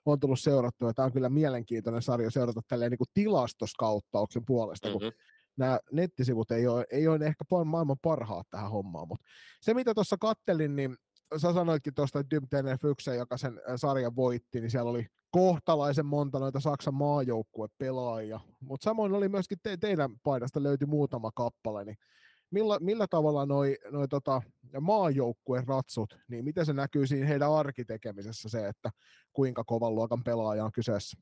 [0.06, 0.94] on tullut seurattua.
[0.94, 5.00] Tämä on kyllä mielenkiintoinen sarja seurata tälleen niin kuin tilastoskauttauksen puolesta, mm-hmm.
[5.00, 5.12] kun
[5.58, 9.26] nämä nettisivut ei ole, ei ole ehkä maailman parhaat tähän hommaan, mutta
[9.62, 10.96] se mitä tuossa kattelin, niin
[11.38, 16.60] sä sanoitkin tuosta Dymtenen Fyksen, joka sen sarjan voitti, niin siellä oli kohtalaisen monta noita
[16.60, 21.98] Saksan maajoukkuepelaajia, mutta samoin oli myöskin te, teidän paidasta löytyi muutama kappale, niin
[22.52, 24.42] millä, millä tavalla noi, noi tota,
[24.82, 28.90] maajoukkueen ratsut, niin miten se näkyy siinä heidän arkitekemisessä se, että
[29.34, 31.18] kuinka kovan luokan pelaaja on kyseessä?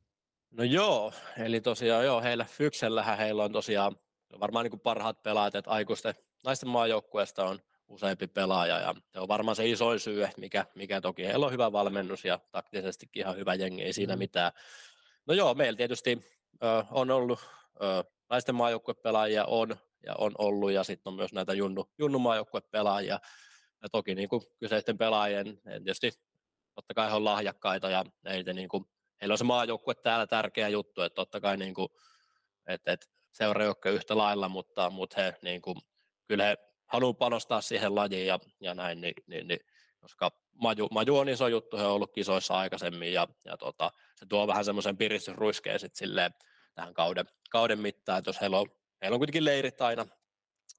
[0.52, 3.96] No joo, eli tosiaan joo, heillä Fyksellähän heillä on tosiaan
[4.40, 6.14] varmaan niin kuin parhaat pelaajat, että aikuisten
[6.46, 11.26] naisten maajoukkueesta on useampi pelaaja ja se on varmaan se isoin syy, mikä, mikä toki
[11.26, 14.20] heillä on hyvä valmennus ja taktisestikin ihan hyvä jengi, ei siinä mm.
[14.20, 14.52] mitään.
[15.26, 17.40] No joo, meillä tietysti ö, on ollut
[17.82, 19.76] ö, naisten maajoukkuepelaajia on
[20.08, 23.20] ja on ollut ja sitten on myös näitä junnu, junnu maajoukkuepelaajia.
[23.82, 26.12] Ja toki niin kuin kyseisten pelaajien, tietysti
[26.76, 28.86] totta kai he on lahjakkaita ja heitä niin kuin,
[29.22, 31.90] heillä on se maajoukkue täällä tärkeä juttu, että totta kai niin kuin,
[32.68, 35.78] että, että seuraajoukkoja yhtä lailla, mutta, mutta he niin kuin,
[36.28, 39.60] kyllä he haluaa panostaa siihen lajiin ja, ja näin, niin, niin, niin,
[40.00, 44.26] koska maju, maju on iso juttu, he on ollut kisoissa aikaisemmin ja, ja tota, se
[44.26, 46.34] tuo vähän semmoisen piristysruiskeen sitten silleen
[46.76, 48.68] tähän kauden, kauden mittaan, että jos heillä on,
[49.02, 50.06] heillä on kuitenkin leirit aina,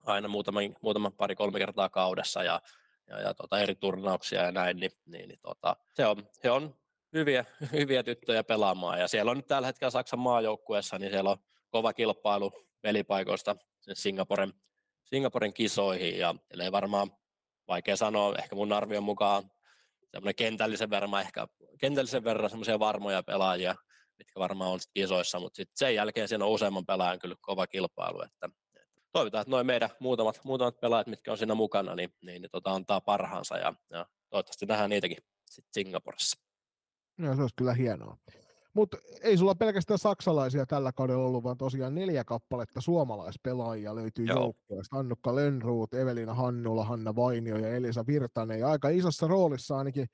[0.06, 2.60] aina muutama, muutama pari kolme kertaa kaudessa ja,
[3.06, 6.74] ja, ja tota, eri turnauksia ja näin, niin, niin, niin tota, se on, he on
[7.12, 9.00] hyviä, hyviä tyttöjä pelaamaan.
[9.00, 11.38] Ja siellä on nyt tällä hetkellä Saksan maajoukkueessa, niin siellä on
[11.70, 13.56] kova kilpailu pelipaikoista
[13.92, 14.52] Singaporen
[15.04, 16.18] Singaporen kisoihin.
[16.18, 17.10] Ja ei varmaan
[17.68, 19.50] vaikea sanoa, ehkä mun arvion mukaan
[20.10, 21.48] semmoinen kentällisen verran, ehkä
[21.80, 23.74] kentällisen verran semmoisia varmoja pelaajia,
[24.18, 28.22] mitkä varmaan on kisoissa, mutta sitten sen jälkeen siinä on useamman pelaajan kyllä kova kilpailu,
[28.22, 28.48] että,
[29.12, 32.70] toivotaan, että noin meidän muutamat, muutamat pelaajat, mitkä on siinä mukana, niin, niin, niin tota,
[32.70, 35.18] antaa parhaansa ja, ja toivottavasti nähdään niitäkin
[35.50, 36.42] sitten Singaporessa.
[37.18, 38.16] No, se olisi kyllä hienoa.
[38.74, 44.96] Mutta ei sulla pelkästään saksalaisia tällä kaudella ollut, vaan tosiaan neljä kappaletta suomalaispelaajia löytyy joukkueesta.
[44.98, 48.60] Annukka Lönnruut, Evelina Hannula, Hanna Vainio ja Elisa Virtanen.
[48.60, 50.06] Ja aika isossa roolissa ainakin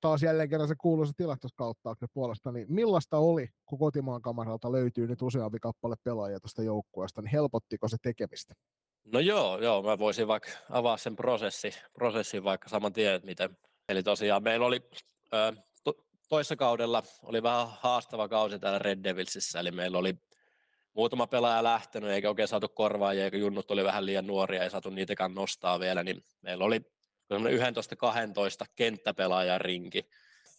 [0.00, 5.22] taas jälleen kerran se kuuluisa tilastoskauttauksen puolesta, niin millaista oli, kun kotimaan kamaralta löytyy nyt
[5.22, 8.54] useampi kappale pelaajia tuosta joukkueesta, niin helpottiko se tekemistä?
[9.04, 13.56] No joo, joo, mä voisin vaikka avaa sen prosessi, prosessin vaikka saman tien, että miten.
[13.88, 14.80] Eli tosiaan meillä oli
[15.34, 15.52] ö,
[16.28, 20.14] toissa kaudella oli vähän haastava kausi täällä Red Devilsissä, eli meillä oli
[20.94, 24.90] muutama pelaaja lähtenyt, eikä oikein saatu korvaajia, eikä junnut oli vähän liian nuoria, ei saatu
[24.90, 26.80] niitäkään nostaa vielä, niin meillä oli
[27.34, 30.02] 11-12 kenttäpelaajan rinki.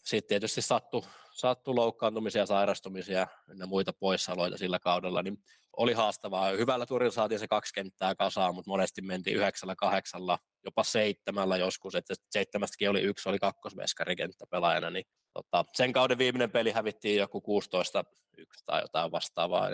[0.03, 1.01] Sitten tietysti sattui,
[1.32, 3.28] sattui loukkaantumisia, sairastumisia
[3.59, 5.38] ja muita poissaoloja sillä kaudella, niin
[5.78, 6.49] oli haastavaa.
[6.49, 11.95] Hyvällä turilla saatiin se kaksi kenttää kasaan, mutta monesti mentiin yhdeksällä, kahdeksalla, jopa seitsemällä joskus,
[11.95, 17.41] että seitsemästäkin oli yksi, oli kakkosveskari kenttäpelaajana, niin tota, sen kauden viimeinen peli hävittiin joku
[17.41, 18.03] 16
[18.38, 19.69] yksi tai jotain vastaavaa.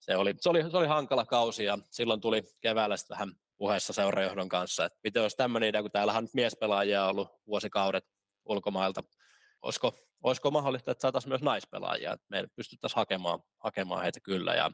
[0.00, 3.32] Se, oli, se, oli, se oli hankala kausi ja silloin tuli keväällä vähän
[3.62, 8.04] puheessa seurajohdon kanssa, että miten olisi tämmöinen idea, kun täällä on miespelaajia ollut vuosikaudet
[8.44, 9.04] ulkomailta.
[9.62, 14.54] Olisiko, olisiko mahdollista, että saataisiin myös naispelaajia, että me pystyttäisiin hakemaan, hakemaan heitä kyllä.
[14.54, 14.70] Ja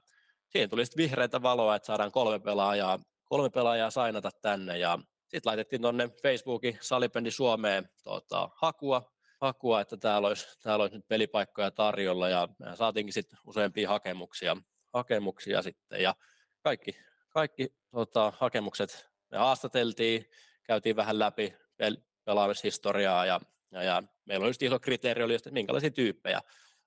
[0.49, 5.51] siinä tuli sitten vihreitä valoa, että saadaan kolme pelaajaa, kolme pelaajaa sainata tänne ja sitten
[5.51, 11.70] laitettiin tuonne Facebookin Salipendi Suomeen tota, hakua, hakua, että täällä olisi, täällä olisi nyt pelipaikkoja
[11.70, 14.56] tarjolla ja me saatiinkin sitten useampia hakemuksia,
[14.93, 16.15] hakemuksia sitten ja
[16.62, 17.07] kaikki,
[17.39, 20.31] kaikki tota, hakemukset me haastateltiin,
[20.65, 23.40] käytiin vähän läpi pel- pelaamishistoriaa ja,
[23.73, 26.40] ja, ja meillä oli just iso kriteeri, oli just, että minkälaisia tyyppejä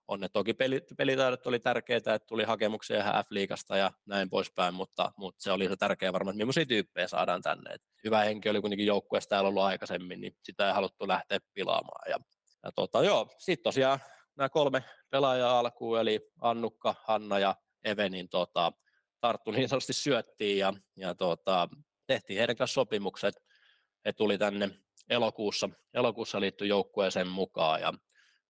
[0.08, 0.20] on.
[0.20, 5.44] Ne toki peli, pelitaidot oli tärkeää, että tuli hakemuksia F-liigasta ja näin poispäin, mutta, mutta
[5.44, 7.74] se oli se tärkeä varmaan, että millaisia tyyppejä saadaan tänne.
[7.74, 12.12] Et hyvä henki oli kuitenkin joukkueessa täällä ollut aikaisemmin, niin sitä ei haluttu lähteä pilaamaan.
[12.12, 12.20] Ja
[12.64, 14.00] ja tota, joo, sitten tosiaan
[14.38, 18.74] nämä kolme pelaajaa alkuun, eli Annukka, Hanna ja Eve, niin tota,
[19.22, 21.70] tarttu niin sanotusti syöttiin ja, ja tota,
[22.08, 23.36] tehtiin heidän kanssa sopimukset.
[24.06, 24.70] He tuli tänne
[25.10, 27.94] elokuussa, elokuussa liittyi joukkueeseen mukaan ja,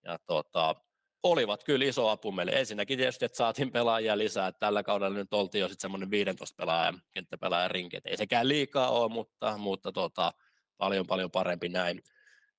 [0.03, 0.75] ja tota,
[1.23, 2.51] olivat kyllä iso apu meille.
[2.51, 4.47] Ensinnäkin tietysti, että saatiin pelaajia lisää.
[4.47, 7.97] Että tällä kaudella nyt oltiin jo sitten semmoinen 15 pelaajan, kenttäpelaajan rinki.
[8.05, 10.33] Ei sekään liikaa ole, mutta, mutta tota,
[10.77, 12.03] paljon paljon parempi näin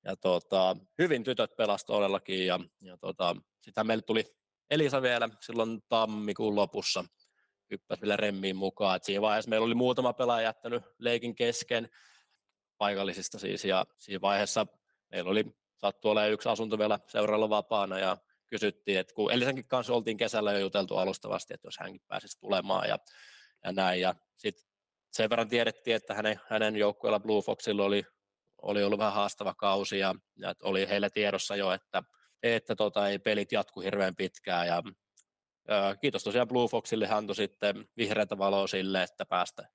[0.05, 4.24] ja tota, hyvin tytöt pelasivat todellakin ja, ja tota, sitten meille tuli
[4.70, 7.05] Elisa vielä silloin tammikuun lopussa
[7.73, 8.97] hyppäsi vielä remmiin mukaan.
[8.97, 11.89] Et siinä vaiheessa meillä oli muutama pelaaja jättänyt leikin kesken
[12.78, 14.66] paikallisista siis, ja siinä vaiheessa
[15.11, 15.44] meillä oli
[15.77, 18.16] sattu olemaan yksi asunto vielä seuralla vapaana, ja
[18.47, 22.89] kysyttiin, että kun Elisenkin kanssa oltiin kesällä jo juteltu alustavasti, että jos hänkin pääsisi tulemaan
[22.89, 22.99] ja,
[23.65, 24.66] ja näin, ja sitten
[25.12, 28.05] sen verran tiedettiin, että hänen, hänen joukkueella Blue Foxilla oli,
[28.62, 32.03] oli ollut vähän haastava kausi, ja, ja oli heillä tiedossa jo, että,
[32.43, 34.82] että tota, ei pelit jatku hirveän pitkään, ja
[36.01, 39.68] kiitos tosiaan Blue Foxille, hän antoi sitten vihreätä valoa sille, että päästä,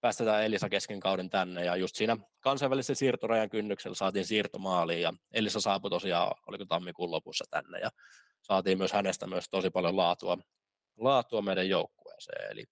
[0.00, 5.60] päästetään Elisa kesken kauden tänne, ja just siinä kansainvälisen siirtorajan kynnyksellä saatiin siirtomaaliin, ja Elisa
[5.60, 7.90] saapui tosiaan, oliko tammikuun lopussa tänne, ja
[8.42, 10.38] saatiin myös hänestä myös tosi paljon laatua,
[10.96, 12.64] laatua meidän joukkueeseen, eli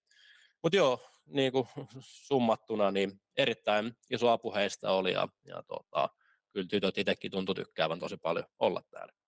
[0.63, 1.67] mutta joo, niin kuin
[1.99, 6.09] summattuna, niin erittäin iso apu heistä oli, ja, ja tota,
[6.53, 9.18] kyllä tytöt itsekin tuntui tykkäävän tosi paljon olla täällä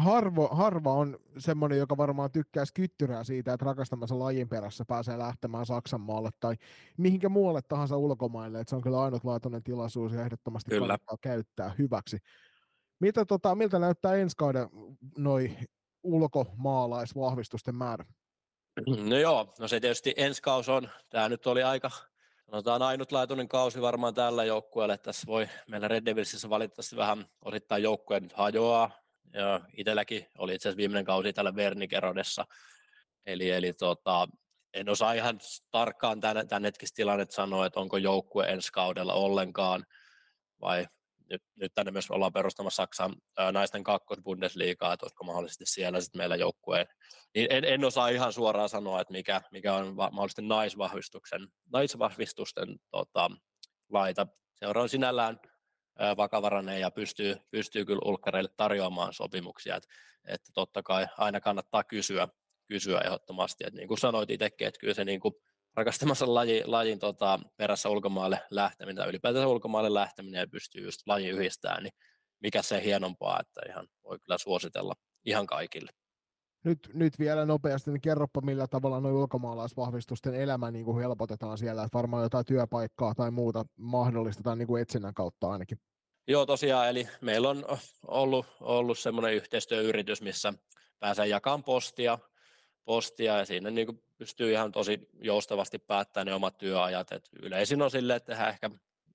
[0.00, 5.66] harvo, harva on semmoinen, joka varmaan tykkää kyttyrää siitä, että rakastamassa lajin perässä pääsee lähtemään
[5.66, 6.54] Saksan maalle tai
[6.96, 8.60] mihinkä muualle tahansa ulkomaille.
[8.60, 10.80] Että se on kyllä ainutlaatuinen tilaisuus ja ehdottomasti kyllä.
[10.80, 12.18] kannattaa käyttää hyväksi.
[13.00, 14.68] Mitä, tota, miltä näyttää ensi kauden
[15.18, 15.56] noi
[16.02, 18.04] ulkomaalaisvahvistusten määrä?
[19.08, 21.90] No joo, no se tietysti ensi kaus on, tämä nyt oli aika
[22.50, 24.98] sanotaan ainutlaatuinen kausi varmaan tällä joukkueella.
[24.98, 28.90] Tässä voi meillä Red Devilsissä valitettavasti vähän osittain joukkueen nyt hajoaa,
[29.32, 32.46] ja itselläkin oli itse asiassa viimeinen kausi tällä Vernikerodessa.
[33.26, 34.28] Eli, eli tota,
[34.74, 35.40] en osaa ihan
[35.70, 39.86] tarkkaan tämän, tämän hetkistä tilannetta sanoa, että onko joukkue ensi kaudella ollenkaan,
[40.60, 40.86] vai
[41.30, 46.18] nyt, nyt tänne myös ollaan perustamassa Saksan ää, naisten kakkosbundesliigaa, että olisiko mahdollisesti siellä sitten
[46.18, 46.86] meillä joukkueen.
[47.34, 52.76] Niin en, en, osaa ihan suoraan sanoa, että mikä, mikä on va- mahdollisesti naisvahvistuksen, naisvahvistusten
[52.90, 53.30] tota,
[53.88, 54.26] laita.
[54.54, 55.40] Seura on sinällään
[56.16, 59.76] vakavarainen ja pystyy, pystyy kyllä ulkkareille tarjoamaan sopimuksia.
[59.76, 59.88] Että,
[60.24, 62.28] että totta kai aina kannattaa kysyä,
[62.68, 63.64] kysyä ehdottomasti.
[63.66, 65.34] Että niin kuin sanoit itsekin, että kyllä se niin kuin
[65.74, 71.28] rakastamassa laji, lajin tota, perässä ulkomaalle lähteminen tai ylipäätään ulkomaalle lähteminen ja pystyy just laji
[71.28, 71.92] yhdistämään, niin
[72.40, 74.94] mikä se hienompaa, että ihan voi kyllä suositella
[75.24, 75.90] ihan kaikille.
[76.64, 81.82] Nyt, nyt vielä nopeasti, niin kerropa millä tavalla nuo ulkomaalaisvahvistusten elämä niin kuin helpotetaan siellä,
[81.82, 85.78] että varmaan jotain työpaikkaa tai muuta mahdollistetaan niin kuin etsinnän kautta ainakin.
[86.28, 87.64] Joo, tosiaan, eli meillä on
[88.06, 90.54] ollut, ollut semmoinen yhteistyöyritys, missä
[90.98, 92.18] pääsee jakamaan postia,
[92.84, 97.12] postia ja siinä niin kuin pystyy ihan tosi joustavasti päättämään ne omat työajat.
[97.12, 98.70] Et yleisin on silleen, että tehdään ehkä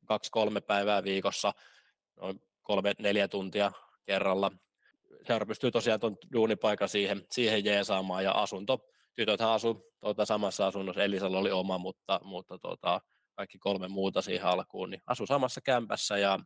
[0.06, 1.54] kaksi-kolme päivää viikossa,
[2.16, 3.72] noin kolme-neljä tuntia
[4.06, 4.52] kerralla.
[5.28, 8.80] Seura pystyy tosiaan tuon duunipaikan siihen, siihen jeesaamaan ja asunto.
[9.16, 13.02] Tytöthän asu tuota, samassa asunnossa, Elisalla oli oma, mutta, mutta tuota,
[13.36, 16.40] kaikki kolme muuta siihen alkuun, niin asu samassa kämpässä ja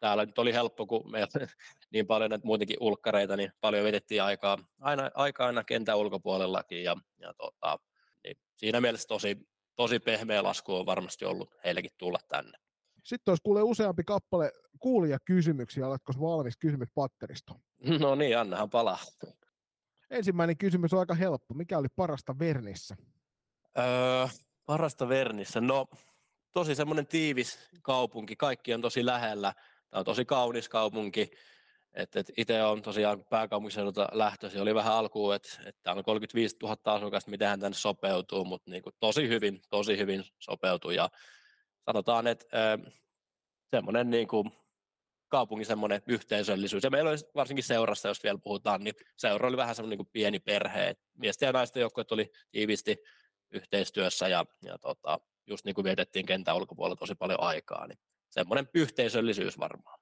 [0.00, 1.46] täällä nyt oli helppo, kun meillä
[1.92, 6.96] niin paljon näitä muutenkin ulkkareita, niin paljon vietettiin aikaa aina, aikaa aina kentän ulkopuolellakin ja,
[7.18, 7.78] ja tota,
[8.24, 9.36] niin siinä mielessä tosi,
[9.76, 12.58] tosi pehmeä lasku on varmasti ollut heillekin tulla tänne.
[13.04, 17.54] Sitten olisi kuule useampi kappale kuulia kysymyksiä, oletko valmis kysymyspatteristo?
[18.00, 18.98] No niin, annahan palaa.
[20.10, 21.54] Ensimmäinen kysymys on aika helppo.
[21.54, 22.96] Mikä oli parasta Vernissä?
[23.78, 24.26] Öö,
[24.66, 25.60] parasta Vernissä?
[25.60, 25.86] No,
[26.52, 28.36] tosi semmoinen tiivis kaupunki.
[28.36, 29.52] Kaikki on tosi lähellä.
[29.90, 31.30] Tämä on tosi kaunis kaupunki.
[31.92, 34.62] Et, et itse on tosiaan pääkaupunkiseudulta lähtöisin.
[34.62, 38.70] Oli vähän alkuun, että et täällä on 35 000 asukasta, miten hän tänne sopeutuu, mutta
[38.70, 40.90] niinku tosi hyvin, tosi hyvin sopeutuu.
[40.90, 41.10] Ja
[41.86, 42.92] sanotaan, että äh,
[43.70, 44.44] semmoinen niinku,
[45.32, 46.84] kaupungin semmoinen yhteisöllisyys.
[46.84, 50.38] Ja meillä oli varsinkin seurassa, jos vielä puhutaan, niin seura oli vähän semmoinen niin pieni
[50.38, 50.96] perhe.
[51.18, 52.96] Miesten ja naisten joukkueet oli tiivisti
[53.50, 57.98] yhteistyössä ja, ja tota, just niin kuin vietettiin kentän ulkopuolella tosi paljon aikaa, niin
[58.30, 59.98] semmoinen yhteisöllisyys varmaan.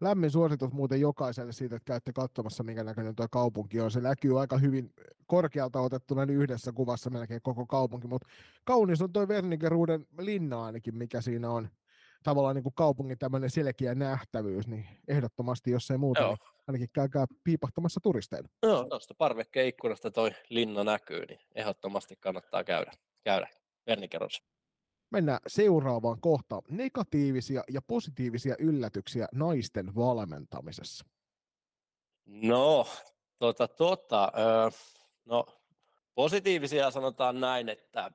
[0.00, 3.90] Lämmin suositus muuten jokaiselle siitä, että käytte katsomassa, minkä näköinen tuo kaupunki on.
[3.90, 4.92] Se näkyy aika hyvin
[5.26, 8.28] korkealta otettuna niin yhdessä kuvassa melkein koko kaupunki, mutta
[8.64, 11.68] kaunis on tuo Vernigeruuden linna ainakin, mikä siinä on
[12.22, 16.30] tavallaan niin kuin kaupungin tämmöinen selkeä nähtävyys, niin ehdottomasti, jos ei muuta, Joo.
[16.30, 18.48] niin ainakin käykää piipahtamassa turisteilla.
[18.62, 22.92] Joo, tuosta parvekkeen ikkunasta toi linna näkyy, niin ehdottomasti kannattaa käydä,
[23.24, 23.48] käydä
[23.86, 24.44] Vernikerossa.
[25.10, 26.62] Mennään seuraavaan kohtaan.
[26.68, 31.04] Negatiivisia ja positiivisia yllätyksiä naisten valmentamisessa.
[32.26, 32.86] No,
[33.38, 34.70] tota, tota, öö,
[35.24, 35.46] no,
[36.14, 38.10] positiivisia sanotaan näin, että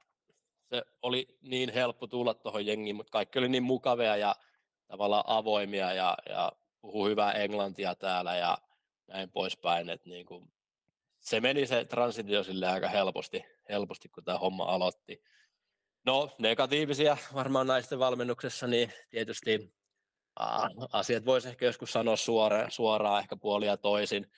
[0.73, 4.35] se oli niin helppo tulla tuohon jengiin, mutta kaikki oli niin mukavia ja
[4.87, 6.51] tavallaan avoimia ja, ja
[6.81, 8.57] puhuu hyvää englantia täällä ja
[9.07, 10.53] näin poispäin, että niin kuin,
[11.19, 15.23] se meni se transitio sille aika helposti, helposti, kun tämä homma aloitti.
[16.05, 19.73] No, negatiivisia varmaan naisten valmennuksessa, niin tietysti
[20.35, 24.31] aa, asiat voisi ehkä joskus sanoa suoraan, suoraan ehkä puolia toisin,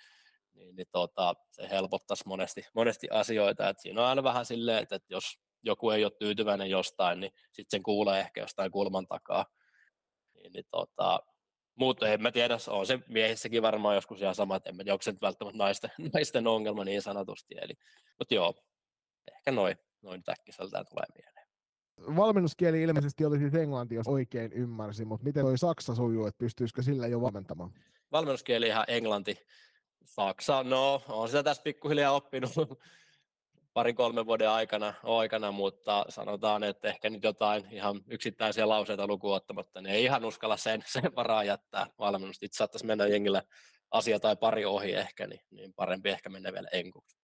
[0.54, 3.70] niin, niin tota, se helpottaisi monesti, monesti asioita.
[3.70, 7.32] Et siinä on aina vähän silleen, että, että jos joku ei ole tyytyväinen jostain, niin
[7.46, 9.46] sitten sen kuulee ehkä jostain kulman takaa.
[10.34, 11.20] Niin, niin tota,
[11.76, 14.94] mutta en mä tiedä, on se miehissäkin varmaan joskus ihan sama, että en mä tiedä,
[14.94, 17.56] onko se nyt välttämättä naisten, naisten ongelma niin sanotusti.
[17.62, 17.74] Eli,
[18.20, 18.54] mutta joo,
[19.32, 21.48] ehkä noin noin äkkiseltään tulee mieleen.
[22.16, 26.82] Valmennuskieli ilmeisesti oli siis englanti, jos oikein ymmärsin, mutta miten toi saksa sujuu, että pystyisikö
[26.82, 27.74] sillä jo valmentamaan?
[28.12, 29.38] Valmennuskieli ihan englanti.
[30.06, 32.52] Saksa, no on sitä tässä pikkuhiljaa oppinut
[33.76, 39.82] pari-kolmen vuoden aikana, aikana, mutta sanotaan, että ehkä nyt jotain ihan yksittäisiä lauseita lukuun ottamatta,
[39.82, 42.46] niin ei ihan uskalla sen, sen varaa jättää valmennusta.
[42.46, 43.42] Itse saattaisi mennä jengillä
[43.92, 47.18] asia tai pari ohi ehkä, niin, niin parempi ehkä mennä vielä enkuksi.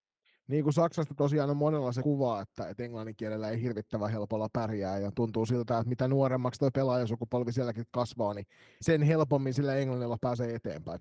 [0.48, 4.48] Niin kuin Saksasta tosiaan on monella se kuva, että, että englannin kielellä ei hirvittävän helpolla
[4.54, 8.46] pärjää ja tuntuu siltä, että mitä nuoremmaksi tuo pelaajasukupolvi sielläkin kasvaa, niin
[8.82, 11.00] sen helpommin sillä englannilla pääsee eteenpäin.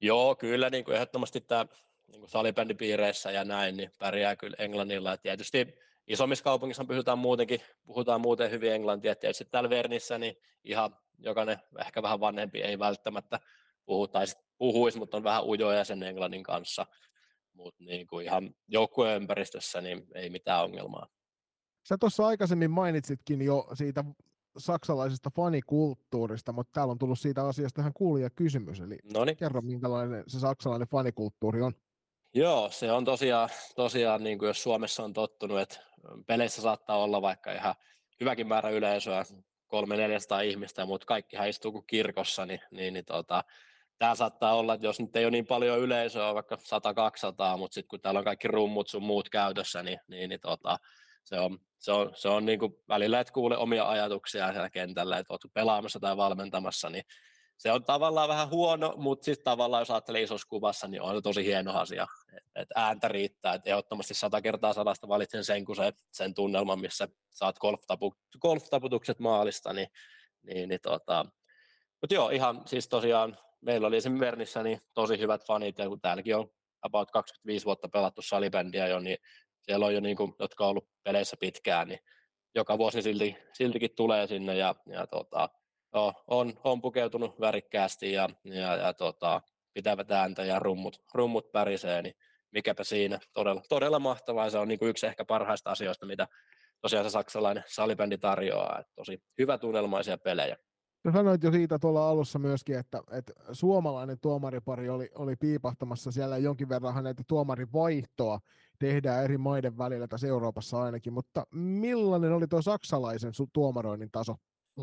[0.00, 1.66] Joo, kyllä niin kuin ehdottomasti tämä
[2.10, 5.10] niin kuin salibändipiireissä ja näin, niin pärjää kyllä englannilla.
[5.10, 5.74] Ja tietysti
[6.06, 9.14] isommissa kaupungissa pysytään muutenkin, puhutaan muuten hyvin englantia.
[9.14, 13.40] Tietysti täällä Vernissä niin ihan jokainen ehkä vähän vanhempi ei välttämättä
[13.84, 14.26] puhu, tai
[14.58, 16.86] puhuisi, mutta on vähän ujoja sen englannin kanssa.
[17.52, 21.06] Mutta niin kuin ihan joukkueen ympäristössä niin ei mitään ongelmaa.
[21.88, 24.04] Sä tuossa aikaisemmin mainitsitkin jo siitä
[24.58, 29.36] saksalaisesta fanikulttuurista, mutta täällä on tullut siitä asiasta tähän kuulija kysymys, eli Noniin.
[29.36, 31.72] kerro minkälainen se saksalainen fanikulttuuri on.
[32.34, 35.76] Joo, se on tosiaan, tosiaan niin kuin jos Suomessa on tottunut, että
[36.26, 37.74] peleissä saattaa olla vaikka ihan
[38.20, 39.22] hyväkin määrä yleisöä,
[39.66, 43.44] kolme 400 ihmistä, mutta kaikkihan istuu kuin kirkossa, niin, niin, niin tota,
[43.98, 47.88] tämä saattaa olla, että jos nyt ei ole niin paljon yleisöä, vaikka 100-200, mutta sitten
[47.88, 50.78] kun täällä on kaikki rummut sun muut käytössä, niin, niin, niin tota,
[51.24, 55.18] se on, se on, se on niin kuin välillä, että kuule omia ajatuksia siellä kentällä,
[55.18, 57.04] että olet pelaamassa tai valmentamassa, niin
[57.60, 61.20] se on tavallaan vähän huono, mutta sitten tavallaan jos ajattelee isossa kuvassa, niin on se
[61.20, 62.06] tosi hieno asia,
[62.54, 67.08] että ääntä riittää, että ehdottomasti sata kertaa sadasta valitsen sen, kun se, sen tunnelman, missä
[67.30, 69.88] saat golf-tapu, golf-taputukset maalista, niin,
[70.42, 71.26] niin, niin tota,
[72.00, 76.00] mutta joo, ihan siis tosiaan meillä oli esimerkiksi Vernissä niin tosi hyvät fanit, ja kun
[76.00, 76.50] täälläkin on
[76.82, 79.18] about 25 vuotta pelattu salibändiä jo, niin
[79.62, 82.00] siellä on jo niin kuin, jotka on ollut peleissä pitkään, niin
[82.54, 85.48] joka vuosi silti, siltikin tulee sinne ja, ja tota,
[85.94, 89.42] joo, on, on, pukeutunut värikkäästi ja, ja, ja tota,
[89.74, 92.14] pitävät ääntä ja rummut, rummut pärisee, niin
[92.52, 93.20] mikäpä siinä.
[93.32, 94.50] Todella, todella mahtavaa.
[94.50, 96.28] Se on niin kuin yksi ehkä parhaista asioista, mitä
[96.80, 98.78] tosiaan se saksalainen salibändi tarjoaa.
[98.78, 100.56] Että tosi hyvä tunnelmaisia pelejä.
[101.06, 106.38] Sä sanoit jo siitä tuolla alussa myöskin, että, että suomalainen tuomaripari oli, oli piipahtamassa siellä
[106.38, 108.40] jonkin verran näitä tuomarivaihtoa
[108.78, 114.36] tehdään eri maiden välillä tässä Euroopassa ainakin, mutta millainen oli tuo saksalaisen tuomaroinnin taso?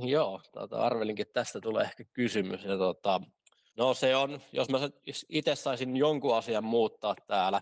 [0.06, 2.64] Joo, tota, arvelinkin, että tästä tulee ehkä kysymys.
[2.64, 3.22] Ja, tota,
[3.78, 4.80] no se on, jos mä
[5.30, 7.62] itse saisin jonkun asian muuttaa täällä,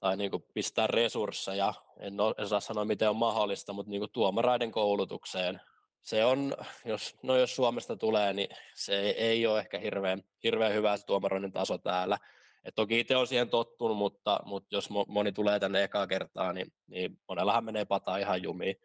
[0.00, 4.00] tai niin kuin pistää resursseja, en, ole, en saa sanoa miten on mahdollista, mutta niin
[4.00, 5.60] kuin tuomaraiden koulutukseen
[6.02, 10.96] se on, jos, no jos Suomesta tulee, niin se ei ole ehkä hirveän, hirveän hyvä
[10.96, 12.18] se tuomaroinnin taso täällä.
[12.64, 16.72] Et toki itse on siihen tottunut, mutta, mutta jos moni tulee tänne ekaa kertaa, niin,
[16.86, 18.76] niin monellahan menee pata ihan jumiin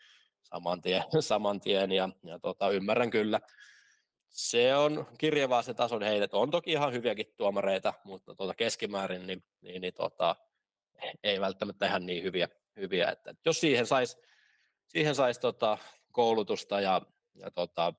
[0.45, 3.39] saman tien, saman tien ja, ja tota, ymmärrän kyllä.
[4.29, 6.33] Se on kirjavaa se tason heitet.
[6.33, 10.35] On toki ihan hyviäkin tuomareita, mutta tuota keskimäärin niin, niin, niin tota,
[11.23, 12.47] ei välttämättä ihan niin hyviä.
[12.75, 14.17] hyviä että jos siihen saisi
[14.87, 15.77] siihen sais tota,
[16.11, 17.01] koulutusta ja,
[17.35, 17.93] ja tota,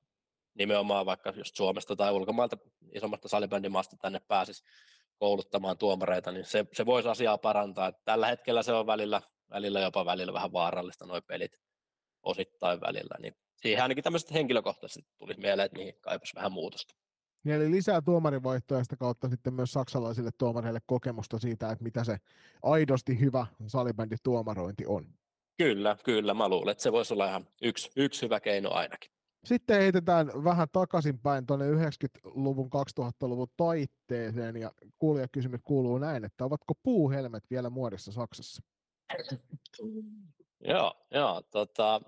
[0.55, 2.59] nimenomaan vaikka just Suomesta tai ulkomailta
[2.95, 4.65] isommasta salibändimaasta tänne pääsisi
[5.19, 7.93] kouluttamaan tuomareita, niin se, se voisi asiaa parantaa.
[7.93, 11.66] Tällä hetkellä se on välillä, välillä jopa välillä vähän vaarallista noin pelit
[12.27, 16.95] osittain välillä, niin siihen ainakin tämmöiset henkilökohtaisesti tuli mieleen, että niihin kaipaisi vähän muutosta.
[17.45, 22.17] Niin eli lisää tuomarivaihtoja sitä kautta sitten myös saksalaisille tuomareille kokemusta siitä, että mitä se
[22.63, 25.15] aidosti hyvä salibändituomarointi on.
[25.59, 26.35] Kyllä, kyllä.
[26.35, 29.11] Mä luulen, että se voisi olla ihan yksi, yksi hyvä keino ainakin.
[29.45, 32.71] Sitten heitetään vähän takaisinpäin tuonne 90-luvun,
[33.01, 38.63] 2000-luvun taitteeseen ja kuulijakysymys kuuluu näin, että ovatko puuhelmet vielä muodissa Saksassa?
[40.61, 42.01] joo, joo tota,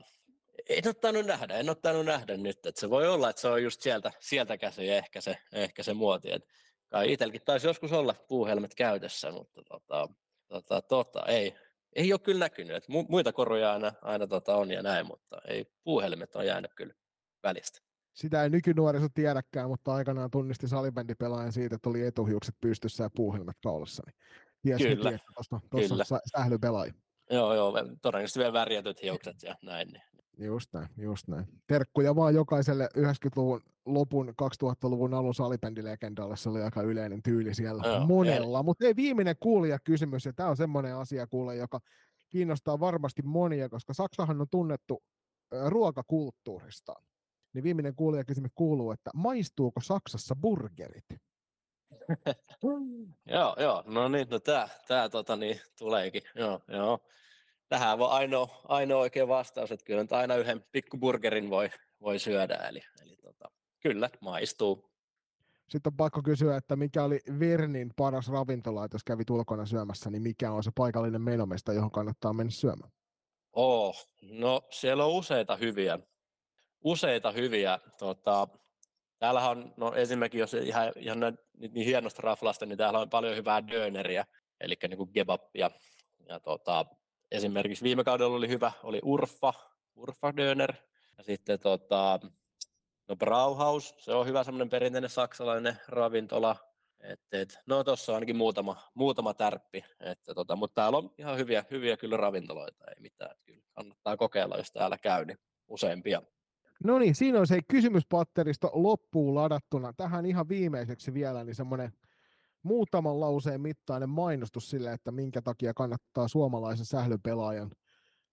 [0.69, 3.81] en ottanut nähdä, en ottanut nähdä nyt, että se voi olla, että se on just
[3.81, 6.49] sieltä, sieltä käsin ehkä se, ehkä se muoti, että
[6.89, 10.09] kai itselläkin taisi joskus olla puuhelmet käytössä, mutta tota,
[10.49, 11.55] tota, tota, ei,
[11.93, 12.77] ei ole kyllä näkynyt.
[12.77, 16.95] Että muita koruja aina, aina tota on ja näin, mutta ei puuhelmet on jäänyt kyllä
[17.43, 17.79] välistä.
[18.15, 23.57] Sitä ei nykynuoriso tiedäkään, mutta aikanaan tunnisti salibändipelaajan siitä, että oli etuhiukset pystyssä ja puuhelmet
[23.63, 24.03] kaulassa.
[24.07, 24.17] Niin
[24.63, 26.93] ties kyllä, heti, että tuossa sählypelaaja.
[27.31, 27.73] Joo, joo,
[28.03, 29.89] todennäköisesti vielä värjätyt hiukset ja näin.
[29.89, 30.03] Niin.
[30.47, 31.47] Just näin, just näin.
[31.67, 38.07] Terkkuja vaan jokaiselle 90-luvun lopun 2000-luvun alun salibändilegendalle, se oli aika yleinen tyyli siellä Joo,
[38.07, 38.63] monella.
[38.63, 41.81] Mutta ei viimeinen kuulija kysymys, ja tämä on semmoinen asia kuule, joka
[42.31, 45.03] kiinnostaa varmasti monia, koska Saksahan on tunnettu
[45.67, 47.03] ruokakulttuuristaan.
[47.55, 51.05] Niin viimeinen kuulijakysymys kuuluu, että maistuuko Saksassa burgerit?
[53.27, 56.99] joo, joo, no niin, no tää, tää tota niin, tuleekin, joo, joo.
[57.69, 61.71] Tähän on ainoa, ainoa oikea vastaus, että kyllä aina yhden pikkuburgerin voi,
[62.01, 63.51] voi syödä, eli, eli tota,
[63.81, 64.89] kyllä, maistuu.
[65.69, 70.23] Sitten on pakko kysyä, että mikä oli Vernin paras ravintola, jos kävit ulkona syömässä, niin
[70.23, 72.93] mikä on se paikallinen menomesta, johon kannattaa mennä syömään?
[73.53, 75.99] Oh, no siellä on useita hyviä,
[76.85, 77.79] useita hyviä.
[77.99, 78.49] Tota,
[79.19, 83.37] täällähän on, no esimerkiksi jos ihan, ihan niin, niin hienosta raflasta, niin täällä on paljon
[83.37, 84.25] hyvää döneriä,
[84.61, 85.71] eli niin kuin kebappia.
[86.29, 86.87] Ja tota,
[87.31, 89.55] esimerkiksi viime kaudella oli hyvä, oli Urfa,
[89.97, 90.75] Urfa Döner.
[91.19, 92.21] Ja sitten tota,
[93.09, 96.57] no Brauhaus, se on hyvä semmoinen perinteinen saksalainen ravintola.
[97.01, 101.39] Et, et, no tuossa on ainakin muutama, muutama tärppi, että tota, mutta täällä on ihan
[101.39, 105.39] hyviä, hyviä kyllä ravintoloita, ei mitään, kyllä kannattaa kokeilla, jos täällä käy, niin
[105.69, 106.23] useampia.
[106.85, 109.93] No niin, siinä on se kysymyspatteristo loppuun ladattuna.
[109.93, 111.93] Tähän ihan viimeiseksi vielä niin semmoinen
[112.63, 117.71] muutaman lauseen mittainen mainostus sille, että minkä takia kannattaa suomalaisen sählypelaajan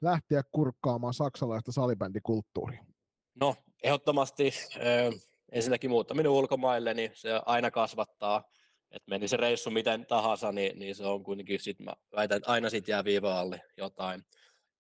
[0.02, 2.86] lähteä kurkkaamaan saksalaista salibändikulttuuria.
[3.36, 8.44] No, ehdottomasti äh, ensinnäkin muuttaminen ulkomaille, niin se aina kasvattaa.
[8.92, 12.52] Että meni se reissu miten tahansa, niin, niin se on kuitenkin, sit mä väitän, että
[12.52, 14.24] aina sit jää viiva alle jotain.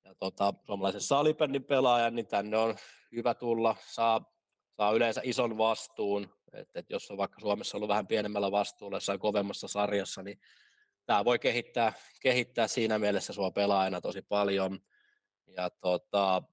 [0.05, 2.75] Ja tota, suomalaisen salibändin pelaajan, niin tänne on
[3.11, 4.33] hyvä tulla, saa,
[4.77, 9.19] saa yleensä ison vastuun, että et jos on vaikka Suomessa ollut vähän pienemmällä vastuulla jossain
[9.19, 10.39] kovemmassa sarjassa, niin
[11.05, 14.79] tämä voi kehittää, kehittää siinä mielessä sua pelaajana tosi paljon.
[15.47, 16.43] Ja, tota,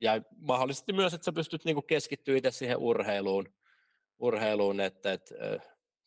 [0.00, 3.54] ja mahdollisesti myös, että sä pystyt niinku keskittyä itse siihen urheiluun,
[4.18, 5.34] urheiluun että, että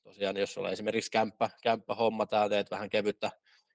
[0.03, 1.49] tosiaan jos sulla esimerkiksi kämppä,
[1.99, 3.31] homma täällä, teet vähän kevyttä,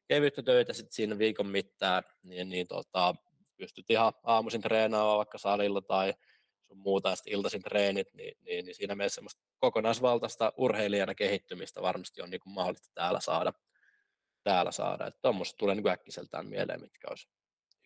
[0.09, 3.15] kevyttä töitä sitten siinä viikon mittaan, niin, niin tota,
[3.57, 6.15] pystyt ihan aamuisin treenaamaan vaikka salilla tai
[6.69, 12.23] sun muuta, ja iltaisin treenit, niin, niin, niin siinä mielessä semmoista kokonaisvaltaista urheilijana kehittymistä varmasti
[12.23, 13.53] on niin kuin mahdollista täällä saada.
[14.45, 15.07] Täällä saada.
[15.07, 17.29] Että tuommoista tulee niin äkkiseltään mieleen, mitkä olisi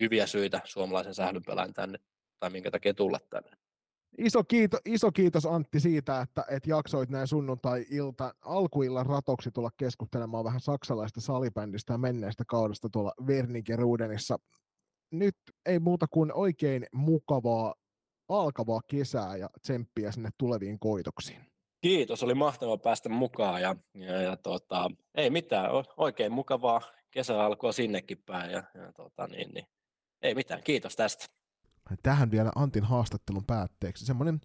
[0.00, 1.98] hyviä syitä suomalaisen sählynpelään tänne,
[2.38, 3.61] tai minkä takia tulla tänne.
[4.18, 10.44] Iso, kiito, iso kiitos Antti siitä, että, että jaksoit näin sunnuntai-ilta alkuillan ratoksi tulla keskustelemaan
[10.44, 14.38] vähän saksalaista salibändistä ja menneestä kaudesta tuolla Wernigen Rudenissa.
[15.10, 15.36] Nyt
[15.66, 17.74] ei muuta kuin oikein mukavaa
[18.28, 21.46] alkavaa kesää ja tsemppiä sinne tuleviin koitoksiin.
[21.80, 26.80] Kiitos, oli mahtava päästä mukaan ja, ja, ja tota, ei mitään, oikein mukavaa
[27.10, 29.66] kesäalkua sinnekin päin ja, ja tota, niin, niin,
[30.22, 31.41] ei mitään, kiitos tästä.
[32.02, 34.40] Tähän vielä Antin haastattelun päätteeksi semmoinen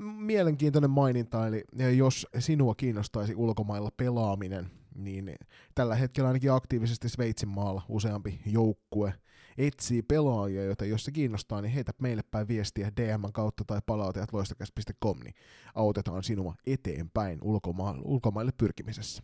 [0.00, 1.64] mielenkiintoinen maininta, eli
[1.96, 5.34] jos sinua kiinnostaisi ulkomailla pelaaminen, niin
[5.74, 9.14] tällä hetkellä ainakin aktiivisesti Sveitsin maalla useampi joukkue
[9.58, 14.32] etsii pelaajia, joita jos se kiinnostaa, niin heitä meille päin viestiä DM kautta tai palautajat
[14.32, 15.34] loistakäs.com, niin
[15.74, 19.22] autetaan sinua eteenpäin ulkoma- ulkomaille pyrkimisessä.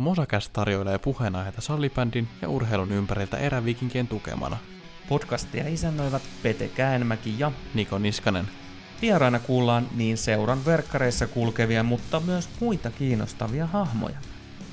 [0.00, 4.56] Mosakäs tarjoilee puheenaiheita sallibändin ja urheilun ympäriltä erävikinkien tukemana.
[5.08, 8.48] Podcastia isännöivät Pete Käänmäki ja Niko Niskanen.
[9.02, 14.18] Vieraina kuullaan niin seuran verkkareissa kulkevia, mutta myös muita kiinnostavia hahmoja.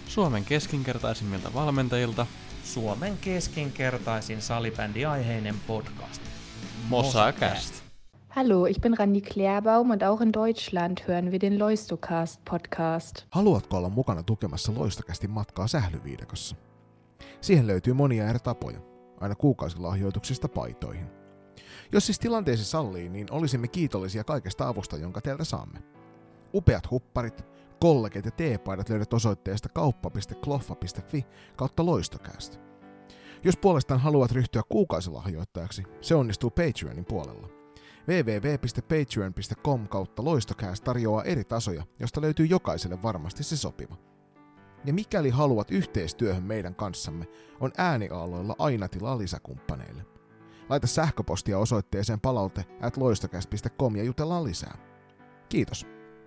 [0.07, 2.25] Suomen keskinkertaisimmilta valmentajilta
[2.63, 6.21] Suomen keskinkertaisin salibändiaiheinen podcast.
[6.87, 7.86] Mosakäst.
[8.29, 13.25] Hallo, ich bin Randi Klärbaum und auch in Deutschland hören wir den Loistocast Podcast.
[13.31, 16.55] Haluatko olla mukana tukemassa Loistokästin matkaa sählyviidakossa?
[17.41, 18.79] Siihen löytyy monia eri tapoja,
[19.19, 21.07] aina kuukausilahjoituksista paitoihin.
[21.91, 25.79] Jos siis tilanteesi sallii, niin olisimme kiitollisia kaikesta avusta, jonka teiltä saamme.
[26.53, 27.45] Upeat hupparit,
[27.79, 31.25] kollegit ja teepaidat löydät osoitteesta kauppa.kloffa.fi
[31.55, 32.57] kautta loistokäästä.
[33.43, 37.56] Jos puolestaan haluat ryhtyä kuukausilahjoittajaksi, se onnistuu Patreonin puolella.
[38.07, 43.95] www.patreon.com kautta loistokäästä tarjoaa eri tasoja, josta löytyy jokaiselle varmasti se sopiva.
[44.85, 47.25] Ja mikäli haluat yhteistyöhön meidän kanssamme,
[47.59, 50.05] on ääniaaloilla aina tilaa lisäkumppaneille.
[50.69, 52.97] Laita sähköpostia osoitteeseen palaute at
[53.95, 54.77] ja jutellaan lisää.
[55.49, 55.85] Kiitos.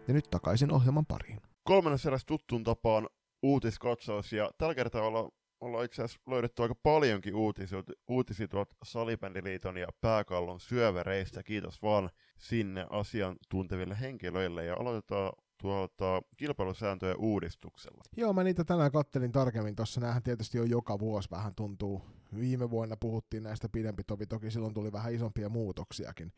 [0.09, 1.41] Ja nyt takaisin ohjelman pariin.
[1.65, 3.09] Kolmannessa eräs tuttuun tapaan
[3.43, 5.31] uutiskatsaus, ja tällä kertaa ollaan,
[5.61, 11.43] ollaan itse asiassa löydetty aika paljonkin uutisia, uutisia tuolta Salibändiliiton ja Pääkallon syövereistä.
[11.43, 18.03] Kiitos vaan sinne asiantunteville henkilöille, ja aloitetaan tuota, kilpailusääntöjen uudistuksella.
[18.17, 19.77] Joo, mä niitä tänään kattelin tarkemmin.
[19.77, 22.03] Tuossa näähän tietysti on joka vuosi vähän tuntuu.
[22.39, 26.33] Viime vuonna puhuttiin näistä pidempi tovi, toki silloin tuli vähän isompia muutoksiakin.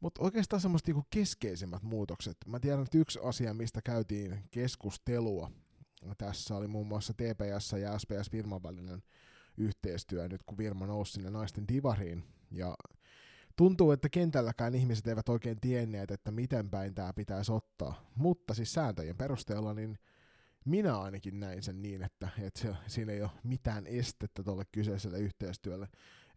[0.00, 2.36] Mutta oikeastaan semmoista niinku keskeisimmät muutokset.
[2.46, 5.50] Mä tiedän, että yksi asia, mistä käytiin keskustelua,
[6.18, 9.02] Tässä oli muun muassa TPS ja SPS Virman välinen
[9.56, 12.24] yhteistyö nyt, kun Virma nousi sinne naisten divariin.
[12.50, 12.74] Ja
[13.56, 18.10] tuntuu, että kentälläkään ihmiset eivät oikein tienneet, että miten päin tämä pitäisi ottaa.
[18.14, 19.98] Mutta siis sääntöjen perusteella, niin
[20.64, 25.18] minä ainakin näin sen niin, että, että se, siinä ei ole mitään estettä tuolle kyseiselle
[25.18, 25.88] yhteistyölle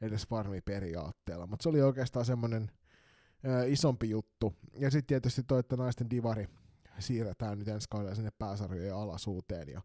[0.01, 1.47] edes varmiperiaatteella.
[1.47, 2.71] Mutta se oli oikeastaan semmoinen
[3.67, 4.53] isompi juttu.
[4.79, 6.47] Ja sitten tietysti toi, että naisten divari
[6.99, 9.81] siirretään nyt ensi kaudella sinne pääsarjojen alasuuteen ja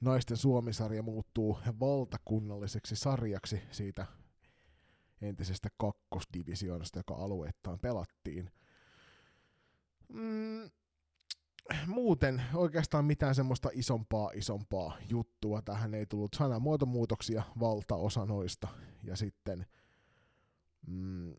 [0.00, 4.06] naisten Suomisarja muuttuu valtakunnalliseksi sarjaksi siitä
[5.22, 8.50] entisestä kakkosdivisioonasta, joka alueittain pelattiin.
[10.08, 10.70] Mm,
[11.86, 15.62] muuten oikeastaan mitään semmoista isompaa isompaa juttua.
[15.62, 18.68] Tähän ei tullut sanamuotomuutoksia valtaosa noista.
[19.02, 19.66] Ja sitten
[20.86, 21.34] mm,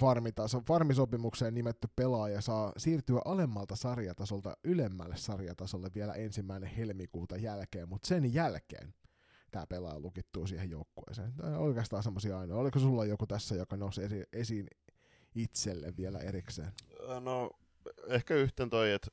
[0.00, 8.08] farmitaso, farmisopimukseen nimetty pelaaja saa siirtyä alemmalta sarjatasolta ylemmälle sarjatasolle vielä ensimmäinen helmikuuta jälkeen, mutta
[8.08, 8.94] sen jälkeen
[9.50, 11.32] tämä pelaaja lukittuu siihen joukkueeseen.
[11.32, 12.58] Tämä on oikeastaan semmoisia ainoa.
[12.58, 14.66] Oliko sulla joku tässä, joka nousi esi- esiin
[15.34, 16.72] itselle vielä erikseen?
[17.20, 17.50] No,
[18.08, 19.10] ehkä yhten toi, että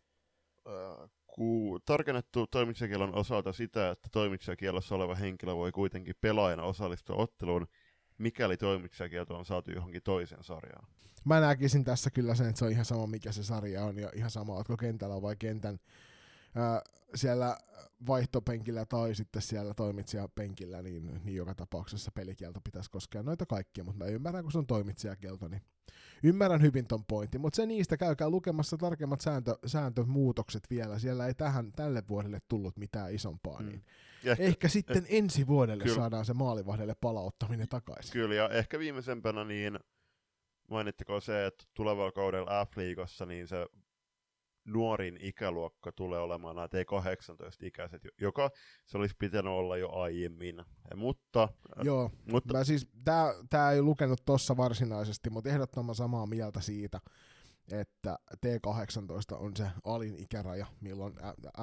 [0.68, 7.68] äh, ku, tarkennettu toimitsijakielon osalta sitä, että toimitsijakielossa oleva henkilö voi kuitenkin pelaajana osallistua otteluun
[8.24, 10.88] mikäli toimitsijakielto on saatu johonkin toiseen sarjaan.
[11.26, 14.10] Mä näkisin tässä kyllä sen, että se on ihan sama mikä se sarja on ja
[14.16, 15.80] ihan sama, oletko kentällä vai kentän
[17.16, 17.58] siellä
[18.08, 24.04] vaihtopenkillä tai sitten siellä toimitsijapenkillä, niin, niin joka tapauksessa pelikielto pitäisi koskea noita kaikkia, mutta
[24.04, 25.62] mä ymmärrän, kun se on toimitsijakielto, niin
[26.24, 31.34] ymmärrän hyvin ton pointin, mutta se niistä käykää lukemassa tarkemmat sääntö, sääntömuutokset vielä, siellä ei
[31.34, 33.66] tähän, tälle vuodelle tullut mitään isompaa, mm.
[33.66, 33.84] niin
[34.26, 38.14] ehkä, ehkä sitten eh, ensi vuodelle kyllä, saadaan se maalivahdelle palauttaminen takaisin.
[38.14, 39.80] Kyllä, ja ehkä viimeisempänä niin
[40.70, 43.68] mainittako se, että tulevalla kaudella F-liigassa niin se
[44.66, 48.50] nuorin ikäluokka tulee olemaan nämä T18-ikäiset, joka
[48.86, 50.66] se olisi pitänyt olla jo aiemmin.
[50.96, 51.50] Mutta,
[51.84, 52.54] Joo, mutta...
[52.54, 57.00] Mä siis, tää, tää ei lukenut tuossa varsinaisesti, mutta ehdottoman samaa mieltä siitä,
[57.72, 61.14] että T18 on se alin ikäraja, milloin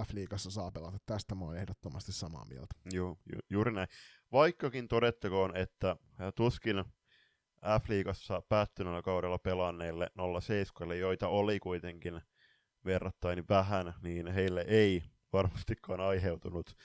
[0.07, 0.99] F-liigassa saa pelata.
[1.07, 2.75] Tästä mä oon ehdottomasti samaa mieltä.
[2.93, 3.89] Joo, ju- juuri näin.
[4.33, 5.97] Vaikkakin todettakoon, että
[6.35, 6.85] tuskin
[7.81, 10.11] F-liigassa päättyneellä kaudella pelanneille
[10.41, 12.21] 07, joita oli kuitenkin
[12.85, 15.03] verrattain vähän, niin heille ei
[15.33, 16.77] varmastikaan aiheutunut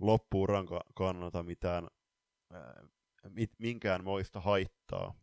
[0.00, 1.88] loppuuran kannalta mitään,
[3.58, 5.14] minkään moista haittaa.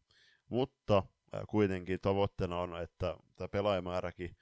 [0.50, 1.04] Mutta
[1.48, 4.36] kuitenkin tavoitteena on, että tämä pelaajamääräkin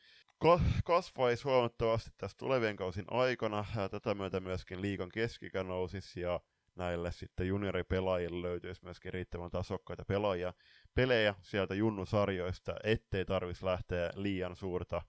[0.83, 3.65] kasvaisi huomattavasti tässä tulevien kausin aikana.
[3.91, 6.39] Tätä myötä myöskin liikan keskikä nousisi ja
[6.75, 10.53] näille sitten junioripelaajille löytyisi myöskin riittävän tasokkaita pelaajia,
[10.95, 15.01] pelejä sieltä junnusarjoista, ettei tarvitsisi lähteä liian suurta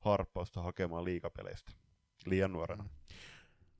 [0.00, 1.72] harppausta hakemaan liikapeleistä
[2.26, 2.88] liian nuorena.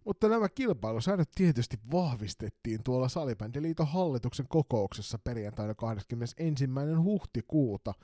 [0.04, 6.66] Mutta nämä kilpailusäännöt tietysti vahvistettiin tuolla Salibändiliiton hallituksen kokouksessa perjantaina 21.
[7.02, 7.94] huhtikuuta.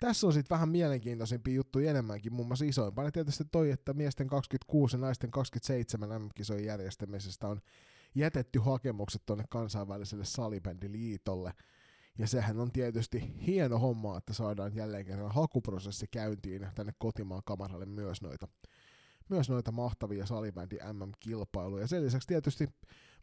[0.00, 4.96] Tässä on sitten vähän mielenkiintoisempi juttu enemmänkin, muun muassa isoimpana tietysti toi, että miesten 26
[4.96, 7.60] ja naisten 27 MM-kisojen järjestämisestä on
[8.14, 11.52] jätetty hakemukset tuonne kansainväliselle salibändiliitolle.
[12.18, 17.86] Ja sehän on tietysti hieno homma, että saadaan jälleen kerran hakuprosessi käyntiin tänne kotimaan kamaralle
[17.86, 18.48] myös noita,
[19.28, 21.86] myös noita mahtavia salibändi MM-kilpailuja.
[21.86, 22.68] Sen lisäksi tietysti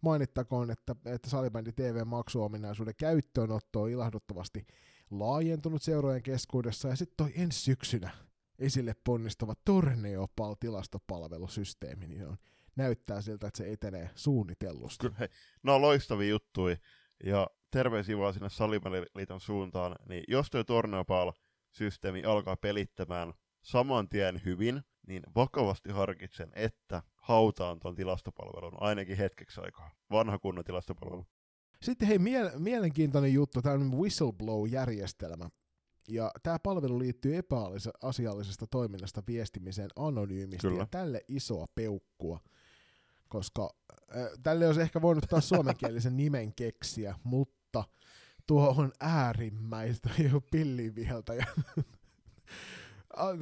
[0.02, 4.68] mainittakoon, että, että salibändi TV-maksuominaisuuden käyttöönotto on ilahduttavasti
[5.12, 8.12] laajentunut seurojen keskuudessa ja sitten toi ensi syksynä
[8.60, 12.38] esille ponnistava Torneopal-tilastopalvelusysteemi, niin on,
[12.76, 15.10] näyttää siltä, että se etenee suunnitellusti.
[15.10, 15.28] Kyllä,
[15.64, 16.78] no loistavia juttuja.
[17.24, 24.82] Ja terveisiä vaan sinne Salibändiliiton suuntaan, niin jos tuo Torneopal-systeemi alkaa pelittämään saman tien hyvin,
[25.08, 29.92] niin vakavasti harkitsen, että hautaan tuon tilastopalvelun ainakin hetkeksi aikaa.
[30.12, 31.26] Vanha kunnon tilastopalvelu.
[31.82, 35.50] Sitten hei, mie- mielenkiintoinen juttu, tämä whistleblow-järjestelmä.
[36.08, 40.80] Ja tämä palvelu liittyy epäasiallisesta toiminnasta viestimiseen anonyymisti, Kyllä.
[40.80, 42.40] ja tälle isoa peukkua
[43.30, 43.70] koska
[44.44, 47.84] tälle olisi ehkä voinut taas suomenkielisen nimen keksiä, mutta
[48.48, 51.34] tuo on äärimmäistä jo pilliviheltä.
[51.34, 51.46] Ja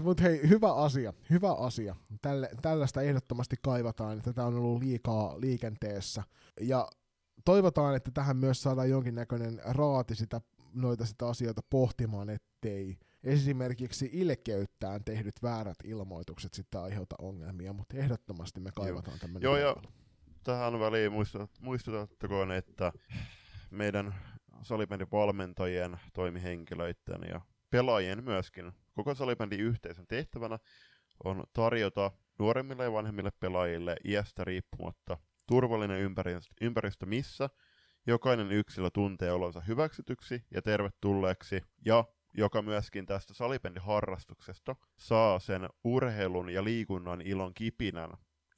[0.03, 1.95] Mutta hei, hyvä asia, hyvä asia.
[2.21, 6.23] Tälle, tällaista ehdottomasti kaivataan, että tämä on ollut liikaa liikenteessä.
[6.61, 6.87] Ja
[7.45, 10.41] toivotaan, että tähän myös saadaan jonkinnäköinen raati sitä,
[10.73, 18.59] noita sitä asioita pohtimaan, ettei esimerkiksi ilkeyttään tehdyt väärät ilmoitukset sitten aiheuta ongelmia, mutta ehdottomasti
[18.59, 19.75] me kaivataan tämmöinen Joo, ja
[20.47, 21.11] tähän väliin
[21.61, 22.91] muistutettakoon, että
[23.71, 24.15] meidän
[24.61, 30.59] salibändin valmentajien, toimihenkilöiden ja pelaajien myöskin koko salibändin yhteisön tehtävänä
[31.23, 35.17] on tarjota nuoremmille ja vanhemmille pelaajille iästä riippumatta
[35.47, 37.49] turvallinen ympäristö, ympäristö missä
[38.07, 46.49] jokainen yksilö tuntee olonsa hyväksytyksi ja tervetulleeksi, ja joka myöskin tästä salibändiharrastuksesta saa sen urheilun
[46.49, 48.09] ja liikunnan ilon kipinän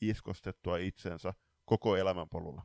[0.02, 1.34] iskostettua itsensä
[1.70, 2.62] koko elämänpolulla.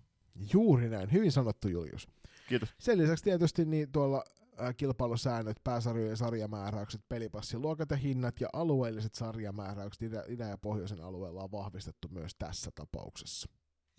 [0.53, 2.09] Juuri näin, hyvin sanottu Julius.
[2.49, 2.75] Kiitos.
[2.79, 4.25] Sen lisäksi tietysti niin tuolla
[4.61, 11.53] äh, kilpailusäännöt, pääsarjojen sarjamääräykset, pelipassiluokat ja hinnat ja alueelliset sarjamääräykset Itä- ja Pohjoisen alueella on
[11.53, 13.49] vahvistettu myös tässä tapauksessa.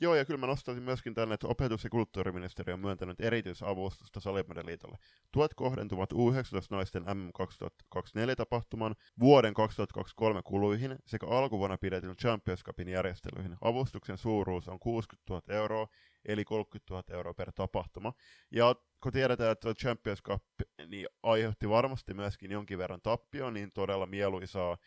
[0.01, 4.97] Joo, ja kyllä mä nostaisin myöskin tänne, että opetus- ja kulttuuriministeriö on myöntänyt erityisavustusta Salibändiliitolle.
[5.31, 13.57] Tuot kohdentuvat U19-naisten MM 2024 tapahtuman vuoden 2023 kuluihin sekä alkuvuonna pidetyn Champions Cupin järjestelyihin.
[13.61, 15.87] Avustuksen suuruus on 60 000 euroa,
[16.25, 18.13] eli 30 000 euroa per tapahtuma.
[18.51, 20.43] Ja kun tiedetään, että Champions Cup
[20.87, 24.77] niin aiheutti varmasti myöskin jonkin verran tappio, niin todella mieluisaa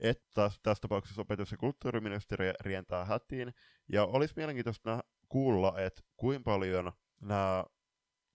[0.00, 3.54] että tässä tapauksessa opetus- ja kulttuuriministeriö rientää hätiin.
[3.88, 7.64] Ja olisi mielenkiintoista kuulla, että kuinka paljon nämä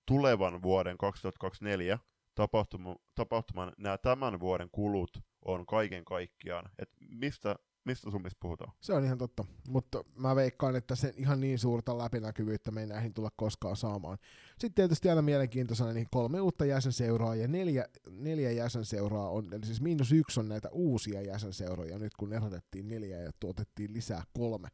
[0.06, 2.00] tulevan vuoden 2024
[2.36, 5.12] tapahtuma, tapahtuman nämä tämän vuoden kulut
[5.46, 6.70] on kaiken kaikkiaan.
[6.80, 7.56] Et mistä,
[7.86, 8.74] mistä summista puhutaan?
[8.82, 12.88] Se on ihan totta, mutta mä veikkaan, että sen ihan niin suurta läpinäkyvyyttä me ei
[12.88, 14.18] näihin tulla koskaan saamaan.
[14.50, 19.82] Sitten tietysti aina mielenkiintoisena niin kolme uutta jäsenseuraa ja neljä, neljä jäsenseuraa on, eli siis
[19.82, 24.68] miinus yksi on näitä uusia jäsenseuroja nyt kun erotettiin neljä ja tuotettiin lisää kolme.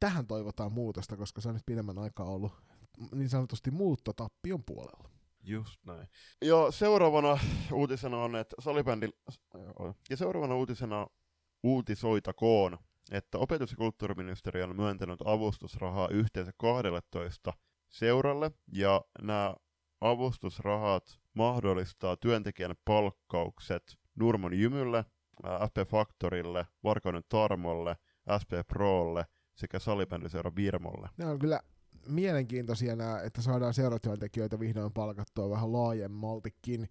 [0.00, 2.52] Tähän toivotaan muutosta, koska se on nyt pidemmän aikaa ollut
[3.14, 5.10] niin sanotusti muuttotappion puolella.
[5.42, 6.08] Just näin.
[6.42, 7.38] Ja seuraavana
[7.72, 9.08] uutisena on, että salibändi...
[10.10, 11.06] Ja seuraavana uutisena
[11.66, 12.78] uutisoitakoon,
[13.10, 17.52] että opetus- ja kulttuuriministeriö on myöntänyt avustusrahaa yhteensä 12
[17.88, 19.54] seuralle, ja nämä
[20.00, 23.82] avustusrahat mahdollistaa työntekijän palkkaukset
[24.14, 25.04] Nurmon Jymylle,
[25.42, 27.96] FP Factorille, Varkauden Tarmolle,
[28.42, 29.24] SP Prolle
[29.54, 31.08] sekä salibändiseura Virmolle.
[31.16, 31.60] Nämä on kyllä
[32.08, 36.88] mielenkiintoisia nämä, että saadaan seuratyöntekijöitä vihdoin palkattua vähän laajemmaltikin.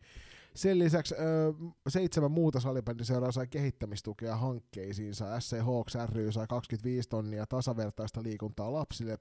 [0.56, 1.53] Sen lisäksi ö,
[1.90, 5.40] seitsemän muuta salibändiseuraa sai kehittämistukea hankkeisiinsa.
[5.40, 9.18] SC Hawks ry sai 25 tonnia tasavertaista liikuntaa lapsille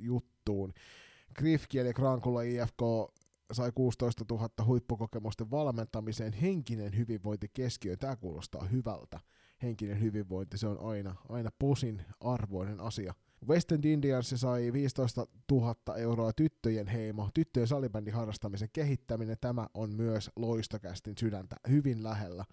[0.00, 0.72] juttuun.
[1.34, 2.80] Grifkiel ja Krankula IFK
[3.52, 6.32] sai 16 000 huippukokemusten valmentamiseen.
[6.32, 9.20] Henkinen hyvinvointi keskiö, tämä kuulostaa hyvältä.
[9.62, 13.14] Henkinen hyvinvointi, se on aina, aina posin arvoinen asia.
[13.48, 19.36] West End Indians sai 15 000 euroa tyttöjen heimo, tyttöjen salibändin harrastamisen kehittäminen.
[19.40, 22.44] Tämä on myös loistokästin sydäntä hyvin lähellä.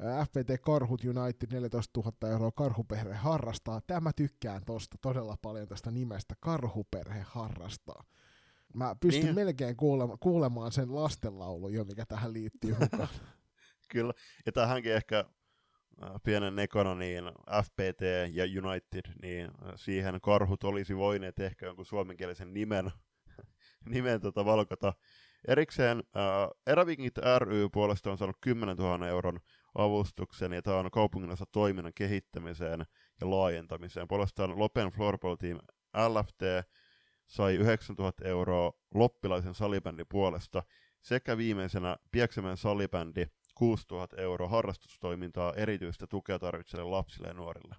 [0.00, 3.80] FPT Karhut United 14 000 euroa karhuperhe harrastaa.
[3.86, 6.34] Tämä tykkään tosta todella paljon tästä nimestä.
[6.40, 8.04] Karhuperhe harrastaa.
[8.74, 9.34] Mä pystyn niin.
[9.34, 13.08] melkein kuulema, kuulemaan sen lastenlaulun jo, mikä tähän liittyy mukaan.
[13.88, 14.12] Kyllä,
[14.46, 15.24] ja tähänkin ehkä
[16.22, 17.24] pienen nekona, niin
[17.64, 18.00] FPT
[18.32, 22.90] ja United, niin siihen karhut olisi voineet ehkä jonkun suomenkielisen nimen,
[23.92, 24.94] nimen tota valkota.
[25.48, 26.22] Erikseen äh,
[26.66, 29.40] Erävikingit ry puolesta on saanut 10 000 euron
[29.74, 32.84] avustuksen, ja tämä on kaupunginnossa toiminnan kehittämiseen
[33.20, 34.08] ja laajentamiseen.
[34.08, 35.58] Puolestaan Lopen Floorball Team
[36.08, 36.42] LFT
[37.26, 40.62] sai 9 000 euroa loppilaisen salibändin puolesta,
[41.00, 43.26] sekä viimeisenä Pieksämän salibändi
[43.62, 47.74] 6000 euroa harrastustoimintaa erityistä tukea tarvitseville lapsille ja nuorille.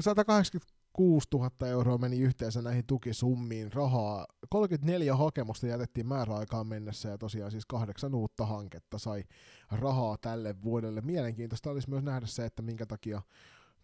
[0.00, 4.26] 186 000 euroa meni yhteensä näihin tukisummiin rahaa.
[4.50, 9.24] 34 hakemusta jätettiin määräaikaan mennessä ja tosiaan siis kahdeksan uutta hanketta sai
[9.70, 11.00] rahaa tälle vuodelle.
[11.00, 13.22] Mielenkiintoista olisi myös nähdä se, että minkä takia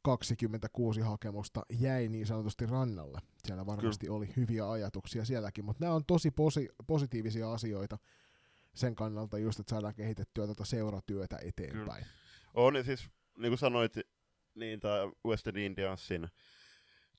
[0.03, 3.19] 26 hakemusta jäi niin sanotusti rannalle.
[3.47, 4.17] Siellä varmasti Kyllä.
[4.17, 7.99] oli hyviä ajatuksia sielläkin, mutta nämä on tosi posi- positiivisia asioita
[8.75, 11.81] sen kannalta just, että saadaan kehitettyä tuota seuratyötä eteenpäin.
[11.81, 12.07] Kyllä.
[12.55, 13.95] On, ja siis niin kuin sanoit,
[14.55, 16.29] niin tämä Western Indiansin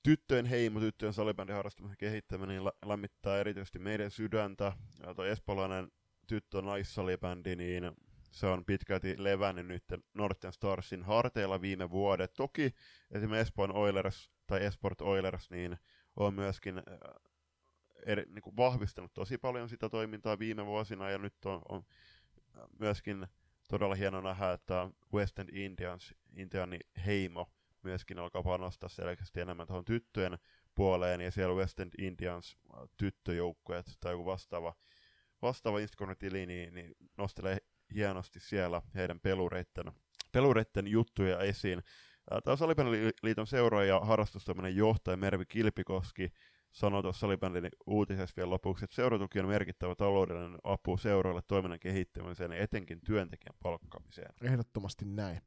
[0.02, 4.72] tyttöjen heimo, tyttöjen salibändin harrastamisen kehittäminen lämmittää erityisesti meidän sydäntä.
[5.06, 5.92] Ja tuo espalainen
[6.26, 7.92] tyttö naissalibändi, niin
[8.30, 12.34] se on pitkälti levännyt nyt Northern Starsin harteilla viime vuodet.
[12.34, 12.74] Toki
[13.10, 15.76] esimerkiksi Espoon Oilers tai Esport Oilers niin
[16.16, 16.82] on myöskin
[18.06, 21.82] eri, niin kuin vahvistanut tosi paljon sitä toimintaa viime vuosina, ja nyt on, on
[22.78, 23.26] myöskin
[23.68, 27.52] todella hieno nähdä, että West End Indians, Indiani heimo,
[27.82, 30.38] myöskin alkaa panostaa selkeästi enemmän tuohon tyttöjen
[30.74, 32.56] puoleen, ja siellä West End Indians
[32.96, 34.74] tyttöjoukkueet tai joku vastaava,
[35.42, 37.58] vastaava Instagram-tili, niin, niin nostelee
[37.94, 39.92] hienosti siellä heidän pelureitten,
[40.32, 41.82] pelureitten juttuja esiin.
[42.44, 46.32] Tämä Salibändiliiton seuraaja ja harrastustoiminen johtaja Mervi Kilpikoski
[46.74, 52.52] sanoi tuossa salibändin uutisessa vielä lopuksi, että seuratuki on merkittävä taloudellinen apu seuroille toiminnan kehittämiseen
[52.52, 54.34] ja etenkin työntekijän palkkaamiseen.
[54.42, 55.40] Ehdottomasti näin.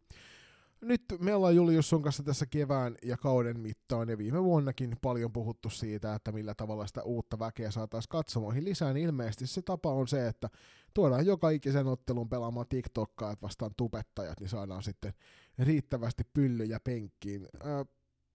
[0.82, 5.32] nyt me ollaan Julius sun kanssa tässä kevään ja kauden mittaan ja viime vuonnakin paljon
[5.32, 9.94] puhuttu siitä, että millä tavalla sitä uutta väkeä saataisiin katsomoihin lisää, niin ilmeisesti se tapa
[9.94, 10.50] on se, että
[10.94, 15.14] tuodaan joka ikisen ottelun pelaamaan TikTokkaa, että vastaan tubettajat, niin saadaan sitten
[15.60, 17.48] riittävästi pyllyjä penkkiin.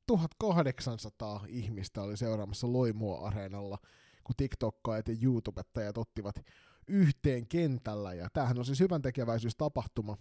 [0.06, 3.78] 1800 ihmistä oli seuraamassa Loimua-areenalla,
[4.24, 6.34] kun TikTokkaajat ja YouTubettajat ottivat
[6.88, 10.16] yhteen kentällä, ja tämähän on siis hyvän tekeväisyystapahtuma.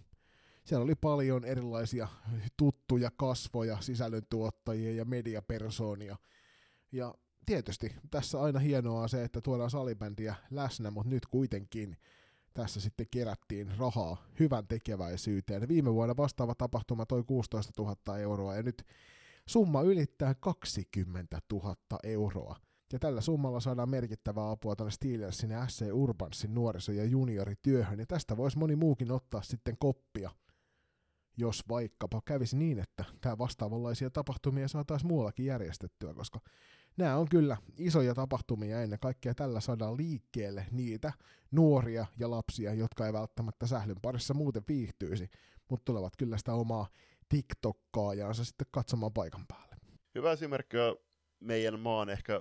[0.64, 2.08] Siellä oli paljon erilaisia
[2.56, 6.16] tuttuja kasvoja, sisällöntuottajia ja mediapersoonia.
[6.92, 7.14] Ja
[7.46, 11.96] tietysti tässä aina hienoa on se, että tuodaan salibändiä läsnä, mutta nyt kuitenkin
[12.54, 15.68] tässä sitten kerättiin rahaa hyvän tekeväisyyteen.
[15.68, 18.86] Viime vuonna vastaava tapahtuma toi 16 000 euroa ja nyt
[19.48, 22.56] summa ylittää 20 000 euroa.
[22.92, 28.06] Ja tällä summalla saadaan merkittävää apua tuonne Steelersin ja SC Urbansin nuoriso- ja juniorityöhön, ja
[28.06, 30.30] tästä voisi moni muukin ottaa sitten koppia,
[31.36, 36.40] jos vaikkapa kävisi niin, että tämä vastaavanlaisia tapahtumia saataisiin muuallakin järjestettyä, koska
[36.96, 41.12] nämä on kyllä isoja tapahtumia ennen kaikkea tällä saadaan liikkeelle niitä
[41.50, 45.28] nuoria ja lapsia, jotka ei välttämättä sählyn parissa muuten viihtyisi,
[45.68, 46.86] mutta tulevat kyllä sitä omaa
[47.32, 49.76] TikTokkaajaansa sitten katsomaan paikan päälle.
[50.14, 50.96] Hyvä esimerkki on
[51.40, 52.40] meidän maan ehkä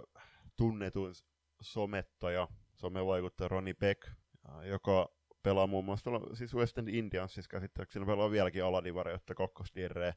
[0.57, 1.13] tunnetuin
[1.61, 4.09] somettaja, somevaikuttaja Ronnie Beck,
[4.63, 5.09] joka
[5.43, 10.13] pelaa muun muassa siis West End Indiansissa käsittääkseni, pelaa vieläkin aladivaria, jotta kokkosdirreä,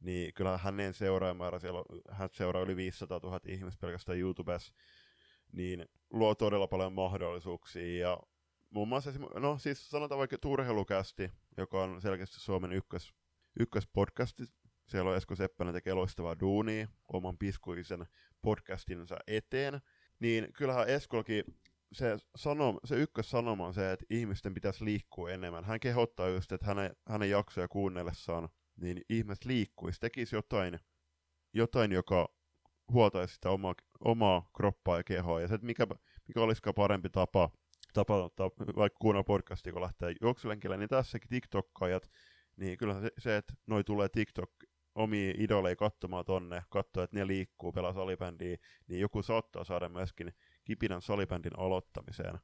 [0.00, 4.74] niin kyllä hänen seuraajamäärä, siellä hän seuraa yli 500 000 ihmistä pelkästään YouTubessa,
[5.52, 8.18] niin luo todella paljon mahdollisuuksia ja
[8.70, 13.14] muun muassa, no siis sanotaan vaikka Turheilukästi, joka on selkeästi Suomen ykkös,
[13.60, 14.44] ykköspodcasti,
[14.88, 18.06] siellä on Esko Seppänen tekee loistavaa duunia oman piskuisen
[18.42, 19.80] podcastinsa eteen,
[20.20, 21.44] niin kyllähän Eskollakin
[21.92, 25.64] se, sanom, se ykkössanoma on se, että ihmisten pitäisi liikkua enemmän.
[25.64, 28.48] Hän kehottaa just, että hänen, hänen jaksoja kuunnellessaan
[28.80, 30.78] niin ihmiset liikkuisi, tekisi jotain,
[31.54, 32.28] jotain joka
[32.92, 35.40] huoltaisi sitä omaa, omaa kroppaa ja kehoa.
[35.40, 35.86] Ja se, että mikä,
[36.28, 37.50] mikä olisikaan parempi tapa,
[37.92, 42.10] tapa ottaa, vaikka kuunnella podcastia, kun lähtee juoksulenkille, niin tässäkin TikTokkaajat,
[42.58, 44.50] niin kyllä se, se että noi tulee TikTok
[44.94, 48.56] omia idoleja katsomaan tonne, katsoa, että ne liikkuu, pelaa salibändiä,
[48.88, 50.32] niin joku saattaa saada myöskin
[50.64, 52.38] kipinän salibändin aloittamiseen.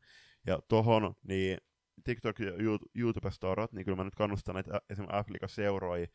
[0.46, 1.58] Ja tohon, niin
[2.04, 2.52] TikTok ja
[2.94, 6.06] YouTube-starat, niin kyllä mä nyt kannustan näitä esimerkiksi Afrika seuroja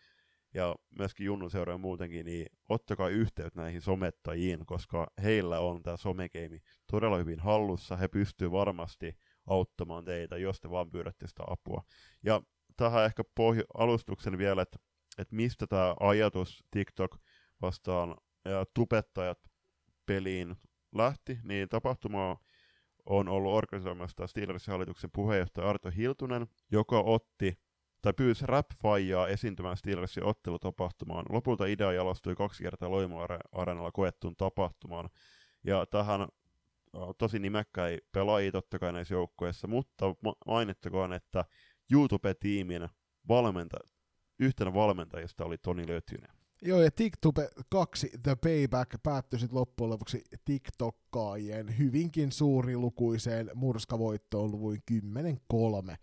[0.54, 6.60] ja myöskin Junnun seuroja muutenkin, niin ottakaa yhteyttä näihin somettajiin, koska heillä on tämä somekeimi
[6.92, 7.96] todella hyvin hallussa.
[7.96, 9.18] He pystyvät varmasti
[9.48, 11.84] auttamaan teitä, jos te vaan pyydätte sitä apua.
[12.24, 12.42] Ja
[12.80, 14.80] tähän ehkä pohj- alustuksen vielä, että,
[15.18, 17.18] että mistä tämä ajatus TikTok
[17.62, 18.16] vastaan
[18.46, 19.40] ja tupettajat
[20.06, 20.56] peliin
[20.96, 22.38] lähti, niin tapahtuma
[23.06, 27.60] on ollut organisoimassa Steelersin hallituksen puheenjohtaja Arto Hiltunen, joka otti
[28.02, 28.66] tai pyysi rap
[29.30, 31.26] esiintymään Steelersin ottelutapahtumaan.
[31.30, 35.10] Lopulta idea jalostui kaksi kertaa Loimo-areenalla koettuun tapahtumaan.
[35.64, 36.28] Ja tähän
[37.18, 40.06] tosi nimekkäi pelaajia totta kai näissä joukkueissa, mutta
[40.46, 41.46] mainittakoon, että
[41.92, 42.90] YouTube-tiimin
[43.28, 43.78] valmenta,
[44.40, 46.40] yhtenä valmentajista oli Toni Lötynen.
[46.62, 47.36] Joo, ja TikTok
[47.70, 55.96] 2 The Payback päättyi sitten loppujen lopuksi TikTokkaajien hyvinkin suurilukuiseen murskavoittoon luvuin 10-3.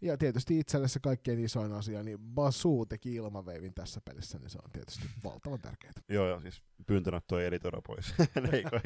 [0.00, 4.58] Ja tietysti itselle se kaikkein isoin asia, niin Basu teki ilmaveivin tässä pelissä, niin se
[4.64, 5.92] on tietysti valtavan tärkeää.
[6.08, 8.14] Joo, ja siis pyyntönä toi editora pois.
[8.52, 8.80] ei kai,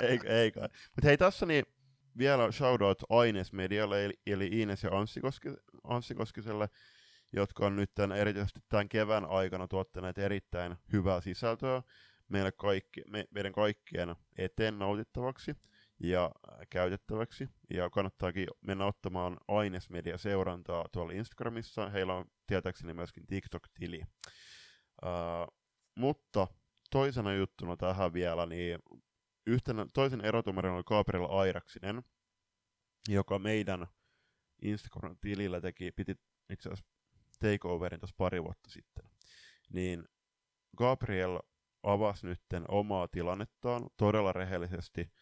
[0.00, 0.68] ei, ei kai.
[0.72, 1.64] Mutta hei, tässä niin
[2.18, 4.90] vielä shoutout Aines Medialle, eli, eli Ines ja
[5.84, 6.68] Anssi Koskiselle,
[7.32, 11.82] jotka on nyt tämän, erityisesti tämän kevään aikana tuottaneet erittäin hyvää sisältöä
[12.28, 15.56] meille kaikki, me, meidän kaikkien eteen nautittavaksi
[16.00, 16.30] ja
[16.70, 17.48] käytettäväksi.
[17.70, 21.90] Ja kannattaakin mennä ottamaan Ainesmedia seurantaa tuolla Instagramissa.
[21.90, 24.00] Heillä on tietääkseni myöskin TikTok-tili.
[25.02, 25.54] Uh,
[25.94, 26.46] mutta
[26.90, 28.78] toisena juttuna tähän vielä, niin
[29.46, 32.02] yhtenä, toisen erotumarin oli Gabriel Airaksinen,
[33.08, 33.86] joka meidän
[34.62, 36.14] Instagram-tilillä teki, piti
[36.50, 36.92] itse asiassa
[37.38, 39.04] takeoverin tuossa pari vuotta sitten,
[39.72, 40.04] niin
[40.76, 41.38] Gabriel
[41.82, 45.12] avasi nytten omaa tilannettaan todella rehellisesti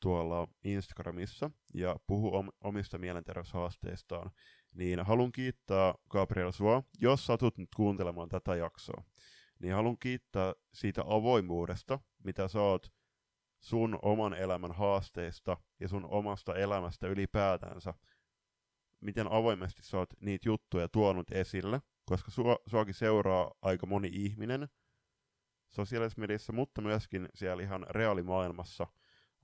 [0.00, 4.30] tuolla Instagramissa ja puhu om- omista mielenterveyshaasteistaan,
[4.74, 9.04] niin haluan kiittää Gabriel sua, jos satut nyt kuuntelemaan tätä jaksoa,
[9.58, 12.92] niin haluan kiittää siitä avoimuudesta, mitä sä oot
[13.60, 17.94] sun oman elämän haasteista ja sun omasta elämästä ylipäätänsä.
[19.00, 24.68] Miten avoimesti sä oot niitä juttuja tuonut esille, koska sua, suakin seuraa aika moni ihminen
[25.70, 28.86] sosiaalisessa mediassa, mutta myöskin siellä ihan reaalimaailmassa,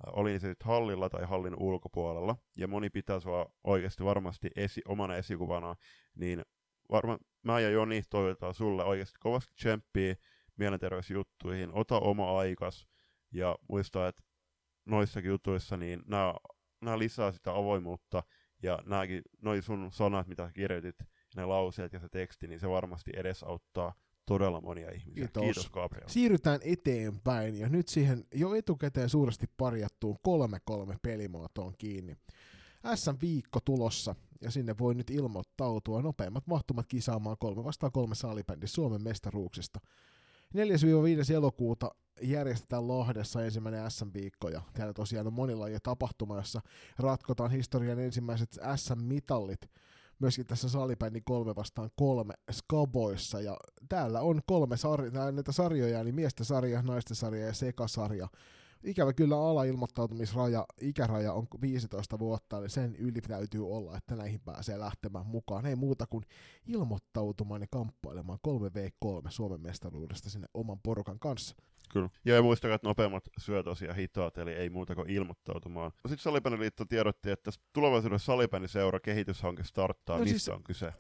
[0.07, 5.17] oli se sitten hallilla tai hallin ulkopuolella, ja moni pitää sua oikeasti varmasti esi, omana
[5.17, 5.75] esikuvana,
[6.15, 6.43] niin
[6.91, 10.15] varmaan mä ja Joni toivotaan sulle oikeasti kovasti tsemppiä
[10.57, 12.89] mielenterveysjuttuihin, ota oma aikas
[13.35, 14.23] ja muista, että
[14.85, 16.35] noissakin jutuissa niin nämä,
[16.81, 18.23] nämä lisää sitä avoimuutta
[18.63, 20.97] ja nämäkin, noi sun sanat, mitä kirjoitit,
[21.37, 23.95] ne lauseet ja se teksti, niin se varmasti edesauttaa
[24.27, 25.15] todella monia ihmisiä.
[25.15, 25.43] Kiitos.
[25.43, 26.09] Kiitos Gabriel.
[26.09, 30.17] Siirrytään eteenpäin ja nyt siihen jo etukäteen suuresti parjattuun
[30.91, 32.17] 3-3 pelimuotoon kiinni.
[32.95, 39.03] SM-viikko tulossa ja sinne voi nyt ilmoittautua nopeimmat mahtumat kisaamaan 3 vastaan 3 salibändi Suomen
[39.03, 39.81] mestaruuksista.
[40.55, 41.33] 4-5.
[41.35, 41.91] elokuuta
[42.23, 46.61] järjestetään Lahdessa ensimmäinen SM-viikko ja täällä tosiaan on monilla jo tapahtuma, jossa
[46.99, 49.71] ratkotaan historian ensimmäiset SM-mitallit
[50.19, 53.57] myöskin tässä salibändin kolme vastaan kolme skaboissa ja
[53.89, 58.29] täällä on kolme sar- näitä sarjoja, eli miesten sarja, naisten sarja ja sekasarja.
[58.85, 64.79] Ikävä kyllä alailmoittautumisraja, ikäraja on 15 vuotta, eli sen yli täytyy olla, että näihin pääsee
[64.79, 65.67] lähtemään mukaan.
[65.67, 66.25] Ei muuta kuin
[66.67, 71.57] ilmoittautumaan ja kamppailemaan 3v3 Suomen mestaruudesta sinne oman porukan kanssa.
[71.95, 72.09] Kyllä.
[72.25, 75.93] Ja muistakaa, että nopeammat syö tosiaan hitaat, eli ei muuta kuin ilmoittautumaan.
[75.97, 80.19] Sitten Salipäniliitto tiedotti, että tulevaisuudessa Salipäniseura kehityshanke starttaa.
[80.19, 80.93] No Mistä siis- on kyse?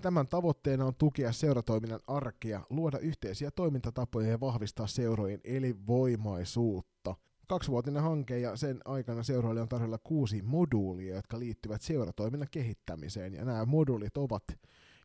[0.00, 7.14] Tämän tavoitteena on tukea seuratoiminnan arkea, luoda yhteisiä toimintatapoja ja vahvistaa seurojen elinvoimaisuutta.
[7.48, 13.34] Kaksivuotinen hanke ja sen aikana seuroille on tarjolla kuusi moduulia, jotka liittyvät seuratoiminnan kehittämiseen.
[13.34, 14.44] Ja nämä moduulit ovat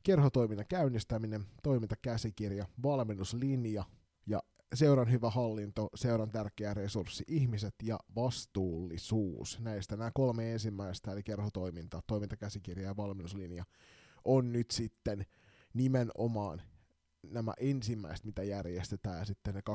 [0.03, 3.83] kerhotoiminnan käynnistäminen, toimintakäsikirja, valmennuslinja ja
[4.73, 9.59] seuran hyvä hallinto, seuran tärkeä resurssi, ihmiset ja vastuullisuus.
[9.59, 13.63] Näistä nämä kolme ensimmäistä, eli kerhotoiminta, toimintakäsikirja ja valmennuslinja,
[14.25, 15.25] on nyt sitten
[15.73, 16.61] nimenomaan
[17.23, 19.73] nämä ensimmäiset, mitä järjestetään, ja sitten ne 2024-2025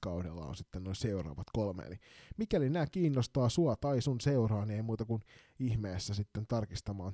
[0.00, 1.82] kaudella on sitten noin seuraavat kolme.
[1.82, 1.96] Eli
[2.36, 5.22] mikäli nämä kiinnostaa sua tai sun seuraa, niin ei muuta kuin
[5.58, 7.12] ihmeessä sitten tarkistamaan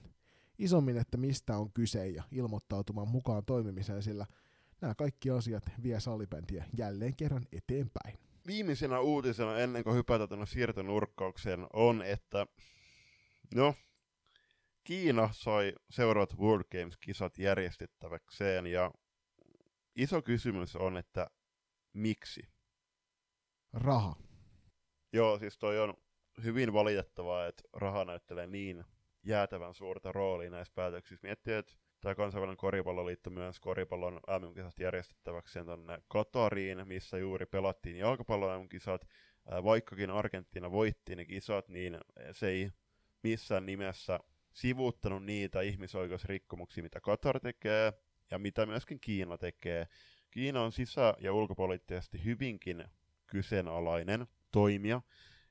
[0.59, 4.27] isommin, että mistä on kyse ja ilmoittautumaan mukaan toimimiseen, sillä
[4.83, 8.19] nämä kaikki asiat vie salibändiä jälleen kerran eteenpäin.
[8.47, 12.47] Viimeisenä uutisena ennen kuin hypätään tuonne siirtonurkkaukseen on, että
[13.55, 13.75] no,
[14.85, 18.91] Kiina sai seuraavat World Games-kisat järjestettäväkseen ja
[19.97, 21.31] iso kysymys on, että
[21.93, 22.43] miksi?
[23.73, 24.17] Raha.
[25.13, 25.95] Joo, siis toi on
[26.45, 28.85] hyvin valitettavaa, että raha näyttelee niin
[29.23, 31.27] jäätävän suurta roolia näissä päätöksissä.
[31.27, 31.73] Miettii, että
[32.03, 39.09] tämä kansainvälinen koripalloliitto myös koripallon MM-kisat järjestettäväkseen tuonne Katariin, missä juuri pelattiin jalkapallon MM-kisat.
[39.65, 41.99] Vaikkakin Argentiina voitti ne kisat, niin
[42.33, 42.71] se ei
[43.23, 44.21] missään nimessä
[44.53, 47.93] sivuuttanut niitä ihmisoikeusrikkomuksia, mitä Katar tekee
[48.31, 49.89] ja mitä myöskin Kiina tekee.
[50.31, 52.85] Kiina on sisä- ja ulkopoliittisesti hyvinkin
[53.27, 55.01] kyseenalainen toimija.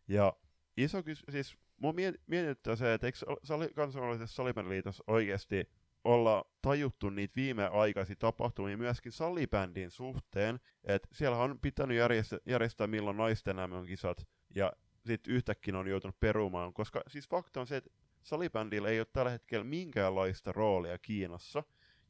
[0.07, 0.33] Ja
[0.77, 5.69] iso kys- siis mua miet- mietityttää se, että eikö sali- kansainvälisessä salibändiliitossa oikeasti
[6.03, 13.17] olla tajuttu niitä viimeaikaisia tapahtumia myöskin salibändin suhteen, että siellä on pitänyt järjestää, järjestää milloin
[13.17, 14.73] naisten MM-kisat, ja
[15.05, 17.89] sitten yhtäkkiä on joutunut perumaan, koska siis fakta on se, että
[18.23, 21.63] salibändillä ei ole tällä hetkellä minkäänlaista roolia Kiinassa,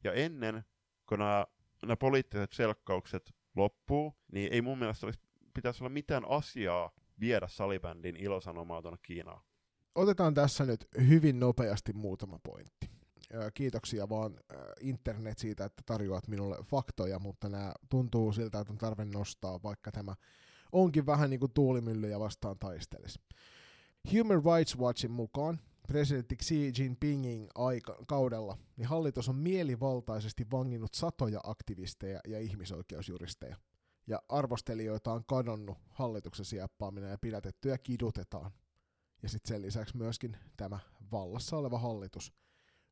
[0.04, 0.64] ja ennen
[1.06, 1.46] kun nämä,
[1.82, 5.20] nämä poliittiset selkkaukset loppuu, niin ei mun mielestä olisi,
[5.54, 6.90] pitäisi olla mitään asiaa
[7.20, 9.42] viedä salibändin ilosanomaa tuonne Kiinaan.
[9.94, 12.91] Otetaan tässä nyt hyvin nopeasti muutama pointti.
[13.54, 14.40] Kiitoksia vaan
[14.80, 19.92] internet siitä, että tarjoat minulle faktoja, mutta nämä tuntuu siltä, että on tarve nostaa, vaikka
[19.92, 20.14] tämä
[20.72, 23.20] onkin vähän niin kuin tuulimyllyjä vastaan taistelisi.
[24.12, 27.48] Human Rights Watchin mukaan presidentti Xi Jinpingin
[28.06, 33.56] kaudella niin hallitus on mielivaltaisesti vanginnut satoja aktivisteja ja ihmisoikeusjuristeja.
[34.06, 38.50] Ja arvostelijoita on kadonnut hallituksen sieppaaminen ja pidätetty ja kidutetaan.
[39.22, 40.78] Ja sitten sen lisäksi myöskin tämä
[41.12, 42.32] vallassa oleva hallitus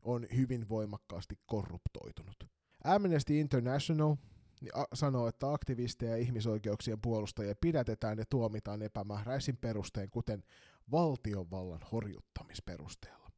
[0.03, 2.45] on hyvin voimakkaasti korruptoitunut.
[2.85, 4.17] Amnesty International
[4.61, 10.43] niin sanoo, että aktivisteja ja ihmisoikeuksien puolustajia pidätetään ja tuomitaan epämääräisin perustein, kuten
[10.91, 13.31] valtiovallan horjuttamisperusteella.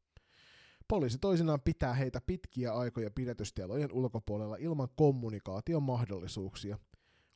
[0.87, 6.77] Poliisi toisinaan pitää heitä pitkiä aikoja pidätystelojen ulkopuolella ilman kommunikaation mahdollisuuksia.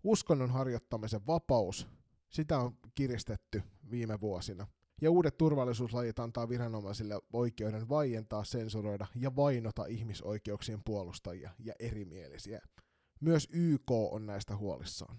[0.03, 1.87] Uskonnon harjoittamisen vapaus,
[2.29, 4.67] sitä on kiristetty viime vuosina.
[5.01, 12.61] Ja uudet turvallisuuslajit antaa viranomaisille oikeuden vaientaa, sensuroida ja vainota ihmisoikeuksien puolustajia ja erimielisiä.
[13.19, 15.17] Myös YK on näistä huolissaan.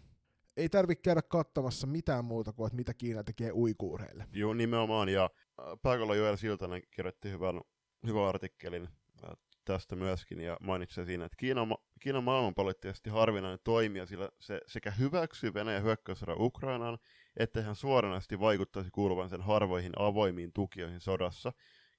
[0.57, 4.27] Ei tarvitse käydä katsomassa mitään muuta kuin, että mitä Kiina tekee uikuureille.
[4.33, 5.09] Joo, nimenomaan.
[5.09, 7.61] Ja äh, pääkalla Joel Siltanen kirjoitti hyvän,
[8.07, 8.89] hyvän artikkelin
[9.25, 9.31] äh,
[9.65, 11.67] tästä myöskin ja mainitsi siinä, että Kiina
[12.01, 16.99] Kiina on maailmanpoliittisesti harvinainen toimija, sillä se sekä hyväksyy Venäjän hyökkäyssodan Ukrainaan,
[17.39, 21.53] että hän suoranaisesti vaikuttaisi kuuluvan sen harvoihin avoimiin tukijoihin sodassa.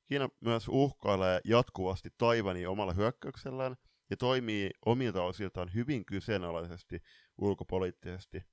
[0.06, 3.76] Kiina myös uhkailee jatkuvasti Taivania omalla hyökkäyksellään
[4.10, 7.02] ja toimii omilta osiltaan hyvin kyseenalaisesti
[7.38, 8.44] ulkopoliittisesti.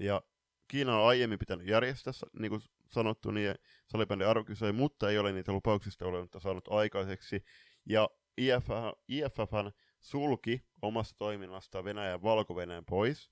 [0.00, 0.22] Ja
[0.68, 3.54] Kiina on aiemmin pitänyt järjestää, niin kuin sanottu, niin
[3.86, 7.44] salibändi arvokisoja, mutta ei ole niitä lupauksista olematta saanut aikaiseksi.
[7.86, 8.68] Ja IFF,
[9.08, 9.70] IFFn
[10.00, 12.54] sulki omasta toiminnastaan Venäjän valko
[12.88, 13.30] pois,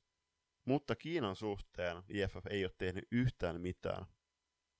[0.66, 4.06] mutta Kiinan suhteen IFF ei ole tehnyt yhtään mitään.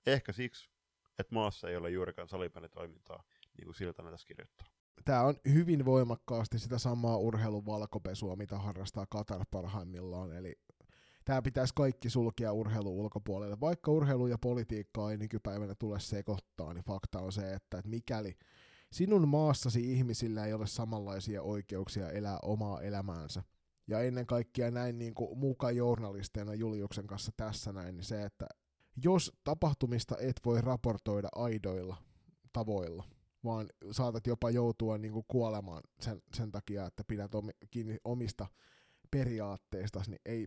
[0.06, 0.70] Ehkä siksi,
[1.18, 3.24] että maassa ei ole juurikaan salibänditoimintaa,
[3.56, 4.66] niin kuin Silta tässä kirjoittaa.
[5.04, 10.58] Tämä on hyvin voimakkaasti sitä samaa urheilun valkopesua, mitä harrastaa Katar parhaimmillaan, eli
[11.24, 13.60] tämä pitäisi kaikki sulkea urheilu ulkopuolelle.
[13.60, 18.36] Vaikka urheilu ja politiikka ei nykypäivänä tule sekoittaa, niin fakta on se, että mikäli
[18.92, 23.42] sinun maassasi ihmisillä ei ole samanlaisia oikeuksia elää omaa elämäänsä,
[23.86, 28.46] ja ennen kaikkea näin niin kuin muka journalisteina Juliuksen kanssa tässä näin, niin se, että
[29.04, 31.96] jos tapahtumista et voi raportoida aidoilla
[32.52, 33.04] tavoilla,
[33.44, 38.46] vaan saatat jopa joutua niin kuin kuolemaan sen, sen takia, että pidät omi, kiinni omista
[39.10, 40.46] periaatteista, niin ei,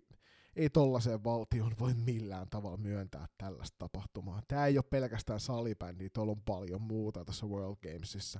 [0.56, 4.42] ei tollaiseen valtion voi millään tavalla myöntää tällaista tapahtumaa.
[4.48, 8.40] Tämä ei ole pelkästään salibändi, tuolla on paljon muuta tässä World Gamesissa.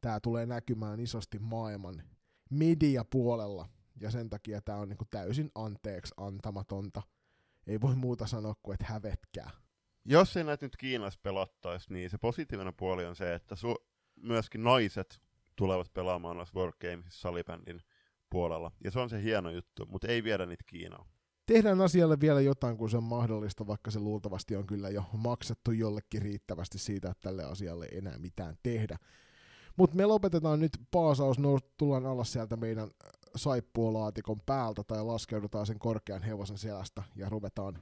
[0.00, 2.02] Tämä tulee näkymään isosti maailman
[2.50, 3.68] media-puolella,
[4.00, 7.02] ja sen takia tämä on niinku täysin anteeksi antamatonta.
[7.66, 9.50] Ei voi muuta sanoa kuin, että hävetkää.
[10.04, 13.84] Jos ei näitä nyt Kiinassa pelattaisi, niin se positiivinen puoli on se, että su-
[14.22, 15.22] myöskin naiset
[15.56, 17.80] tulevat pelaamaan noissa World Gamesissa salibändin
[18.30, 18.72] puolella.
[18.84, 21.06] Ja se on se hieno juttu, mutta ei viedä niitä Kiinaan
[21.52, 25.72] tehdään asialle vielä jotain, kun se on mahdollista, vaikka se luultavasti on kyllä jo maksettu
[25.72, 28.98] jollekin riittävästi siitä, että tälle asialle ei enää mitään tehdä.
[29.76, 31.36] Mutta me lopetetaan nyt paasaus,
[31.76, 32.90] tullaan alas sieltä meidän
[33.36, 37.78] saippuolaatikon päältä tai laskeudutaan sen korkean hevosen selästä ja ruvetaan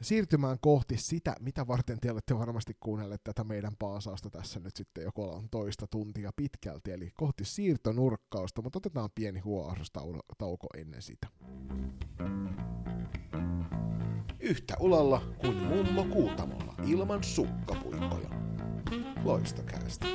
[0.00, 5.04] siirtymään kohti sitä, mitä varten te olette varmasti kuunnelleet tätä meidän paasausta tässä nyt sitten
[5.04, 5.10] jo
[5.50, 11.26] toista tuntia pitkälti, eli kohti siirtonurkkausta, mutta otetaan pieni huoahdostauko ennen sitä.
[14.40, 18.30] Yhtä ulalla kuin mummo kuutamolla ilman sukkapuikkoja.
[19.24, 20.06] Loistokäästä.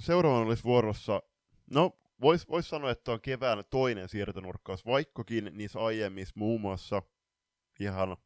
[0.00, 1.22] Seuraavana olisi vuorossa,
[1.70, 7.02] no Voisi vois sanoa, että on kevään toinen siirtonurkkaus, vaikkakin niissä aiemmissa muun muassa
[7.80, 8.16] ihan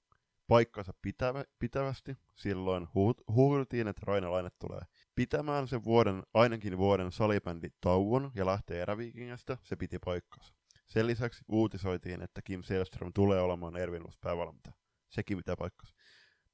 [0.47, 2.17] paikkansa pitävä, pitävästi.
[2.35, 2.89] Silloin
[3.29, 4.81] huhuttiin, että Rainalainen tulee
[5.15, 9.59] pitämään sen vuoden, ainakin vuoden salibändi tauon ja lähtee eräviikingästä.
[9.63, 10.55] Se piti paikkansa.
[10.87, 14.75] Sen lisäksi uutisoitiin, että Kim Selström tulee olemaan Ervinus päävalmentaja.
[15.09, 15.95] Sekin pitää paikkansa.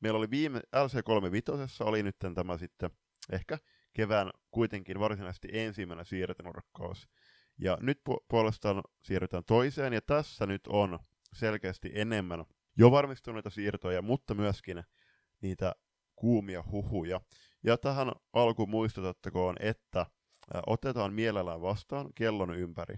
[0.01, 2.91] Meillä oli viime LC3 vitosessa oli nyt tämä sitten
[3.33, 3.59] ehkä
[3.93, 7.09] kevään kuitenkin varsinaisesti ensimmäinen siirtonurkkaus.
[7.59, 10.99] Ja nyt pu- puolestaan siirrytään toiseen, ja tässä nyt on
[11.33, 12.45] selkeästi enemmän
[12.79, 14.83] jo varmistuneita siirtoja, mutta myöskin
[15.43, 15.75] niitä
[16.17, 17.21] kuumia huhuja.
[17.63, 20.07] Ja tähän alkuun muistutettakoon, että
[20.67, 22.97] otetaan mielellään vastaan kellon ympäri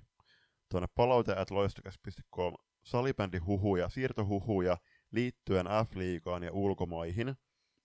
[0.69, 4.79] tuonne palaute.loistokäs.com salibändihuhuja, siirtohuhuja
[5.11, 7.35] liittyen F-liigaan ja ulkomaihin.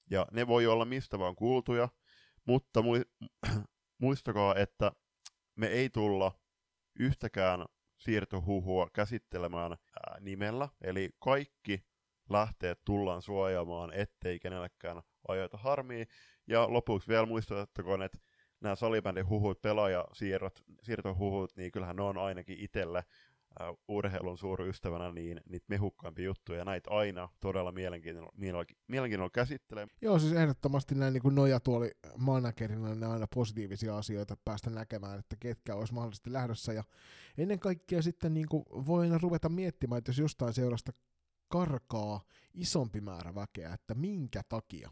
[0.10, 1.90] Ja ne voi olla mistä vaan kuultuja,
[2.48, 2.84] mutta
[4.02, 4.92] muistakaa, että
[5.56, 6.32] me ei tulla
[7.00, 7.66] yhtäkään
[7.98, 11.86] siirtohuhua käsittelemään ää, nimellä, eli kaikki
[12.30, 16.06] lähteet tullaan suojaamaan, ettei kenellekään ajoita harmia.
[16.48, 18.18] Ja lopuksi vielä muistutettakoon, että
[18.62, 23.04] nämä salibändin huhut, pelaajasiirrot, siirtohuhut, niin kyllähän ne on ainakin itselle
[23.62, 29.88] äh, urheilun suurystävänä niin niitä mehukkaimpia juttuja, ja näitä aina todella mielenkiinnolla, mielenkiinnolla käsittelee.
[30.02, 35.76] Joo, siis ehdottomasti näin niin nojatuoli managerina ne aina positiivisia asioita päästä näkemään, että ketkä
[35.76, 36.84] olisi mahdollisesti lähdössä, ja
[37.38, 40.92] ennen kaikkea sitten niin kuin voin ruveta miettimään, että jos jostain seurasta
[41.48, 42.22] karkaa
[42.54, 44.90] isompi määrä väkeä, että minkä takia,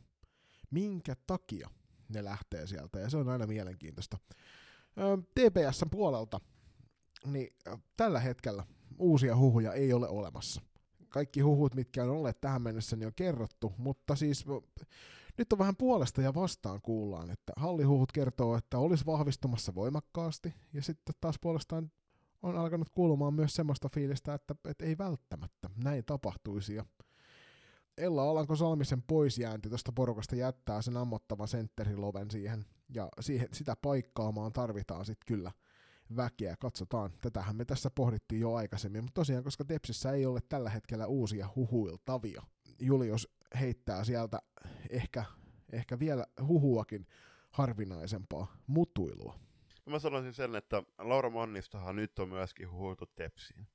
[0.72, 1.70] minkä takia
[2.10, 4.18] ne lähtee sieltä, ja se on aina mielenkiintoista.
[5.34, 6.40] TPSn puolelta
[7.26, 7.56] niin
[7.97, 8.64] tällä hetkellä
[8.99, 10.61] uusia huhuja ei ole olemassa.
[11.10, 14.45] Kaikki huhut, mitkä on olleet tähän mennessä, niin on kerrottu, mutta siis
[15.38, 20.81] nyt on vähän puolesta ja vastaan kuullaan, että hallihuhut kertoo, että olisi vahvistumassa voimakkaasti, ja
[20.81, 21.91] sitten taas puolestaan
[22.41, 26.76] on alkanut kuulumaan myös semmoista fiilistä, että, että ei välttämättä näin tapahtuisi.
[26.76, 26.85] Ja
[27.97, 34.53] Ella Alanko Salmisen poisjäänti tuosta porukasta jättää sen ammottavan sentteriloven siihen, ja siihen, sitä paikkaamaan
[34.53, 35.52] tarvitaan sitten kyllä–
[36.15, 36.56] väkeä.
[36.60, 41.07] Katsotaan, tätähän me tässä pohdittiin jo aikaisemmin, mutta tosiaan, koska Tepsissä ei ole tällä hetkellä
[41.07, 42.44] uusia huhuiltavia,
[42.80, 44.40] Julius heittää sieltä
[44.90, 45.26] ehkä,
[45.72, 47.07] ehkä vielä huhuakin
[47.52, 49.40] harvinaisempaa mutuilua.
[49.86, 53.68] No mä sanoisin sen, että Laura Mannistahan nyt on myöskin huhuiltu Tepsiin.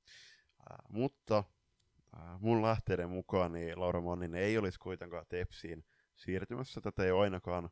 [0.71, 1.43] Äh, mutta
[2.17, 5.85] äh, mun lähteiden mukaan niin Laura Manninen ei olisi kuitenkaan Tepsiin
[6.15, 6.81] siirtymässä.
[6.81, 7.69] Tätä ei ole ainakaan,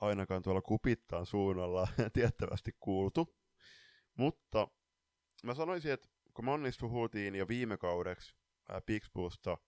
[0.00, 3.36] ainakaan tuolla kupittaan suunnalla tiettävästi kuultu.
[4.16, 4.68] Mutta
[5.44, 8.34] mä sanoisin, että kun Mannista puhuttiin jo viime kaudeksi
[8.86, 9.58] Pixbusta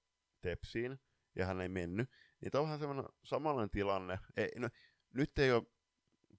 [0.40, 1.00] Tepsiin,
[1.36, 2.10] ja hän ei mennyt,
[2.40, 4.18] niin tämä on vähän semmoinen samanlainen tilanne.
[4.36, 4.68] Ei, no,
[5.14, 5.62] nyt ei ole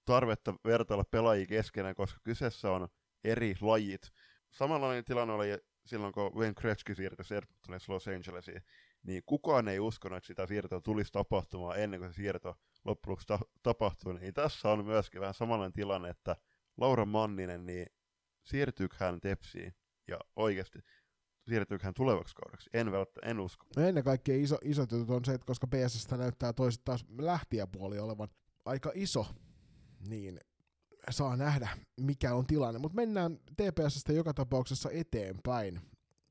[0.04, 2.88] tarvetta vertailla pelaajia keskenään, koska kyseessä on
[3.24, 4.12] eri lajit.
[4.50, 8.62] Samanlainen tilanne oli silloin, kun Wayne Gretzky siirtyi Edmontonissa Los Angelesiin,
[9.02, 13.38] niin kukaan ei uskonut, että sitä siirtoa tulisi tapahtumaan ennen kuin se siirto loppujen ta-
[13.62, 14.14] tapahtui.
[14.14, 16.36] Niin tässä on myöskin vähän samanlainen tilanne, että
[16.76, 17.86] Laura Manninen, niin
[18.44, 19.74] siirtyykö hän Tepsiin?
[20.08, 20.78] Ja oikeasti,
[21.48, 22.70] siirtyykö hän tulevaksi kaudeksi?
[22.72, 23.66] En, välttä, en usko.
[23.76, 27.98] No ennen kaikkea iso, iso jutut on se, että koska PSS näyttää toiset taas lähtijäpuoli
[27.98, 28.28] olevan
[28.64, 29.26] aika iso,
[30.08, 30.38] niin
[31.10, 31.68] saa nähdä,
[32.00, 32.78] mikä on tilanne.
[32.78, 35.80] Mutta mennään TPSstä joka tapauksessa eteenpäin.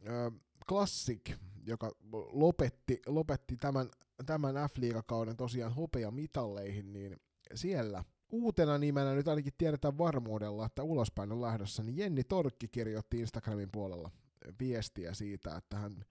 [0.08, 0.32] Ö,
[0.68, 1.92] Classic, joka
[2.32, 3.90] lopetti, lopetti tämän,
[4.26, 7.18] tämän F-liigakauden tosiaan hopeamitalleihin, niin
[7.56, 8.04] siellä
[8.34, 13.70] uutena nimenä nyt ainakin tiedetään varmuudella, että ulospäin on lähdössä, niin Jenni Torkki kirjoitti Instagramin
[13.72, 14.12] puolella
[14.60, 16.06] viestiä siitä, että hän,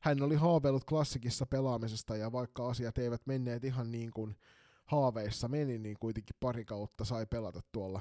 [0.00, 4.36] hän oli haaveillut klassikissa pelaamisesta ja vaikka asiat eivät menneet ihan niin kuin
[4.84, 8.00] haaveissa meni, niin kuitenkin pari kautta sai pelata tuolla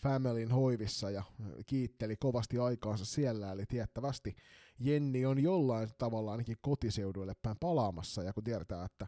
[0.00, 1.22] Familyn hoivissa ja
[1.66, 4.36] kiitteli kovasti aikaansa siellä, eli tiettävästi
[4.78, 9.06] Jenni on jollain tavalla ainakin kotiseuduille päin palaamassa, ja kun tiedetään, että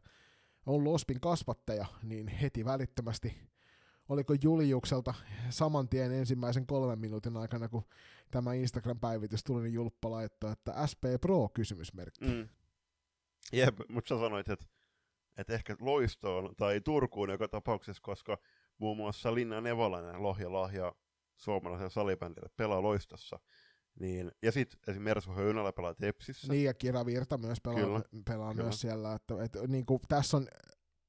[0.66, 3.52] on Lospin kasvattaja, niin heti välittömästi
[4.12, 5.14] oliko Juliukselta
[5.50, 7.84] saman tien ensimmäisen kolmen minuutin aikana, kun
[8.30, 12.24] tämä Instagram-päivitys tuli, niin Julppa laittoi, että SP Pro kysymysmerkki.
[12.24, 12.48] Mm.
[13.52, 14.66] Jep, mutta sä sanoit, että,
[15.36, 18.38] että ehkä Loistoon tai Turkuun joka tapauksessa, koska
[18.78, 20.92] muun muassa Linna Nevalainen, Lohja Lahja
[21.36, 23.38] suomalaiselle salibändille pelaa Loistossa.
[24.00, 26.52] Niin, ja sitten esimerkiksi Mersu Höynälä pelaa Tepsissä.
[26.52, 28.64] Niin, ja Kira Virta myös pelaa, Kyllä, pelaa kyllä.
[28.64, 29.14] myös siellä.
[29.14, 30.48] Että, että, niin kuin, tässä on,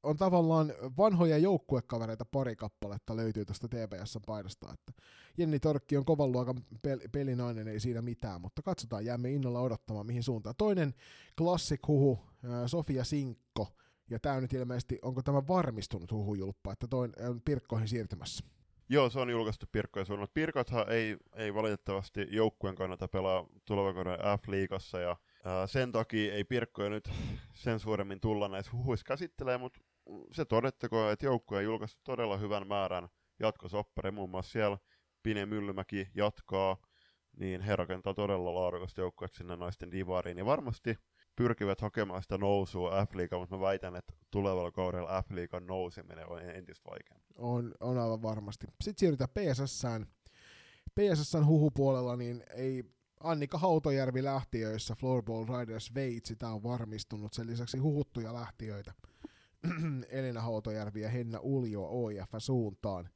[0.04, 4.74] on tavallaan vanhoja joukkuekavereita pari kappaletta löytyy tuosta TPSn paidasta.
[4.74, 5.04] Että
[5.38, 6.56] Jenni Torkki on kovan luokan
[6.88, 10.56] pel- pelinainen, ei siinä mitään, mutta katsotaan, jäämme innolla odottamaan mihin suuntaan.
[10.58, 10.94] Toinen
[11.38, 13.68] klassikhuhu, ää, Sofia Sinkko,
[14.10, 18.46] ja tämä nyt ilmeisesti, onko tämä varmistunut huhujulppa, että toin on Pirkkoihin siirtymässä?
[18.90, 20.32] Joo, se on julkaistu Pirkkojen suunnalta.
[20.34, 24.06] Pirkothan ei, ei valitettavasti joukkueen kannata pelaa tulevan
[24.40, 27.10] F-liigassa, ja ää, sen takia ei Pirkkoja nyt
[27.54, 29.80] sen suuremmin tulla näissä huhuissa käsittelee, mutta
[30.32, 33.08] se todettakoon, että joukkue on julkaistu todella hyvän määrän
[33.40, 34.78] jatkosoppari, muun muassa siellä
[35.24, 36.78] Pine Myllymäki jatkaa,
[37.38, 40.96] niin he rakentaa todella laadukasta joukkuetta sinne naisten divariin, ja varmasti
[41.36, 46.90] pyrkivät hakemaan sitä nousua F-liigaan, mutta mä väitän, että tulevalla kaudella F-liigan nouseminen on entistä
[46.90, 47.36] vaikeampaa.
[47.38, 48.68] On, on aivan varmasti.
[48.84, 50.08] Sitten siirrytään PSSään.
[50.96, 52.84] PSSn huhupuolella niin ei
[53.20, 57.34] Annika Hautojärvi lähtiöissä, Floorball Riders Sveitsi, tämä on varmistunut.
[57.34, 58.94] Sen lisäksi huhuttuja lähtiöitä.
[60.10, 63.10] Elina Hautojärvi ja Henna Uljo OIF suuntaan.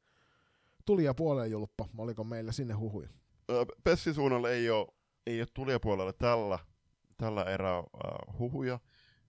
[0.86, 3.10] Tuli ja puolelle julppa, oliko meillä sinne huhuja?
[3.50, 4.88] Ö, Pessin suunnalle ei ole,
[5.28, 6.60] ei ole tulijapuolella tällä,
[7.18, 7.84] tällä erää
[8.40, 8.80] huhuja,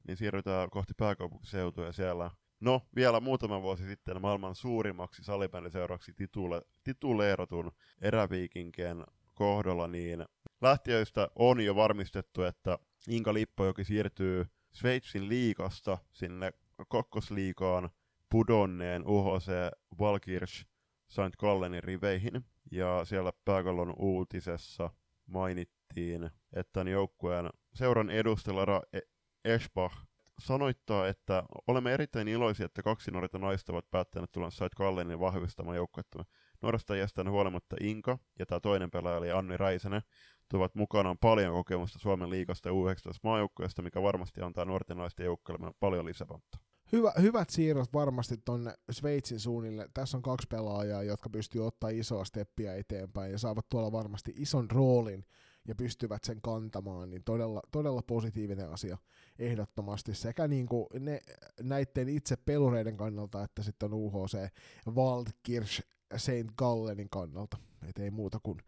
[0.07, 2.31] niin siirrytään kohti pääkaupunkiseutua ja siellä
[2.61, 9.05] No, vielä muutama vuosi sitten maailman suurimmaksi salibändiseuraksi titule, tituleeratun eräviikinkien
[9.35, 10.25] kohdalla, niin
[10.61, 12.79] lähtiöistä on jo varmistettu, että
[13.09, 16.53] Inka Lippojoki siirtyy Sveitsin liikasta sinne
[16.89, 17.91] kakkosliikaan
[18.31, 19.51] pudonneen UHC
[19.99, 20.67] Valkirch
[21.09, 21.37] St.
[21.39, 22.45] Gallenin riveihin.
[22.71, 24.91] Ja siellä pääkallon uutisessa
[25.27, 29.01] mainittiin, että on joukkueen seuran edustajalla Lara E-
[29.45, 29.97] Eschbach
[30.39, 34.75] sanoittaa, että olemme erittäin iloisia, että kaksi nuorta naista ovat päättäneet tulla St.
[34.77, 36.25] Gallenin vahvistamaan joukkuetta.
[36.63, 40.03] Nuoresta iästään huolimatta Inka ja tämä toinen pelaaja eli Anni Räisänen
[40.49, 42.77] tuovat mukanaan paljon kokemusta Suomen liigasta ja U19
[43.23, 46.68] maajoukkueesta, mikä varmasti antaa nuorten naisten joukkueelle paljon lisäpontta.
[46.93, 49.89] Hyvä, hyvät siirrot varmasti tuonne Sveitsin suunnille.
[49.95, 54.71] Tässä on kaksi pelaajaa, jotka pystyy ottaa isoa steppiä eteenpäin ja saavat tuolla varmasti ison
[54.71, 55.25] roolin
[55.69, 58.99] ja pystyvät sen kantamaan, niin todella, todella positiivinen asia
[59.39, 61.21] ehdottomasti sekä niin kuin ne,
[61.63, 64.49] näiden itse pelureiden kannalta, että sitten UHC
[64.91, 65.83] Waldkirch
[66.17, 66.53] St.
[66.57, 67.57] Gallenin kannalta.
[67.89, 68.59] Et ei muuta kuin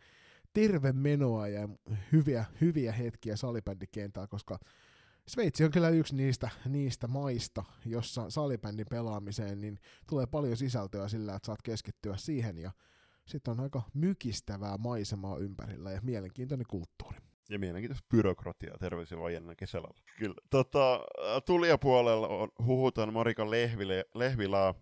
[0.52, 1.68] terve menoa ja
[2.12, 4.58] hyviä, hyviä hetkiä salibändikentällä, koska
[5.30, 9.78] Sveitsi on kyllä yksi niistä, niistä maista, jossa salibändin pelaamiseen niin
[10.08, 12.70] tulee paljon sisältöä sillä, että saat keskittyä siihen ja
[13.26, 17.18] sitten on aika mykistävää maisemaa ympärillä ja mielenkiintoinen kulttuuri.
[17.50, 19.88] Ja mielenkiintoista byrokratiaa, terveisiä vaan kesällä.
[20.18, 20.34] Kyllä.
[20.50, 21.00] Tota,
[21.46, 24.74] tulijapuolella on, huhutaan Marika Lehvile, Lehvilää,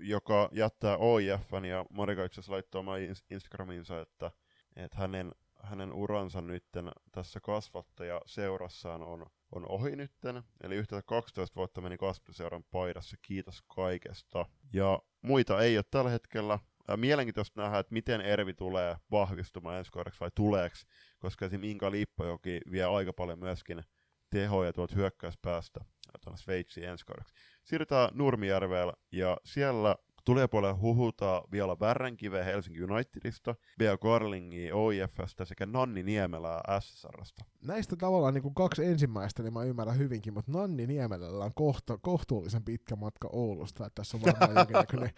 [0.00, 3.00] joka jättää OIFn ja Marika itse asiassa laittoi omaan
[3.30, 4.30] Instagramiinsa, että,
[4.76, 5.32] että hänen,
[5.62, 10.42] hänen uransa nytten tässä kasvattaja seurassaan on, on ohi nytten.
[10.62, 14.46] Eli yhteensä 12 vuotta meni kasvattajaseuran paidassa, kiitos kaikesta.
[14.72, 16.58] Ja muita ei ole tällä hetkellä.
[16.96, 20.86] Mielenkiintoista nähdä, että miten Ervi tulee vahvistumaan ensi kaudeksi vai tuleeksi,
[21.18, 23.84] koska esimerkiksi Inka Lippojoki vie aika paljon myöskin
[24.30, 25.80] tehoja tuolta hyökkäyspäästä
[26.24, 27.34] tuonne Sveitsiin ensi kaudeksi.
[27.64, 29.96] Siirrytään Nurmijärvelle ja siellä
[30.26, 37.44] Tulee puolella huhutaan vielä Värränkiveä Helsinki Unitedista, Bea Garlingi OIFstä sekä Nanni Niemelää SSRstä.
[37.66, 41.98] Näistä tavallaan niin kuin kaksi ensimmäistä, niin mä ymmärrän hyvinkin, mutta Nanni Niemelällä on kohta,
[41.98, 45.10] kohtuullisen pitkä matka Oulusta, että tässä on varmaan jonkinnäköinen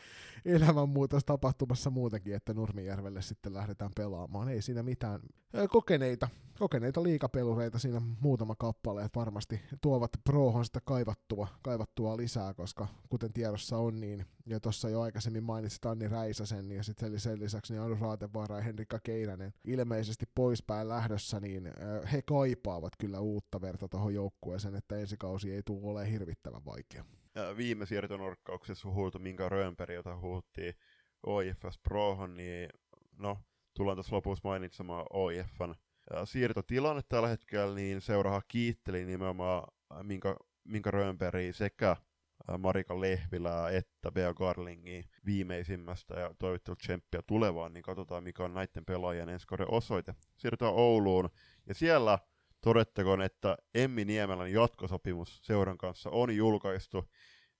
[0.44, 4.48] elämänmuutos tapahtumassa muutenkin, että Nurmijärvelle sitten lähdetään pelaamaan.
[4.48, 5.20] Ei siinä mitään
[5.68, 6.28] kokeneita,
[6.58, 13.32] kokeneita liikapelureita siinä muutama kappale, että varmasti tuovat prohon sitä kaivattua, kaivattua lisää, koska kuten
[13.32, 17.82] tiedossa on, niin ja tuossa jo aikaisemmin mainitsit Anni Räisäsen, ja sitten sen lisäksi niin
[17.82, 21.72] Anu Raatevaara ja Henrikka Keinänen ilmeisesti poispäin lähdössä, niin
[22.12, 27.04] he kaipaavat kyllä uutta verta tuohon joukkueeseen, että ensi kausi ei tule olemaan hirvittävän vaikea.
[27.34, 30.74] Ja viime siirtonorkkauksessa huhutu, minkä Röönperi, jota huhuttiin
[31.26, 32.70] OIFS Prohon, niin
[33.16, 33.38] no,
[33.74, 35.74] tullaan tuossa lopussa mainitsemaan OIFn
[36.24, 39.72] siirtotilanne tällä hetkellä, niin seuraava kiitteli nimenomaan
[40.02, 41.96] minkä, minkä Röönperi sekä
[42.58, 48.84] Marika Lehvilää että Bea Garlingi viimeisimmästä ja toivottelut tsemppiä tulevaan, niin katsotaan mikä on näiden
[48.84, 50.14] pelaajien ensi osoite.
[50.36, 51.30] Siirrytään Ouluun
[51.66, 52.18] ja siellä
[52.60, 57.10] todettakoon, että Emmi Niemelän jatkosopimus seuran kanssa on julkaistu,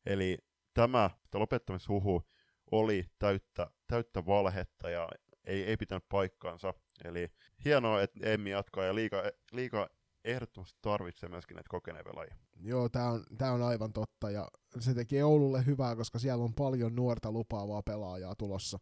[0.06, 0.39] eli
[0.74, 2.28] tämä lopettamishuhu
[2.70, 5.09] oli täyttä, täyttä valhetta ja
[5.44, 6.74] ei, ei pitänyt paikkaansa.
[7.05, 7.28] Eli
[7.65, 9.89] hienoa, että Emmi jatkaa ja liika, liika
[10.24, 12.36] ehdottomasti tarvitsee myöskin näitä kokeneita pelaajia.
[12.60, 14.48] Joo, tämä on, tää on aivan totta ja
[14.80, 18.78] se tekee Oululle hyvää, koska siellä on paljon nuorta lupaavaa pelaajaa tulossa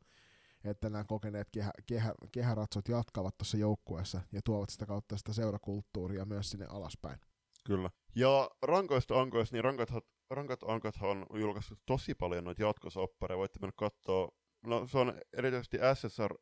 [0.70, 6.24] että nämä kokeneet kehä, kehä, kehäratsot jatkavat tuossa joukkueessa ja tuovat sitä kautta sitä seurakulttuuria
[6.24, 7.20] myös sinne alaspäin.
[7.66, 7.90] Kyllä.
[8.14, 9.88] Ja rankoista ankoista, niin rankat,
[10.30, 13.38] rankat ankat on julkaistu tosi paljon noita jatkosoppareja.
[13.38, 14.28] Voitte mennä katsoa.
[14.66, 16.34] No se on erityisesti SSR,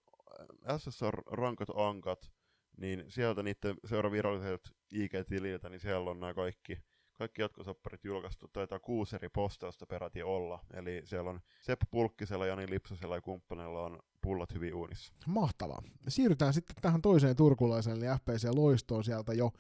[0.79, 2.31] SSR rankat ankat,
[2.77, 4.61] niin sieltä niiden seuraviralliset
[4.93, 6.79] IG-tililtä, niin siellä on nämä kaikki,
[7.25, 10.61] kaikki jatkosopparit julkaistu, taitaa kuusi eri postausta peräti olla.
[10.75, 15.15] Eli siellä on Seppo Pulkkisella, Jani Lipsasella ja kumppanilla on pullat hyvin uunissa.
[15.27, 15.83] Mahtavaa.
[16.09, 19.51] Siirrytään sitten tähän toiseen turkulaiseen, eli FPC Loistoon sieltä jo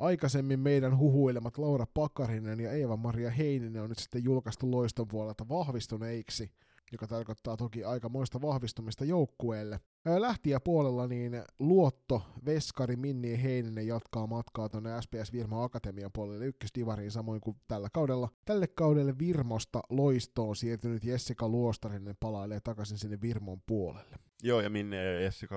[0.00, 6.50] aikaisemmin meidän huhuilemat Laura Pakarinen ja Eeva-Maria Heininen on nyt sitten julkaistu Loiston puolelta vahvistuneiksi
[6.92, 9.80] joka tarkoittaa toki aikamoista vahvistumista joukkueelle.
[10.18, 16.46] Lähtiä puolella niin Luotto, Veskari, Minni ja Heininen jatkaa matkaa tuonne SPS Virma Akatemian puolelle
[16.46, 18.28] ykkösdivariin samoin kuin tällä kaudella.
[18.44, 24.16] Tälle kaudelle Virmosta loistoon siirtynyt Jessica Luostarinen palailee takaisin sinne Virmon puolelle.
[24.42, 25.56] Joo, ja Minni ja Jessica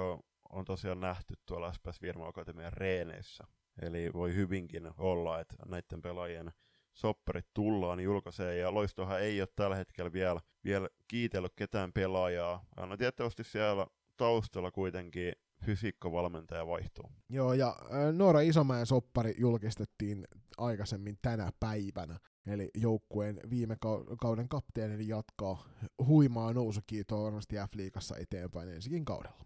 [0.49, 3.43] on tosiaan nähty tuolla SPS Virma Akatemian reeneissä.
[3.81, 6.51] Eli voi hyvinkin olla, että näiden pelaajien
[6.95, 12.65] sopparit tullaan julkaisee, ja Loistohan ei ole tällä hetkellä vielä, vielä kiitellyt ketään pelaajaa.
[12.77, 15.33] No tietysti siellä taustalla kuitenkin
[15.65, 17.11] fysiikkavalmentaja vaihtuu.
[17.29, 17.75] Joo, ja
[18.13, 20.27] Noora Isomäen soppari julkistettiin
[20.57, 22.19] aikaisemmin tänä päivänä.
[22.47, 23.77] Eli joukkueen viime
[24.21, 25.69] kauden kapteeni jatkaa
[26.05, 29.45] huimaa nousukiitoa varmasti F-liigassa eteenpäin ensikin kaudella.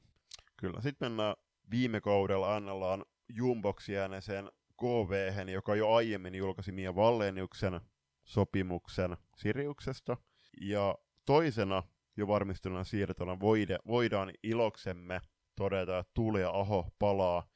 [0.57, 1.35] Kyllä, sitten mennään
[1.71, 3.05] viime kaudella annellaan
[3.35, 4.21] Jumboksi jääneen
[4.79, 7.81] KV, joka jo aiemmin julkaisi Mia Valleniuksen
[8.23, 10.17] sopimuksen Siriuksesta.
[10.61, 11.83] Ja toisena
[12.17, 15.21] jo varmistuneena siirtona voide, voidaan iloksemme
[15.55, 17.49] todeta, että Tuuli ja Aho palaa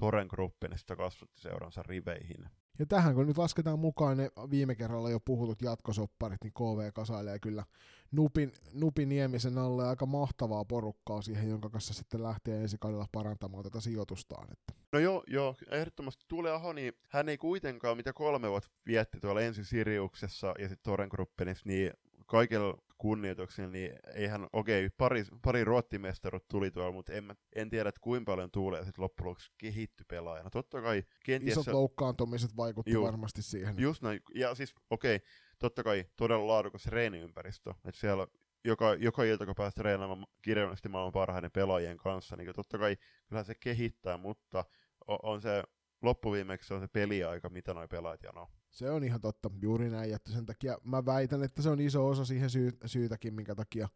[0.00, 2.50] Toren Gruppinista kasvattiseuransa riveihin.
[2.78, 7.38] Ja tähän kun nyt lasketaan mukaan ne viime kerralla jo puhutut jatkosopparit, niin KV kasailee
[7.38, 7.64] kyllä
[8.12, 13.64] Nupin, Nupin Niemisen alle aika mahtavaa porukkaa siihen, jonka kanssa sitten lähtee ensi kaudella parantamaan
[13.64, 14.52] tätä sijoitustaan.
[14.52, 14.72] Että.
[14.92, 19.40] No joo, joo, ehdottomasti Tuuli Aho, niin hän ei kuitenkaan, mitä kolme vuotta vietti tuolla
[19.40, 21.92] ensin Siriuksessa ja sitten Toren Gruppinissa, niin
[22.26, 27.88] kaikilla kunnioituksella, niin eihän, okei, okay, pari, pari ruottimestarut tuli tuolla, mutta en, en tiedä,
[27.88, 30.50] että kuinka paljon tulee sitten loppujen lopuksi kehitty pelaajana.
[30.50, 31.58] Totta kai kenties...
[31.58, 33.78] Isot loukkaantumiset vaikutti juu, varmasti siihen.
[33.78, 38.26] Just näin, ja siis okei, okay, totta kai todella laadukas reeniympäristö, että siellä
[38.64, 42.96] joka, joka ilta, kun päästä treenaamaan kirjallisesti maailman parhaiden pelaajien kanssa, niin totta kai
[43.28, 44.64] kyllä se kehittää, mutta
[45.06, 45.62] on, on se
[46.02, 48.48] loppuviimeksi on se peliaika, mitä noi pelaajat janoo.
[48.70, 52.08] Se on ihan totta, juuri näin, että sen takia mä väitän, että se on iso
[52.08, 53.88] osa siihen syy- syytäkin, minkä takia,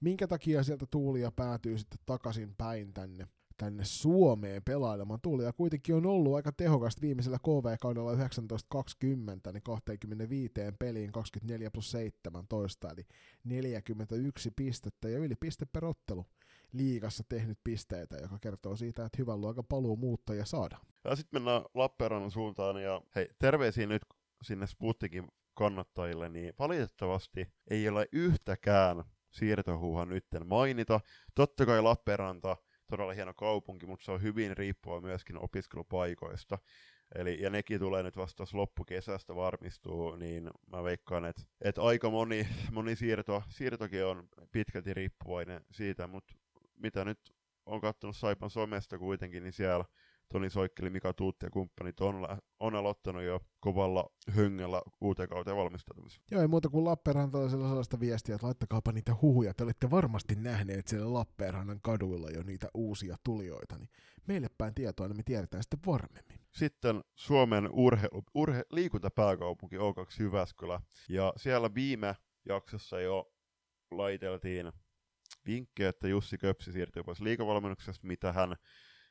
[0.00, 3.28] minkä takia sieltä tuulia päätyy sitten takaisin päin tänne
[3.58, 10.52] tänne Suomeen pelailemaan tuli, ja kuitenkin on ollut aika tehokasta viimeisellä KV-kaudella 1920, niin 25
[10.78, 13.06] peliin 24 plus 17, eli
[13.44, 16.26] 41 pistettä ja yli piste per ottelu
[16.72, 20.78] liigassa tehnyt pisteitä, joka kertoo siitä, että hyvän luokan paluu muuttaja saada.
[21.04, 24.02] Ja sitten mennään Lappeenrannan suuntaan, ja hei, terveisiä nyt
[24.42, 31.00] sinne Sputtikin kannattajille, niin valitettavasti ei ole yhtäkään siirtohuuha nytten mainita.
[31.34, 32.56] Totta kai Lappeenranta,
[32.90, 36.58] todella hieno kaupunki, mutta se on hyvin riippua myöskin opiskelupaikoista.
[37.14, 42.48] Eli, ja nekin tulee nyt vasta loppukesästä varmistuu, niin mä veikkaan, että, että aika moni,
[42.72, 46.34] moni siirto, siirtokin on pitkälti riippuvainen siitä, mutta
[46.76, 47.18] mitä nyt
[47.66, 49.84] on katsonut Saipan somesta kuitenkin, niin siellä
[50.32, 52.28] Toni Soikkeli, Mika Tuutti ja kumppanit on,
[52.60, 56.22] on aloittanut jo kovalla höngellä uuteen kauteen valmistautumisen.
[56.30, 59.54] Joo, ei muuta kuin Lappeenrantalaisella sellaista viestiä, että laittakaapa niitä huhuja.
[59.54, 63.88] Te olette varmasti nähneet siellä Lappeenrannan kaduilla jo niitä uusia tulijoita, niin
[64.26, 66.40] meille päin tietoa, niin me tiedetään sitten varmemmin.
[66.50, 70.80] Sitten Suomen urheilu, urhe, liikuntapääkaupunki O2 Jyväskylä.
[71.08, 72.16] Ja siellä viime
[72.48, 73.32] jaksossa jo
[73.90, 74.72] laiteltiin
[75.46, 78.56] vinkkejä, että Jussi Köpsi siirtyy pois liikavalmennuksesta, mitä hän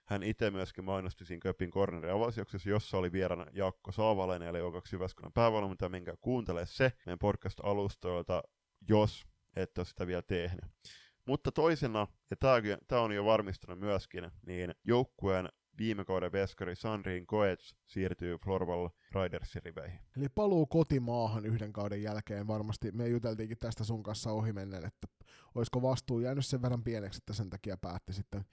[0.07, 4.89] hän itse myöskin mainosti siinä Köpin cornerin avausjaksossa, jossa oli vieraana Jaakko Saavalainen, eli O2
[4.93, 8.43] Jyväskylän päävalmentaja, minkä kuuntele se meidän podcast-alustoilta,
[8.89, 9.25] jos
[9.55, 10.65] et ole sitä vielä tehnyt.
[11.25, 12.37] Mutta toisena, ja
[12.87, 19.63] tämä on jo varmistunut myöskin, niin joukkueen viime kauden veskari Sandrin Koets siirtyy Florval Ridersin
[19.63, 19.99] riveihin.
[20.17, 22.91] Eli paluu kotimaahan yhden kauden jälkeen varmasti.
[22.91, 25.07] Me juteltiinkin tästä sun kanssa ohimennen, että
[25.55, 28.45] olisiko vastuu jäänyt sen verran pieneksi, että sen takia päätti sitten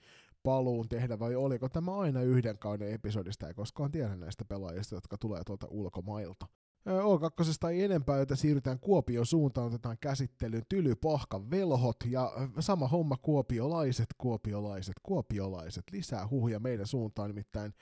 [0.45, 5.17] paluun tehdä, vai oliko tämä aina yhden kauden episodista, ei koskaan tiedä näistä pelaajista, jotka
[5.17, 6.45] tulee tuolta ulkomailta.
[6.87, 14.07] O2 ei enempää, joten siirrytään Kuopion suuntaan, otetaan käsittelyyn Tylypahkan velhot ja sama homma kuopiolaiset,
[14.17, 15.83] kuopiolaiset, kuopiolaiset.
[15.91, 17.73] Lisää huhuja meidän suuntaan, nimittäin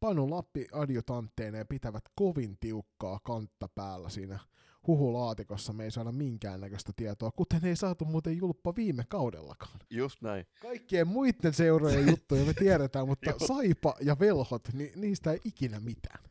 [0.00, 4.38] Panu Lappi adjutantteineen pitävät kovin tiukkaa kantta päällä siinä
[4.86, 9.78] huhulaatikossa me ei saada minkäännäköistä tietoa, kuten ei saatu muuten julppa viime kaudellakaan.
[9.90, 10.46] Just näin.
[10.62, 16.24] Kaikkien muiden seurojen juttuja me tiedetään, mutta Saipa ja Velhot, niin niistä ei ikinä mitään.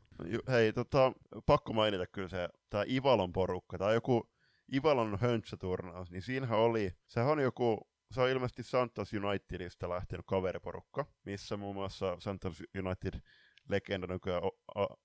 [0.47, 1.13] Hei, tota,
[1.45, 4.29] pakko mainita kyllä se, tämä Ivalon porukka, tai joku
[4.73, 11.05] Ivalon höntsäturnaus, niin siinähän oli, sehän on joku, se on ilmeisesti Santos Unitedista lähtenyt kaveriporukka,
[11.25, 13.21] missä muun muassa Santos United
[13.69, 14.43] legenda nykyään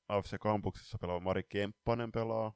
[0.08, 2.52] AFC Kampuksessa pelaava Mari Kemppanen pelaa,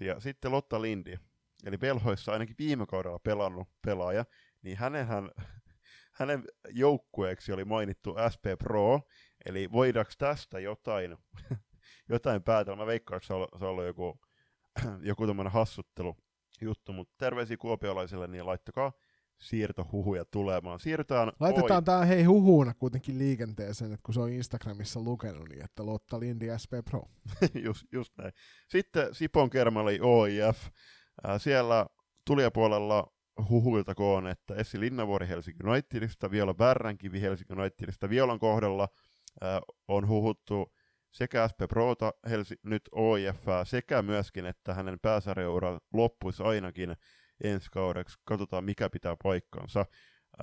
[0.00, 1.18] ja sitten Lotta Lindi,
[1.66, 4.24] eli Velhoissa ainakin viime kaudella pelannut pelaaja,
[4.62, 5.30] niin hänenhän,
[6.18, 9.00] hänen joukkueeksi oli mainittu SP Pro,
[9.46, 11.16] eli voidaanko tästä jotain,
[12.08, 12.76] jotain päätellä?
[12.76, 14.20] Mä veikkaan, että se on, ollut joku,
[15.10, 16.16] joku tämmöinen hassuttelu
[16.60, 18.92] juttu, mutta terveisiä kuopiolaisille, niin laittakaa
[19.38, 20.80] siirtohuhuja tulemaan.
[20.80, 25.86] Siirrytään Laitetaan tämä hei huhuuna kuitenkin liikenteeseen, että kun se on Instagramissa lukenut, niin että
[25.86, 27.02] Lotta Lindi SP Pro.
[27.66, 28.32] just, just näin.
[28.68, 30.66] Sitten Sipon Kermali OIF.
[31.28, 31.86] Äh, siellä
[32.26, 33.12] tulijapuolella
[33.48, 38.10] huhuilta koon, että Essi Linnavuori Helsinki Unitedista, Viola Värränkivi Helsinki Unitedista.
[38.10, 38.88] Violan kohdalla
[39.44, 40.72] äh, on huhuttu
[41.12, 46.96] sekä SP Prota, Helsi, nyt OIF, sekä myöskin, että hänen pääsarjaura loppuisi ainakin
[47.42, 48.18] ensi kaudeksi.
[48.24, 49.86] Katsotaan, mikä pitää paikkansa.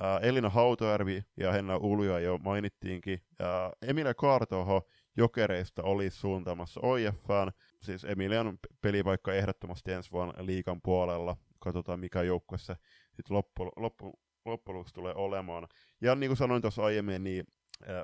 [0.00, 3.22] Ää, Elina Hautojärvi ja Henna Ulja jo mainittiinkin.
[3.40, 7.52] Ää, Emilia Kaartoho Jokereista olisi suuntaamassa OIFään.
[7.80, 11.36] Siis Emilian pelipaikka ehdottomasti ensi vuonna liikan puolella.
[11.58, 12.74] Katsotaan, mikä joukkue se
[13.16, 15.68] sitten loppu, loppu, loppujen tulee olemaan.
[16.00, 17.44] Ja niin kuin sanoin tuossa aiemmin, niin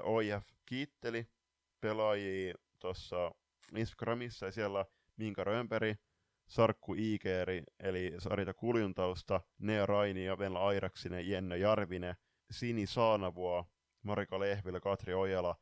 [0.03, 1.27] OIF kiitteli
[1.81, 3.35] pelaajia tuossa
[3.77, 4.85] Instagramissa ja siellä
[5.17, 5.95] Minka Römperi
[6.49, 12.17] Sarkku Iikeeri, eli Sarita Kuljuntausta, Nea Raini ja Venla Airaksinen, Jenna Jarvinen,
[12.51, 13.67] Sini Saanavuo,
[14.03, 15.57] Marika Lehvilä, Katri Ojala,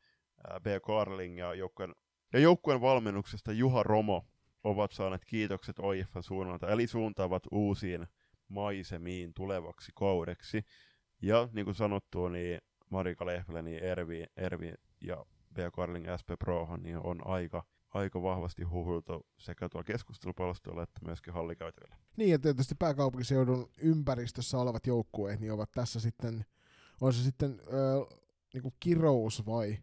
[0.63, 0.65] B.
[0.85, 1.95] Karling ja joukkueen,
[2.33, 4.25] ja joukkueen valmennuksesta Juha Romo
[4.63, 8.07] ovat saaneet kiitokset OIFn suunnalta, eli suuntaavat uusiin
[8.47, 10.65] maisemiin tulevaksi kaudeksi.
[11.21, 15.57] Ja niin kuin sanottu, niin Marika Lehvilä, niin Ervi, Ervi ja B.
[15.73, 17.63] Karling SP Prohan niin on aika
[17.95, 21.95] aika vahvasti huhuiltu sekä tuolla keskustelupalstoilla että myöskin hallikäytävillä.
[22.17, 26.45] Niin, ja tietysti pääkaupunkiseudun ympäristössä olevat joukkueet niin ovat tässä sitten,
[27.01, 28.15] on se sitten ö,
[28.53, 29.77] niin kirous vai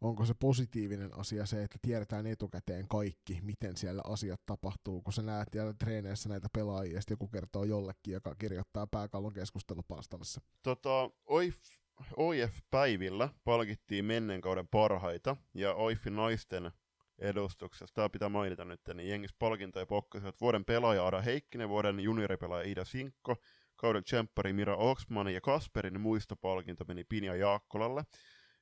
[0.00, 5.22] onko se positiivinen asia se, että tiedetään etukäteen kaikki, miten siellä asiat tapahtuu, kun sä
[5.22, 10.40] näet siellä treeneissä näitä pelaajia, ja joku kertoo jollekin, joka kirjoittaa pääkallon keskustelupalstavassa.
[10.62, 11.56] Tota, OIF,
[12.16, 16.70] OIF-päivillä palkittiin menneen kauden parhaita, ja OIFin naisten
[17.20, 17.94] edustuksessa.
[17.94, 22.84] Tämä pitää mainita nyt, niin jengis palkintoja pokkasivat vuoden pelaaja Ada Heikkinen, vuoden junioripelaaja Ida
[22.84, 23.36] Sinkko,
[23.76, 28.04] kauden tsemppari Mira Oxman ja Kasperin muistopalkinto meni Pinja Jaakkolalle.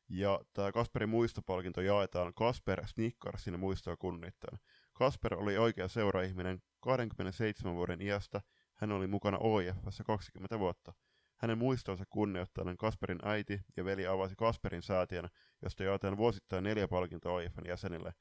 [0.09, 4.59] Ja tämä Kasperin muistopalkinto jaetaan Kasper Snickersin muistoa kunnittain.
[4.93, 8.41] Kasper oli oikea seuraihminen 27 vuoden iästä,
[8.77, 10.93] hän oli mukana OIFssä 20 vuotta.
[11.37, 15.29] Hänen muistonsa kunnioittaen Kasperin äiti ja veli avasi Kasperin säätiön,
[15.63, 18.13] josta jaetaan vuosittain neljä palkintoa OIFn jäsenille.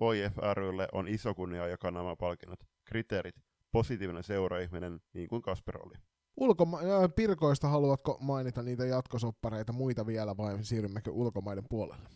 [0.00, 2.60] OIF rylle on iso kunnia jakaa nämä palkinnot.
[2.84, 3.34] Kriteerit.
[3.72, 5.94] Positiivinen seuraihminen, niin kuin Kasper oli.
[6.40, 12.08] Ulkoma- äh, Pirkoista haluatko mainita niitä jatkosoppareita muita vielä vai siirrymmekö ulkomaiden puolelle?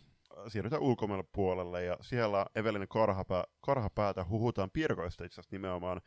[0.49, 6.01] Siirrytään ulkomaille puolelle ja siellä Evelin Karhapää, Karhapäätä huhutaan Pirkoista itse asiassa nimenomaan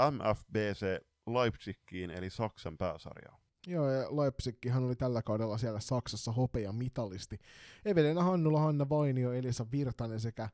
[0.00, 3.40] äh, MFBC Leipzigiin eli Saksan pääsarjaan.
[3.66, 7.38] Joo, ja Leipzighan oli tällä kaudella siellä Saksassa hopea mitalisti.
[7.84, 10.48] Evelina Hannula, Hanna Vainio, Elisa Virtanen sekä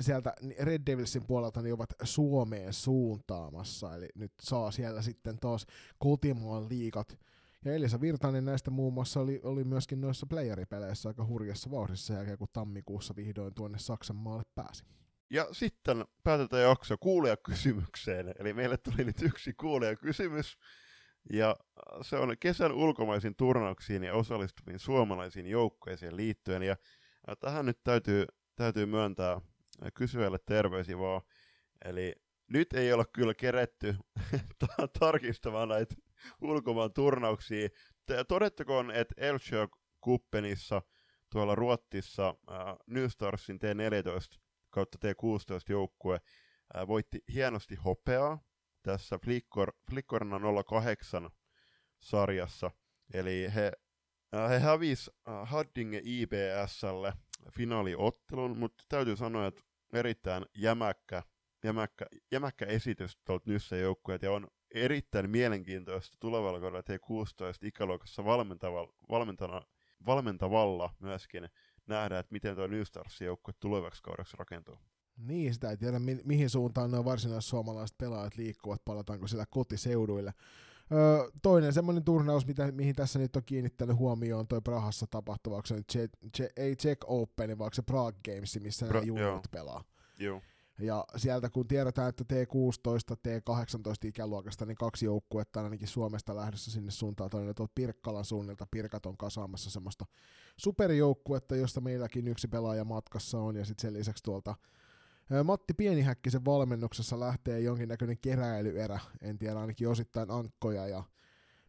[0.00, 5.66] sieltä Red Devilsin puolelta niin ovat Suomeen suuntaamassa, eli nyt saa siellä sitten taas
[5.98, 7.18] kotimaan liikat.
[7.64, 12.38] Ja Elisa Virtanen näistä muun muassa oli, oli myöskin noissa playeripeleissä aika hurjassa vauhdissa jälkeen,
[12.38, 14.84] kun tammikuussa vihdoin tuonne Saksan maalle pääsi.
[15.30, 18.34] Ja sitten päätetään jakso kuulijakysymykseen.
[18.38, 20.58] Eli meille tuli nyt yksi kuulijakysymys.
[21.32, 21.56] Ja
[22.02, 26.62] se on kesän ulkomaisiin turnauksiin ja osallistuviin suomalaisiin joukkueisiin liittyen.
[26.62, 26.76] Ja
[27.40, 28.26] tähän nyt täytyy,
[28.56, 29.40] täytyy myöntää
[29.94, 31.22] kysyjälle terveisiä vaan.
[31.84, 32.14] Eli
[32.48, 33.96] nyt ei ole kyllä keretty
[35.00, 35.94] tarkistamaan näitä
[36.40, 37.68] ulkomaan turnauksia.
[38.28, 39.68] Todettakoon, että Elchö
[40.00, 40.82] Kuppenissa
[41.30, 44.38] tuolla Ruottissa äh, New Starsin T14
[44.70, 46.20] kautta T16 joukkue
[46.76, 48.38] äh, voitti hienosti hopeaa
[48.82, 50.40] tässä Flickor, Flickorna
[50.70, 51.30] 08
[52.00, 52.70] sarjassa.
[53.14, 53.72] Eli he,
[54.34, 57.12] äh, he hävisi äh, Haddinge IBSlle
[57.50, 59.62] finaaliottelun, mutta täytyy sanoa, että
[59.92, 61.22] erittäin jämäkkä,
[61.64, 68.92] jämäkkä, jämäkkä esitys tuolta Nyssen joukkueet ja on erittäin mielenkiintoista tulevalla kaudella T16 ikäluokassa valmentavalla,
[69.10, 69.62] valmentana,
[70.06, 71.48] valmentavalla myöskin
[71.86, 74.78] nähdä, että miten tuo New Starsin joukkue tulevaksi kaudeksi rakentuu.
[75.16, 80.32] Niin, sitä ei tiedä mi- mihin suuntaan nuo varsinaiset suomalaiset pelaajat liikkuvat, palataanko siellä kotiseuduille.
[80.92, 85.56] Öö, toinen semmoinen turnaus, mitä, mihin tässä nyt on kiinnittänyt huomioon, on toi Prahassa tapahtuva,
[85.56, 89.04] onko se nyt Czech, Czech, ei Czech Open, vaan se Prague Games, missä Pra- nämä
[89.04, 89.84] juniot pelaa.
[90.18, 90.40] Joo.
[90.78, 96.70] Ja sieltä kun tiedetään, että T16, T18 ikäluokasta, niin kaksi joukkuetta on ainakin Suomesta lähdössä
[96.70, 97.30] sinne suuntaan.
[97.30, 98.66] Toinen tuolta Pirkkalan suunnilta.
[98.70, 100.04] Pirkat on kasaamassa semmoista
[100.56, 103.56] superjoukkuetta, josta meilläkin yksi pelaaja matkassa on.
[103.56, 104.54] Ja sitten sen lisäksi tuolta
[105.44, 111.04] Matti Pienihäkkisen valmennuksessa lähtee jonkinnäköinen keräilyerä, en tiedä ainakin osittain ankkoja ja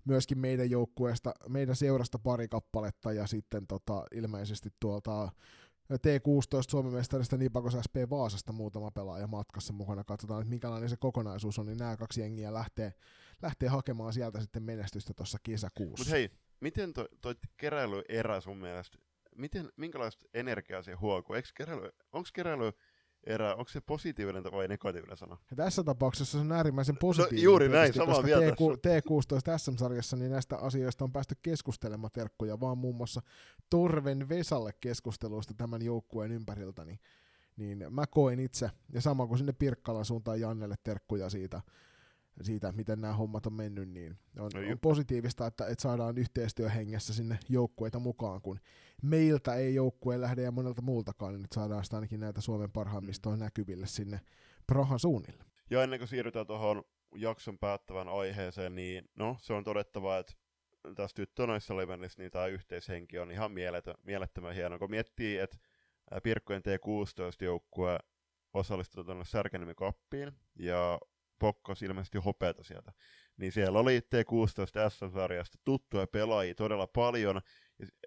[0.06, 5.30] myöskin meidän joukkueesta, meidän seurasta pari kappaletta ja sitten tota, ilmeisesti tuolta
[5.94, 10.04] T16 Suomen mestarista Nipakos SP Vaasasta muutama pelaaja matkassa mukana.
[10.04, 12.94] Katsotaan, että minkälainen se kokonaisuus on, niin nämä kaksi jengiä lähtee,
[13.42, 16.02] lähtee hakemaan sieltä sitten menestystä tuossa kesäkuussa.
[16.02, 16.30] Mutta hei,
[16.60, 18.98] miten toi, toi keräilyerä sun mielestä,
[19.36, 21.36] miten, minkälaista energiaa se huokuu?
[21.56, 22.72] Keräily, onko keräily
[23.28, 25.38] erä, onko se positiivinen vai negatiivinen sana?
[25.50, 27.44] Ja tässä tapauksessa se on äärimmäisen positiivinen.
[27.44, 28.56] No, juuri näin, samaa mieltä.
[28.56, 33.22] T16 SM-sarjassa niin näistä asioista on päästy keskustelemaan terkkuja, vaan muun muassa
[33.70, 37.00] Torven Vesalle keskusteluista tämän joukkueen ympäriltä, niin,
[37.58, 41.62] niin mä koin itse, ja sama kuin sinne Pirkkalan suuntaan Jannelle terkkuja siitä,
[42.42, 47.14] siitä, miten nämä hommat on mennyt, niin on, no, on positiivista, että, että saadaan yhteistyöhengessä
[47.14, 48.60] sinne joukkueita mukaan, kun
[49.04, 53.38] meiltä ei joukkue lähde ja monelta muultakaan, niin nyt saadaan sitä ainakin näitä Suomen parhaimmistoa
[53.38, 54.20] näkyville sinne
[54.68, 55.44] Prahan suunnille.
[55.70, 56.84] Ja ennen kuin siirrytään tuohon
[57.16, 60.34] jakson päättävän aiheeseen, niin no, se on todettava, että
[60.96, 64.80] tässä tyttönaissa Levenissä niin tämä yhteishenki on ihan mieletön, mielettömän hieno.
[64.80, 65.58] Kun miettii, että
[66.24, 68.00] Pirkkojen T16-joukkue
[68.54, 71.00] osallistuu tuonne Särkänimi kappiin ja
[71.40, 72.92] pokkos ilmeisesti hopeata sieltä.
[73.38, 77.42] Niin siellä oli T16 S-sarjasta tuttuja pelaajia todella paljon.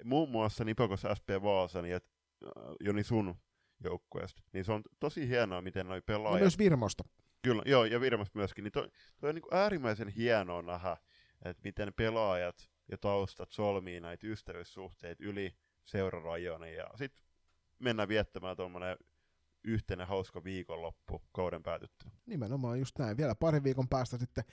[0.05, 2.51] Muun muassa Nipokos SP Vaasan ja äh,
[2.81, 3.35] Joni sun
[3.85, 4.43] joukkueesta.
[4.53, 6.39] Niin se on tosi hienoa, miten noi pelaajat...
[6.39, 7.05] Ja myös Virmosta.
[7.43, 8.65] Kyllä, joo, ja Virmosta myöskin.
[8.65, 8.89] Niin toi,
[9.21, 10.97] toi on niin äärimmäisen hienoa nähdä,
[11.45, 16.75] että miten pelaajat ja taustat solmii näitä ystävyyssuhteita yli seurarajojen.
[16.75, 17.27] Ja sitten
[17.79, 18.97] mennään viettämään tuommoinen
[19.67, 22.11] yhteinen hauska viikonloppu kauden päätyttyä.
[22.27, 23.17] Nimenomaan just näin.
[23.17, 24.45] Vielä parin viikon päästä sitten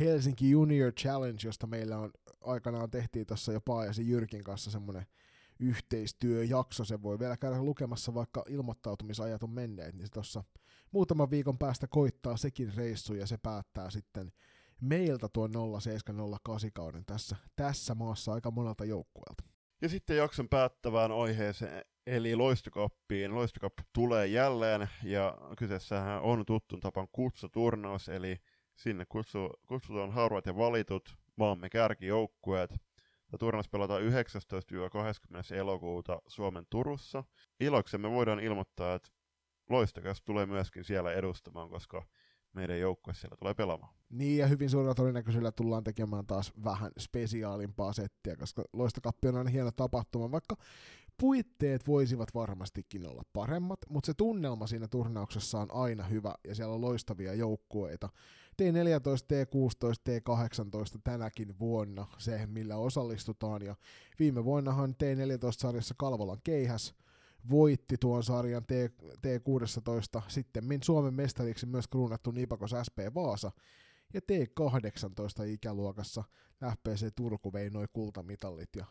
[0.00, 2.10] Helsinki Junior Challenge, josta meillä on
[2.40, 5.06] aikanaan tehtiin tuossa jo Paajasi Jyrkin kanssa semmoinen
[5.60, 6.84] yhteistyöjakso.
[6.84, 10.44] Se voi vielä käydä lukemassa, vaikka ilmoittautumisajat on menneet, niin se tuossa
[10.90, 14.32] muutaman viikon päästä koittaa sekin reissu ja se päättää sitten
[14.80, 19.44] meiltä tuon 0708 kauden tässä, tässä maassa aika monelta joukkueelta.
[19.82, 23.34] Ja sitten jakson päättävään aiheeseen, eli loistokappiin.
[23.34, 28.40] Loistokap tulee jälleen, ja kyseessähän on tuttun tapan kutsuturnaus, eli
[28.76, 32.70] sinne kutsu, kutsutaan harvat ja valitut maamme kärkijoukkueet.
[32.70, 35.54] Tämä turnaus pelataan 19-20.
[35.54, 37.24] elokuuta Suomen Turussa.
[37.60, 39.08] Iloksemme voidaan ilmoittaa, että
[39.70, 42.02] Loistakas tulee myöskin siellä edustamaan, koska
[42.52, 43.94] meidän joukkue siellä tulee pelaamaan.
[44.10, 49.50] Niin, ja hyvin suurella todennäköisyydellä tullaan tekemään taas vähän spesiaalimpaa settiä, koska Loistokappi on aina
[49.50, 50.56] hieno tapahtuma, vaikka
[51.20, 56.74] puitteet voisivat varmastikin olla paremmat, mutta se tunnelma siinä turnauksessa on aina hyvä, ja siellä
[56.74, 58.08] on loistavia joukkueita.
[58.62, 63.76] T14, T16, T18 tänäkin vuonna se, millä osallistutaan, ja
[64.18, 66.94] viime vuonnahan T14-sarjassa Kalvolan keihäs
[67.50, 68.70] voitti tuon sarjan T,
[69.02, 73.52] T16, sitten Suomen mestariksi myös kruunattu Nipakos SP Vaasa,
[74.14, 76.24] ja T18 ikäluokassa
[76.64, 78.86] FPC Turku vei noin kultamitallit, ja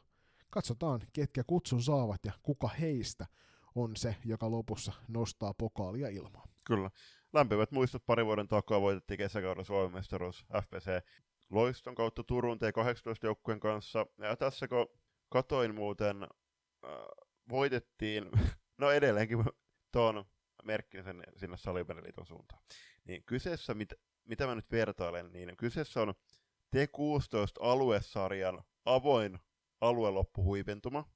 [0.56, 3.26] katsotaan, ketkä kutsun saavat ja kuka heistä
[3.76, 6.50] on se, joka lopussa nostaa pokaalia ilmaan.
[6.68, 6.90] Kyllä.
[7.34, 11.06] Lämpimät muistot pari vuoden takaa voitettiin kesäkauden Suomen mestaruus FPC
[11.50, 14.06] Loiston kautta Turun T18 joukkueen kanssa.
[14.18, 14.88] Ja tässä kun
[15.30, 16.90] katoin muuten, äh,
[17.50, 18.32] voitettiin,
[18.82, 19.44] no edelleenkin
[19.92, 20.26] tuon
[20.64, 22.62] merkkin sen sinne Salibandiliiton suuntaan.
[23.06, 26.14] Niin kyseessä, mit, mitä mä nyt vertailen, niin kyseessä on
[26.76, 29.40] T16 aluesarjan avoin
[29.82, 31.10] alueloppuhuipentuma,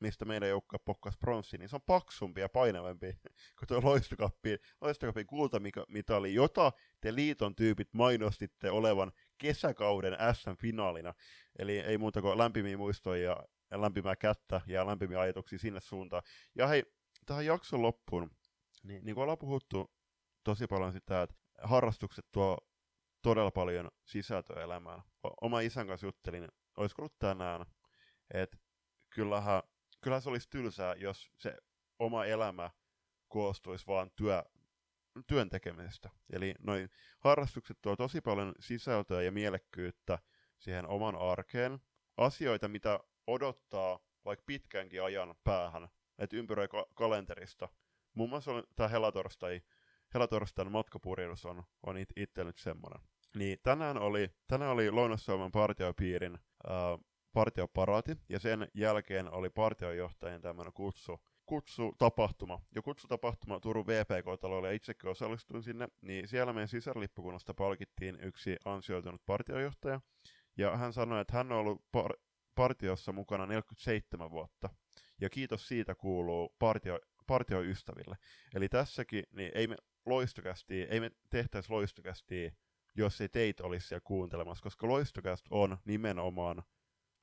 [0.00, 3.12] mistä meidän joukkue pokkas pronssi, niin se on paksumpi ja painavampi
[3.58, 11.14] kuin tuo loistokappi, loistokapin kultamitali, jota te liiton tyypit mainostitte olevan kesäkauden SM-finaalina.
[11.58, 16.22] Eli ei muuta kuin lämpimiä muistoja ja lämpimää kättä ja lämpimiä ajatuksia sinne suuntaan.
[16.54, 16.84] Ja hei,
[17.26, 18.30] tähän jakson loppuun,
[18.82, 19.94] niin, niin kuin ollaan puhuttu
[20.44, 22.58] tosi paljon sitä, että harrastukset tuo
[23.22, 25.02] todella paljon sisältöä elämään.
[25.40, 27.66] Oma isän kanssa juttelin, olisiko ollut tänään,
[28.34, 28.58] että
[29.10, 29.62] kyllähän,
[30.00, 31.56] kyllähän se olisi tylsää, jos se
[31.98, 32.70] oma elämä
[33.28, 34.44] koostuisi vaan työ,
[35.26, 36.10] työn tekemisestä.
[36.32, 36.90] Eli noin
[37.20, 40.18] harrastukset tuo tosi paljon sisältöä ja mielekkyyttä
[40.58, 41.78] siihen oman arkeen.
[42.16, 45.88] Asioita, mitä odottaa vaikka pitkänkin ajan päähän,
[46.18, 47.68] että ympyröi ka- kalenterista.
[48.14, 49.60] Muun muassa tämä Helatorstai,
[50.14, 53.00] Helatorstain matkapurjehdus on, on it- itse nyt semmoinen.
[53.34, 60.72] Niin tänään oli, tänään oli Lounais-Suomen partiopiirin äh, partioparaati, ja sen jälkeen oli partiojohtajan tämmöinen
[60.72, 62.60] kutsu, kutsutapahtuma.
[62.74, 69.22] Ja kutsutapahtuma Turun VPK-talolle, ja itsekin osallistuin sinne, niin siellä meidän sisarlippukunnasta palkittiin yksi ansioitunut
[69.26, 70.00] partiojohtaja,
[70.56, 72.20] ja hän sanoi, että hän on ollut par-
[72.54, 74.70] partiossa mukana 47 vuotta,
[75.20, 78.16] ja kiitos siitä kuuluu partio, partioystäville.
[78.54, 79.76] Eli tässäkin, niin ei me
[80.06, 82.52] loistokästi, ei me tehtäisi loistokästi,
[82.94, 86.62] jos ei teitä olisi siellä kuuntelemassa, koska loistokäst on nimenomaan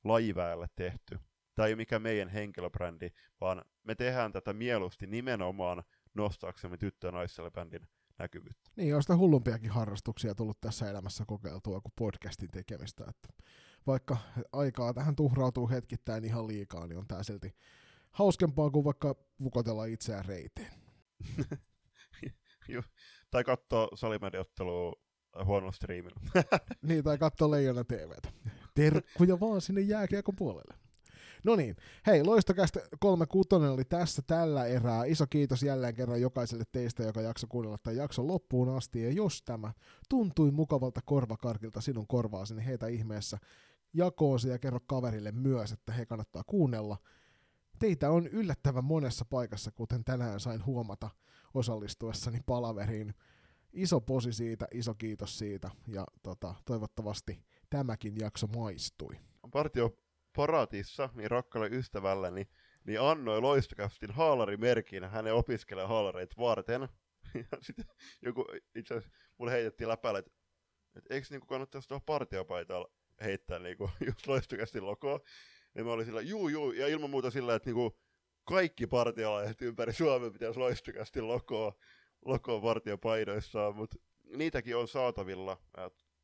[0.06, 1.20] lajiväelle tehty.
[1.56, 3.10] Tämä ei ole mikään meidän henkilöbrändi,
[3.42, 5.84] vaan me tehdään tätä mieluusti nimenomaan
[6.14, 7.12] nostaaksemme tyttö-
[7.44, 7.88] ja bändin
[8.20, 8.72] näkyvyyttä.
[8.76, 13.06] Niin, on sitä hullumpiakin harrastuksia tullut tässä elämässä kokeiltua kuin podcastin tekemistä.
[13.10, 13.44] Että
[13.88, 14.18] vaikka
[14.54, 17.56] aikaa tähän tuhrautuu hetkittäin ihan liikaa, niin on tämä silti
[18.12, 20.72] hauskempaa kuin vaikka vukotella itseään reiteen.
[23.32, 24.94] tai katsoa salimediottelua
[25.46, 26.20] huonolla striimillä.
[26.88, 28.30] niin, tai katsoa Leijona TVtä.
[28.76, 30.76] Terkkuja vaan sinne jääkiekon puolelle.
[31.46, 31.76] No niin,
[32.08, 35.06] hei, loistokästä 36 oli tässä tällä erää.
[35.06, 39.04] Iso kiitos jälleen kerran jokaiselle teistä, joka jakso kuunnella tämän jakson loppuun asti.
[39.04, 39.74] Ja jos tämä
[40.10, 43.38] tuntui mukavalta korvakarkilta sinun korvaasi, niin heitä ihmeessä
[43.94, 46.98] jakoon ja kerro kaverille myös, että he kannattaa kuunnella.
[47.80, 51.10] Teitä on yllättävän monessa paikassa, kuten tänään sain huomata
[51.54, 53.14] osallistuessani palaveriin.
[53.74, 57.40] Iso posi siitä, iso kiitos siitä ja tota, toivottavasti
[57.78, 59.20] tämäkin jakso maistui.
[59.52, 59.98] Partio
[60.36, 62.48] Paratissa, niin rakkalle ystävälleni, niin,
[62.86, 66.82] niin annoi loistokästin haalarimerkin hänen opiskelee haalareita varten.
[67.52, 67.86] Ja sitten
[68.22, 68.46] joku,
[68.76, 70.32] itse asiassa mulle heitettiin läpäällä, että,
[70.96, 72.86] että eikö niinku kannattaisi tuohon partiopaitaan
[73.24, 75.20] heittää niinku, just loistokästin logoa.
[75.76, 77.98] Ja mä olin sillä, juu juu, ja ilman muuta sillä, että niinku,
[78.44, 81.74] kaikki partiolaiset ympäri Suomen pitäisi loistokästin logoa,
[82.26, 85.62] logoa partiopaidoissaan, mutta niitäkin on saatavilla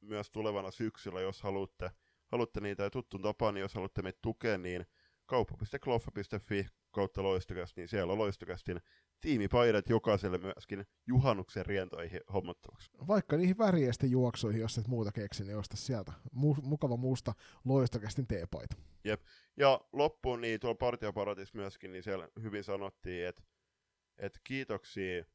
[0.01, 1.91] myös tulevana syksyllä, jos haluatte
[2.31, 4.85] haluatte niitä ja tuttuun tapaan, niin jos haluatte meitä tukea, niin
[5.25, 8.81] kauppa.kloffa.fi kautta loistokäst, niin siellä on loistokästin
[9.21, 12.91] tiimipaidat jokaiselle myöskin juhannuksen rientoihin hommattavaksi.
[13.07, 17.33] Vaikka niihin väriesten juoksuihin, jos et muuta keksi, niin osta sieltä Mu- mukava muusta
[17.65, 18.75] loistokästin teepaita.
[19.03, 19.21] Jep.
[19.57, 23.43] Ja loppuun niin tuolla partioparatissa myöskin, niin siellä hyvin sanottiin, että,
[24.17, 25.25] että kiitoksia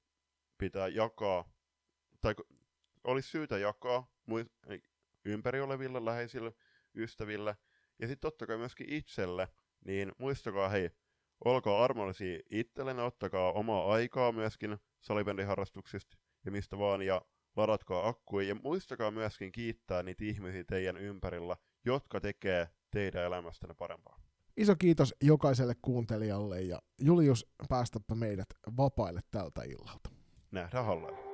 [0.58, 1.44] pitää jakaa,
[2.20, 2.34] tai
[3.04, 4.15] olisi syytä jakaa
[5.24, 6.52] ympäri oleville läheisille
[6.94, 7.56] ystäville
[7.98, 9.48] ja sitten totta kai myöskin itselle,
[9.84, 10.90] niin muistakaa hei,
[11.44, 17.22] olkaa armollisia itsellenne, ottakaa omaa aikaa myöskin salibändiharrastuksista ja mistä vaan, ja
[17.56, 24.20] ladatkaa akkuja, ja muistakaa myöskin kiittää niitä ihmisiä teidän ympärillä, jotka tekee teidän elämästänne parempaa.
[24.56, 30.10] Iso kiitos jokaiselle kuuntelijalle ja Julius, päästäpä meidät vapaille tältä illalta.
[30.50, 31.25] Nähdään hallella.